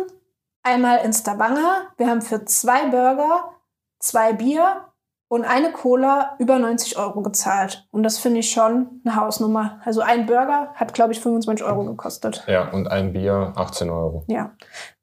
einmal 0.63 1.05
in 1.05 1.13
Stavanger. 1.13 1.89
Wir 1.97 2.09
haben 2.09 2.23
für 2.23 2.45
zwei 2.45 2.89
Burger, 2.89 3.51
zwei 3.99 4.33
Bier 4.33 4.89
und 5.29 5.45
eine 5.45 5.73
Cola 5.73 6.37
über 6.39 6.59
90 6.59 6.99
Euro 6.99 7.23
gezahlt. 7.23 7.89
Und 7.91 8.03
das 8.03 8.19
finde 8.19 8.41
ich 8.41 8.51
schon 8.51 9.01
eine 9.05 9.17
Hausnummer. 9.17 9.81
Also 9.85 10.03
ein 10.03 10.27
Burger 10.27 10.73
hat, 10.75 10.95
glaube 10.95 11.13
ich, 11.13 11.21
25 11.21 11.67
Euro 11.67 11.85
gekostet. 11.85 12.45
Ja, 12.47 12.71
und 12.71 12.87
ein 12.89 13.13
Bier 13.13 13.53
18 13.57 13.89
Euro. 13.91 14.25
Ja. 14.29 14.53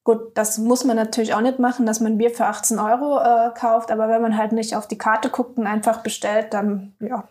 Gut, 0.04 0.32
das 0.36 0.58
muss 0.58 0.86
man 0.86 0.96
natürlich 0.96 1.34
auch 1.34 1.42
nicht 1.42 1.60
machen, 1.60 1.86
dass 1.86 2.00
man 2.00 2.18
Bier 2.18 2.32
für 2.32 2.46
18 2.46 2.80
Euro 2.80 3.20
äh, 3.20 3.52
kauft, 3.54 3.92
aber 3.92 4.08
wenn 4.10 4.22
man 4.22 4.38
halt 4.38 4.54
nicht 4.54 4.76
auf 4.76 4.88
die 4.88 4.98
Karte 4.98 5.30
guckt 5.30 5.58
und 5.58 5.68
einfach 5.68 6.02
bestellt, 6.02 6.54
dann 6.54 6.96
ja. 7.00 7.28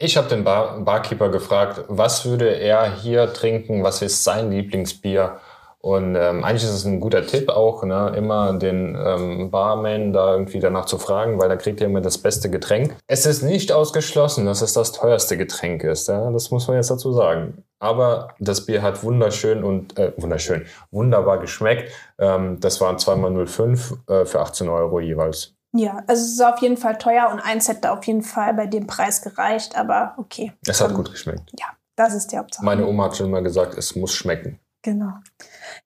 Ich 0.00 0.16
habe 0.16 0.28
den 0.28 0.44
Bar 0.44 0.80
Barkeeper 0.80 1.28
gefragt, 1.28 1.84
was 1.88 2.24
würde 2.24 2.48
er 2.48 2.94
hier 2.94 3.32
trinken, 3.32 3.82
was 3.82 4.00
ist 4.00 4.22
sein 4.22 4.50
Lieblingsbier? 4.50 5.40
Und 5.80 6.16
ähm, 6.16 6.42
eigentlich 6.42 6.64
ist 6.64 6.70
es 6.70 6.84
ein 6.84 6.98
guter 7.00 7.24
Tipp 7.24 7.50
auch, 7.50 7.84
ne, 7.84 8.12
immer 8.16 8.58
den 8.58 8.96
ähm, 9.00 9.50
Barman 9.50 10.12
da 10.12 10.32
irgendwie 10.32 10.58
danach 10.58 10.86
zu 10.86 10.98
fragen, 10.98 11.38
weil 11.38 11.48
da 11.48 11.56
kriegt 11.56 11.80
ihr 11.80 11.86
immer 11.86 12.00
das 12.00 12.18
beste 12.18 12.50
Getränk. 12.50 12.96
Es 13.06 13.26
ist 13.26 13.42
nicht 13.42 13.70
ausgeschlossen, 13.70 14.44
dass 14.44 14.60
es 14.60 14.72
das 14.72 14.92
teuerste 14.92 15.36
Getränk 15.36 15.84
ist. 15.84 16.08
Ja? 16.08 16.30
Das 16.32 16.50
muss 16.50 16.66
man 16.66 16.76
jetzt 16.76 16.90
dazu 16.90 17.12
sagen. 17.12 17.62
Aber 17.80 18.34
das 18.40 18.66
Bier 18.66 18.82
hat 18.82 19.04
wunderschön 19.04 19.62
und 19.62 19.96
äh, 19.98 20.12
wunderschön, 20.16 20.66
wunderbar 20.90 21.38
geschmeckt. 21.38 21.92
Ähm, 22.18 22.58
das 22.58 22.80
waren 22.80 22.98
zweimal 22.98 23.46
05 23.46 23.94
äh, 24.08 24.24
für 24.24 24.40
18 24.40 24.68
Euro 24.68 24.98
jeweils. 24.98 25.54
Ja, 25.76 26.02
also 26.08 26.22
es 26.22 26.32
ist 26.32 26.44
auf 26.44 26.60
jeden 26.60 26.76
Fall 26.76 26.98
teuer 26.98 27.28
und 27.30 27.40
eins 27.40 27.68
hätte 27.68 27.92
auf 27.92 28.02
jeden 28.04 28.22
Fall 28.22 28.54
bei 28.54 28.66
dem 28.66 28.86
Preis 28.86 29.22
gereicht, 29.22 29.76
aber 29.76 30.14
okay. 30.16 30.52
Es 30.66 30.80
hat 30.80 30.94
gut 30.94 31.10
geschmeckt. 31.10 31.52
Ja, 31.58 31.66
das 31.94 32.14
ist 32.14 32.32
die 32.32 32.38
Hauptsache. 32.38 32.64
Meine 32.64 32.86
Oma 32.86 33.04
hat 33.04 33.16
schon 33.16 33.26
immer 33.26 33.42
gesagt, 33.42 33.76
es 33.76 33.94
muss 33.94 34.12
schmecken. 34.12 34.58
Genau. 34.82 35.12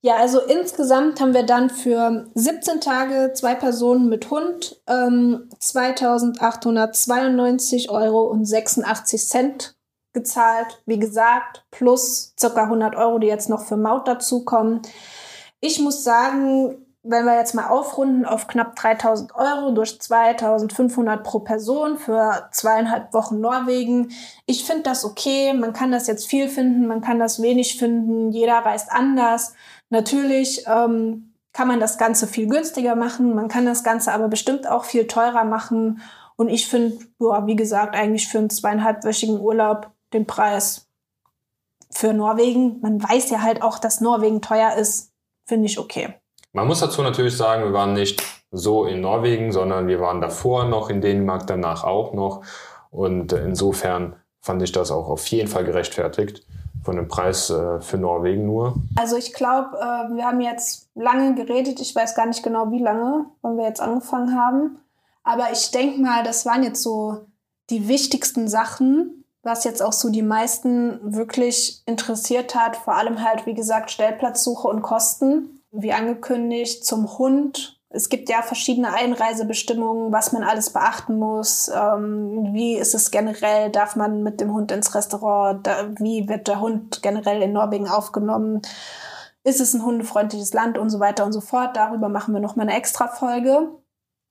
Ja, 0.05 0.17
also 0.17 0.41
insgesamt 0.41 1.21
haben 1.21 1.33
wir 1.33 1.45
dann 1.45 1.71
für 1.71 2.27
17 2.35 2.81
Tage 2.81 3.33
zwei 3.35 3.55
Personen 3.55 4.09
mit 4.09 4.31
Hund 4.31 4.83
ähm, 4.89 5.49
2.892 5.61 7.89
Euro 7.89 8.25
und 8.25 8.45
86 8.45 9.29
Cent 9.29 9.77
gezahlt. 10.13 10.83
Wie 10.87 10.99
gesagt, 10.99 11.65
plus 11.71 12.35
circa 12.39 12.65
100 12.65 12.97
Euro, 12.97 13.21
die 13.21 13.29
jetzt 13.29 13.49
noch 13.49 13.65
für 13.65 13.77
Maut 13.77 14.09
dazukommen. 14.09 14.83
Ich 15.61 15.79
muss 15.79 16.03
sagen, 16.03 16.85
wenn 17.05 17.25
wir 17.25 17.37
jetzt 17.37 17.55
mal 17.55 17.69
aufrunden 17.69 18.25
auf 18.25 18.47
knapp 18.47 18.77
3000 18.77 19.35
Euro 19.37 19.73
durch 19.73 20.01
2500 20.01 21.25
pro 21.25 21.41
Person 21.41 21.97
für 21.97 22.49
zweieinhalb 22.53 23.13
Wochen 23.13 23.41
Norwegen. 23.41 24.13
Ich 24.47 24.65
finde 24.65 24.83
das 24.83 25.05
okay. 25.05 25.53
Man 25.53 25.73
kann 25.73 25.93
das 25.93 26.09
jetzt 26.09 26.29
viel 26.29 26.49
finden, 26.49 26.87
man 26.87 27.01
kann 27.01 27.19
das 27.19 27.43
wenig 27.43 27.79
finden. 27.79 28.31
Jeder 28.31 28.59
reist 28.59 28.91
anders. 28.91 29.55
Natürlich 29.93 30.65
ähm, 30.67 31.35
kann 31.53 31.69
man 31.69 31.79
das 31.79 31.99
Ganze 31.99 32.27
viel 32.27 32.49
günstiger 32.49 32.97
machen. 32.97 33.35
Man 33.35 33.49
kann 33.49 33.67
das 33.67 33.85
Ganze 33.85 34.15
aber 34.15 34.29
bestimmt 34.29 34.67
auch 34.67 34.85
viel 34.85 35.07
teurer 35.07 35.45
machen. 35.45 36.01
Und 36.37 36.49
ich 36.49 36.67
finde, 36.67 36.97
wie 37.19 37.57
gesagt, 37.57 37.95
eigentlich 37.95 38.27
für 38.27 38.39
einen 38.39 38.49
zweieinhalbwöchigen 38.49 39.39
Urlaub 39.39 39.91
den 40.15 40.27
Preis 40.27 40.89
für 41.91 42.15
Norwegen. 42.15 42.81
Man 42.81 43.03
weiß 43.03 43.29
ja 43.29 43.43
halt 43.43 43.61
auch, 43.61 43.79
dass 43.79 44.01
Norwegen 44.01 44.41
teuer 44.41 44.77
ist. 44.77 45.13
Finde 45.45 45.67
ich 45.67 45.79
okay. 45.79 46.15
Man 46.55 46.67
muss 46.67 46.81
dazu 46.81 47.03
natürlich 47.03 47.37
sagen, 47.37 47.65
wir 47.65 47.75
waren 47.75 47.93
nicht 47.93 48.23
so 48.51 48.87
in 48.87 49.03
Norwegen, 49.03 49.53
sondern 49.53 49.89
wir 49.89 50.01
waren 50.01 50.23
davor 50.23 50.65
noch 50.65 50.89
in 50.89 51.03
Dänemark, 51.03 51.47
danach 51.47 51.85
auch 51.85 52.15
noch. 52.15 52.43
Und 52.91 53.35
insofern 53.35 54.17
fand 54.41 54.63
ich 54.63 54.73
das 54.73 54.91
auch 54.91 55.11
auf 55.11 55.27
jeden 55.27 55.49
Fall 55.49 55.65
gerechtfertigt 55.65 56.47
von 56.85 56.97
dem 56.97 57.09
Preis 57.09 57.51
äh, 57.51 57.81
für 57.81 57.99
Norwegen 57.99 58.47
nur. 58.47 58.75
Also 58.97 59.17
ich 59.17 59.33
glaube, 59.33 59.77
äh, 59.79 60.15
wir 60.15 60.25
haben 60.25 60.41
jetzt 60.41 60.89
lange 60.95 61.35
geredet. 61.35 61.81
Ich 61.81 61.95
weiß 61.95 62.15
gar 62.15 62.27
nicht 62.27 62.43
genau, 62.43 62.71
wie 62.71 62.83
lange, 62.83 63.27
wann 63.43 63.57
wir 63.57 63.65
jetzt 63.65 63.81
angefangen 63.81 64.37
haben. 64.39 64.79
Aber 65.25 65.53
ich 65.53 65.71
denke 65.71 66.01
mal, 66.01 66.25
das 66.25 66.47
waren 66.47 66.63
jetzt 66.63 66.83
so 66.83 67.27
die 67.71 67.89
wichtigsten 67.89 68.49
Sachen, 68.49 69.25
was 69.43 69.65
jetzt 69.65 69.83
auch 69.83 69.93
so 69.93 70.11
die 70.11 70.23
meisten 70.23 71.15
wirklich 71.15 71.83
interessiert 71.87 72.55
hat. 72.55 72.77
Vor 72.77 72.95
allem 72.95 73.23
halt, 73.23 73.47
wie 73.47 73.55
gesagt, 73.55 73.91
Stellplatzsuche 73.91 74.69
und 74.69 74.83
Kosten 74.83 75.63
wie 75.73 75.93
angekündigt, 75.93 76.85
zum 76.85 77.19
Hund. 77.19 77.81
Es 77.95 78.09
gibt 78.09 78.31
ja 78.31 78.41
verschiedene 78.41 78.95
Einreisebestimmungen, 78.95 80.13
was 80.13 80.33
man 80.33 80.43
alles 80.43 80.71
beachten 80.71 81.19
muss. 81.19 81.69
Ähm, 81.69 82.49
wie 82.53 82.77
ist 82.77 82.95
es 82.95 83.11
generell? 83.11 83.71
Darf 83.71 83.97
man 83.97 84.23
mit 84.23 84.41
dem 84.41 84.53
Hund 84.53 84.73
ins 84.73 84.95
Restaurant? 84.95 85.67
Da, 85.67 85.91
wie 85.99 86.29
wird 86.29 86.49
der 86.49 86.61
Hund 86.61 87.03
generell 87.03 87.43
in 87.43 87.53
Norwegen 87.53 87.89
aufgenommen? 87.89 88.63
Ist 89.45 89.61
es 89.61 89.75
ein 89.75 89.85
hundefreundliches 89.85 90.55
Land 90.55 90.79
und 90.79 90.89
so 90.89 91.01
weiter 91.01 91.27
und 91.27 91.33
so 91.33 91.41
fort? 91.41 91.77
Darüber 91.77 92.09
machen 92.09 92.33
wir 92.33 92.41
noch 92.41 92.57
mal 92.57 92.63
eine 92.63 92.77
extra 92.77 93.09
Folge. 93.09 93.69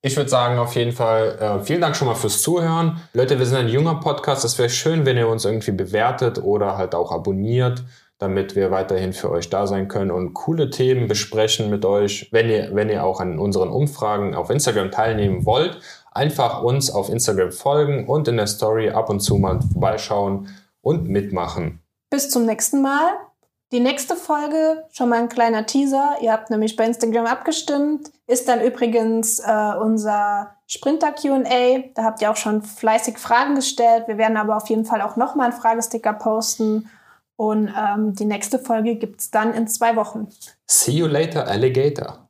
Ich 0.04 0.18
würde 0.18 0.30
sagen, 0.30 0.58
auf 0.58 0.76
jeden 0.76 0.94
Fall, 0.94 1.38
äh, 1.40 1.64
vielen 1.64 1.82
Dank 1.82 1.96
schon 1.96 2.08
mal 2.08 2.16
fürs 2.16 2.42
Zuhören. 2.42 3.00
Leute, 3.14 3.38
wir 3.38 3.46
sind 3.46 3.58
ein 3.58 3.68
junger 3.68 4.00
Podcast. 4.00 4.44
Es 4.44 4.58
wäre 4.58 4.70
schön, 4.70 5.06
wenn 5.06 5.18
ihr 5.18 5.28
uns 5.28 5.46
irgendwie 5.46 5.72
bewertet 5.72 6.42
oder 6.42 6.78
halt 6.78 6.96
auch 6.96 7.12
abonniert 7.12 7.84
damit 8.22 8.56
wir 8.56 8.70
weiterhin 8.70 9.14
für 9.14 9.32
euch 9.32 9.50
da 9.50 9.66
sein 9.66 9.88
können 9.88 10.12
und 10.12 10.36
coole 10.36 10.70
Themen 10.70 11.08
besprechen 11.08 11.72
mit 11.72 11.86
euch. 11.86 12.30
Wenn 12.32 12.50
ihr, 12.50 12.70
wenn 12.74 12.90
ihr 12.90 13.04
auch 13.04 13.20
an 13.20 13.40
unseren 13.40 13.70
Umfragen 13.70 14.36
auf 14.36 14.52
Instagram 14.52 14.92
teilnehmen 14.92 15.46
wollt, 15.46 15.80
einfach 16.12 16.62
uns 16.62 16.92
auf 16.92 17.10
Instagram 17.10 17.52
folgen 17.52 18.08
und 18.08 18.28
in 18.28 18.38
der 18.38 18.46
Story 18.46 18.92
ab 18.92 19.10
und 19.10 19.22
zu 19.22 19.38
mal 19.38 19.60
vorbeischauen 19.62 20.50
und 20.82 21.10
mitmachen. 21.10 21.80
Bis 22.12 22.30
zum 22.30 22.46
nächsten 22.46 22.84
Mal. 22.84 23.10
Die 23.72 23.80
nächste 23.80 24.16
Folge, 24.16 24.84
schon 24.92 25.10
mal 25.10 25.20
ein 25.20 25.30
kleiner 25.30 25.66
Teaser, 25.66 26.18
ihr 26.20 26.34
habt 26.34 26.50
nämlich 26.50 26.76
bei 26.76 26.86
Instagram 26.86 27.26
abgestimmt, 27.26 28.12
ist 28.28 28.50
dann 28.50 28.60
übrigens 28.60 29.40
äh, 29.40 29.74
unser 29.82 30.56
Sprinter 30.68 31.14
QA. 31.14 31.86
Da 31.96 32.04
habt 32.04 32.22
ihr 32.22 32.30
auch 32.30 32.36
schon 32.36 32.62
fleißig 32.62 33.18
Fragen 33.18 33.56
gestellt. 33.56 34.08
Wir 34.08 34.18
werden 34.18 34.36
aber 34.36 34.58
auf 34.58 34.70
jeden 34.70 34.84
Fall 34.84 35.02
auch 35.02 35.16
nochmal 35.16 35.52
einen 35.52 35.60
Fragesticker 35.60 36.14
posten 36.14 36.90
und 37.42 37.74
ähm, 37.76 38.14
die 38.14 38.26
nächste 38.26 38.60
Folge 38.60 38.98
gibt 38.98 39.20
es 39.20 39.32
dann 39.32 39.56
in 39.56 39.68
zwei 39.68 39.96
Wochen. 39.96 40.28
See 40.68 40.92
you 40.92 41.08
later, 41.08 41.48
Alligator. 41.48 42.30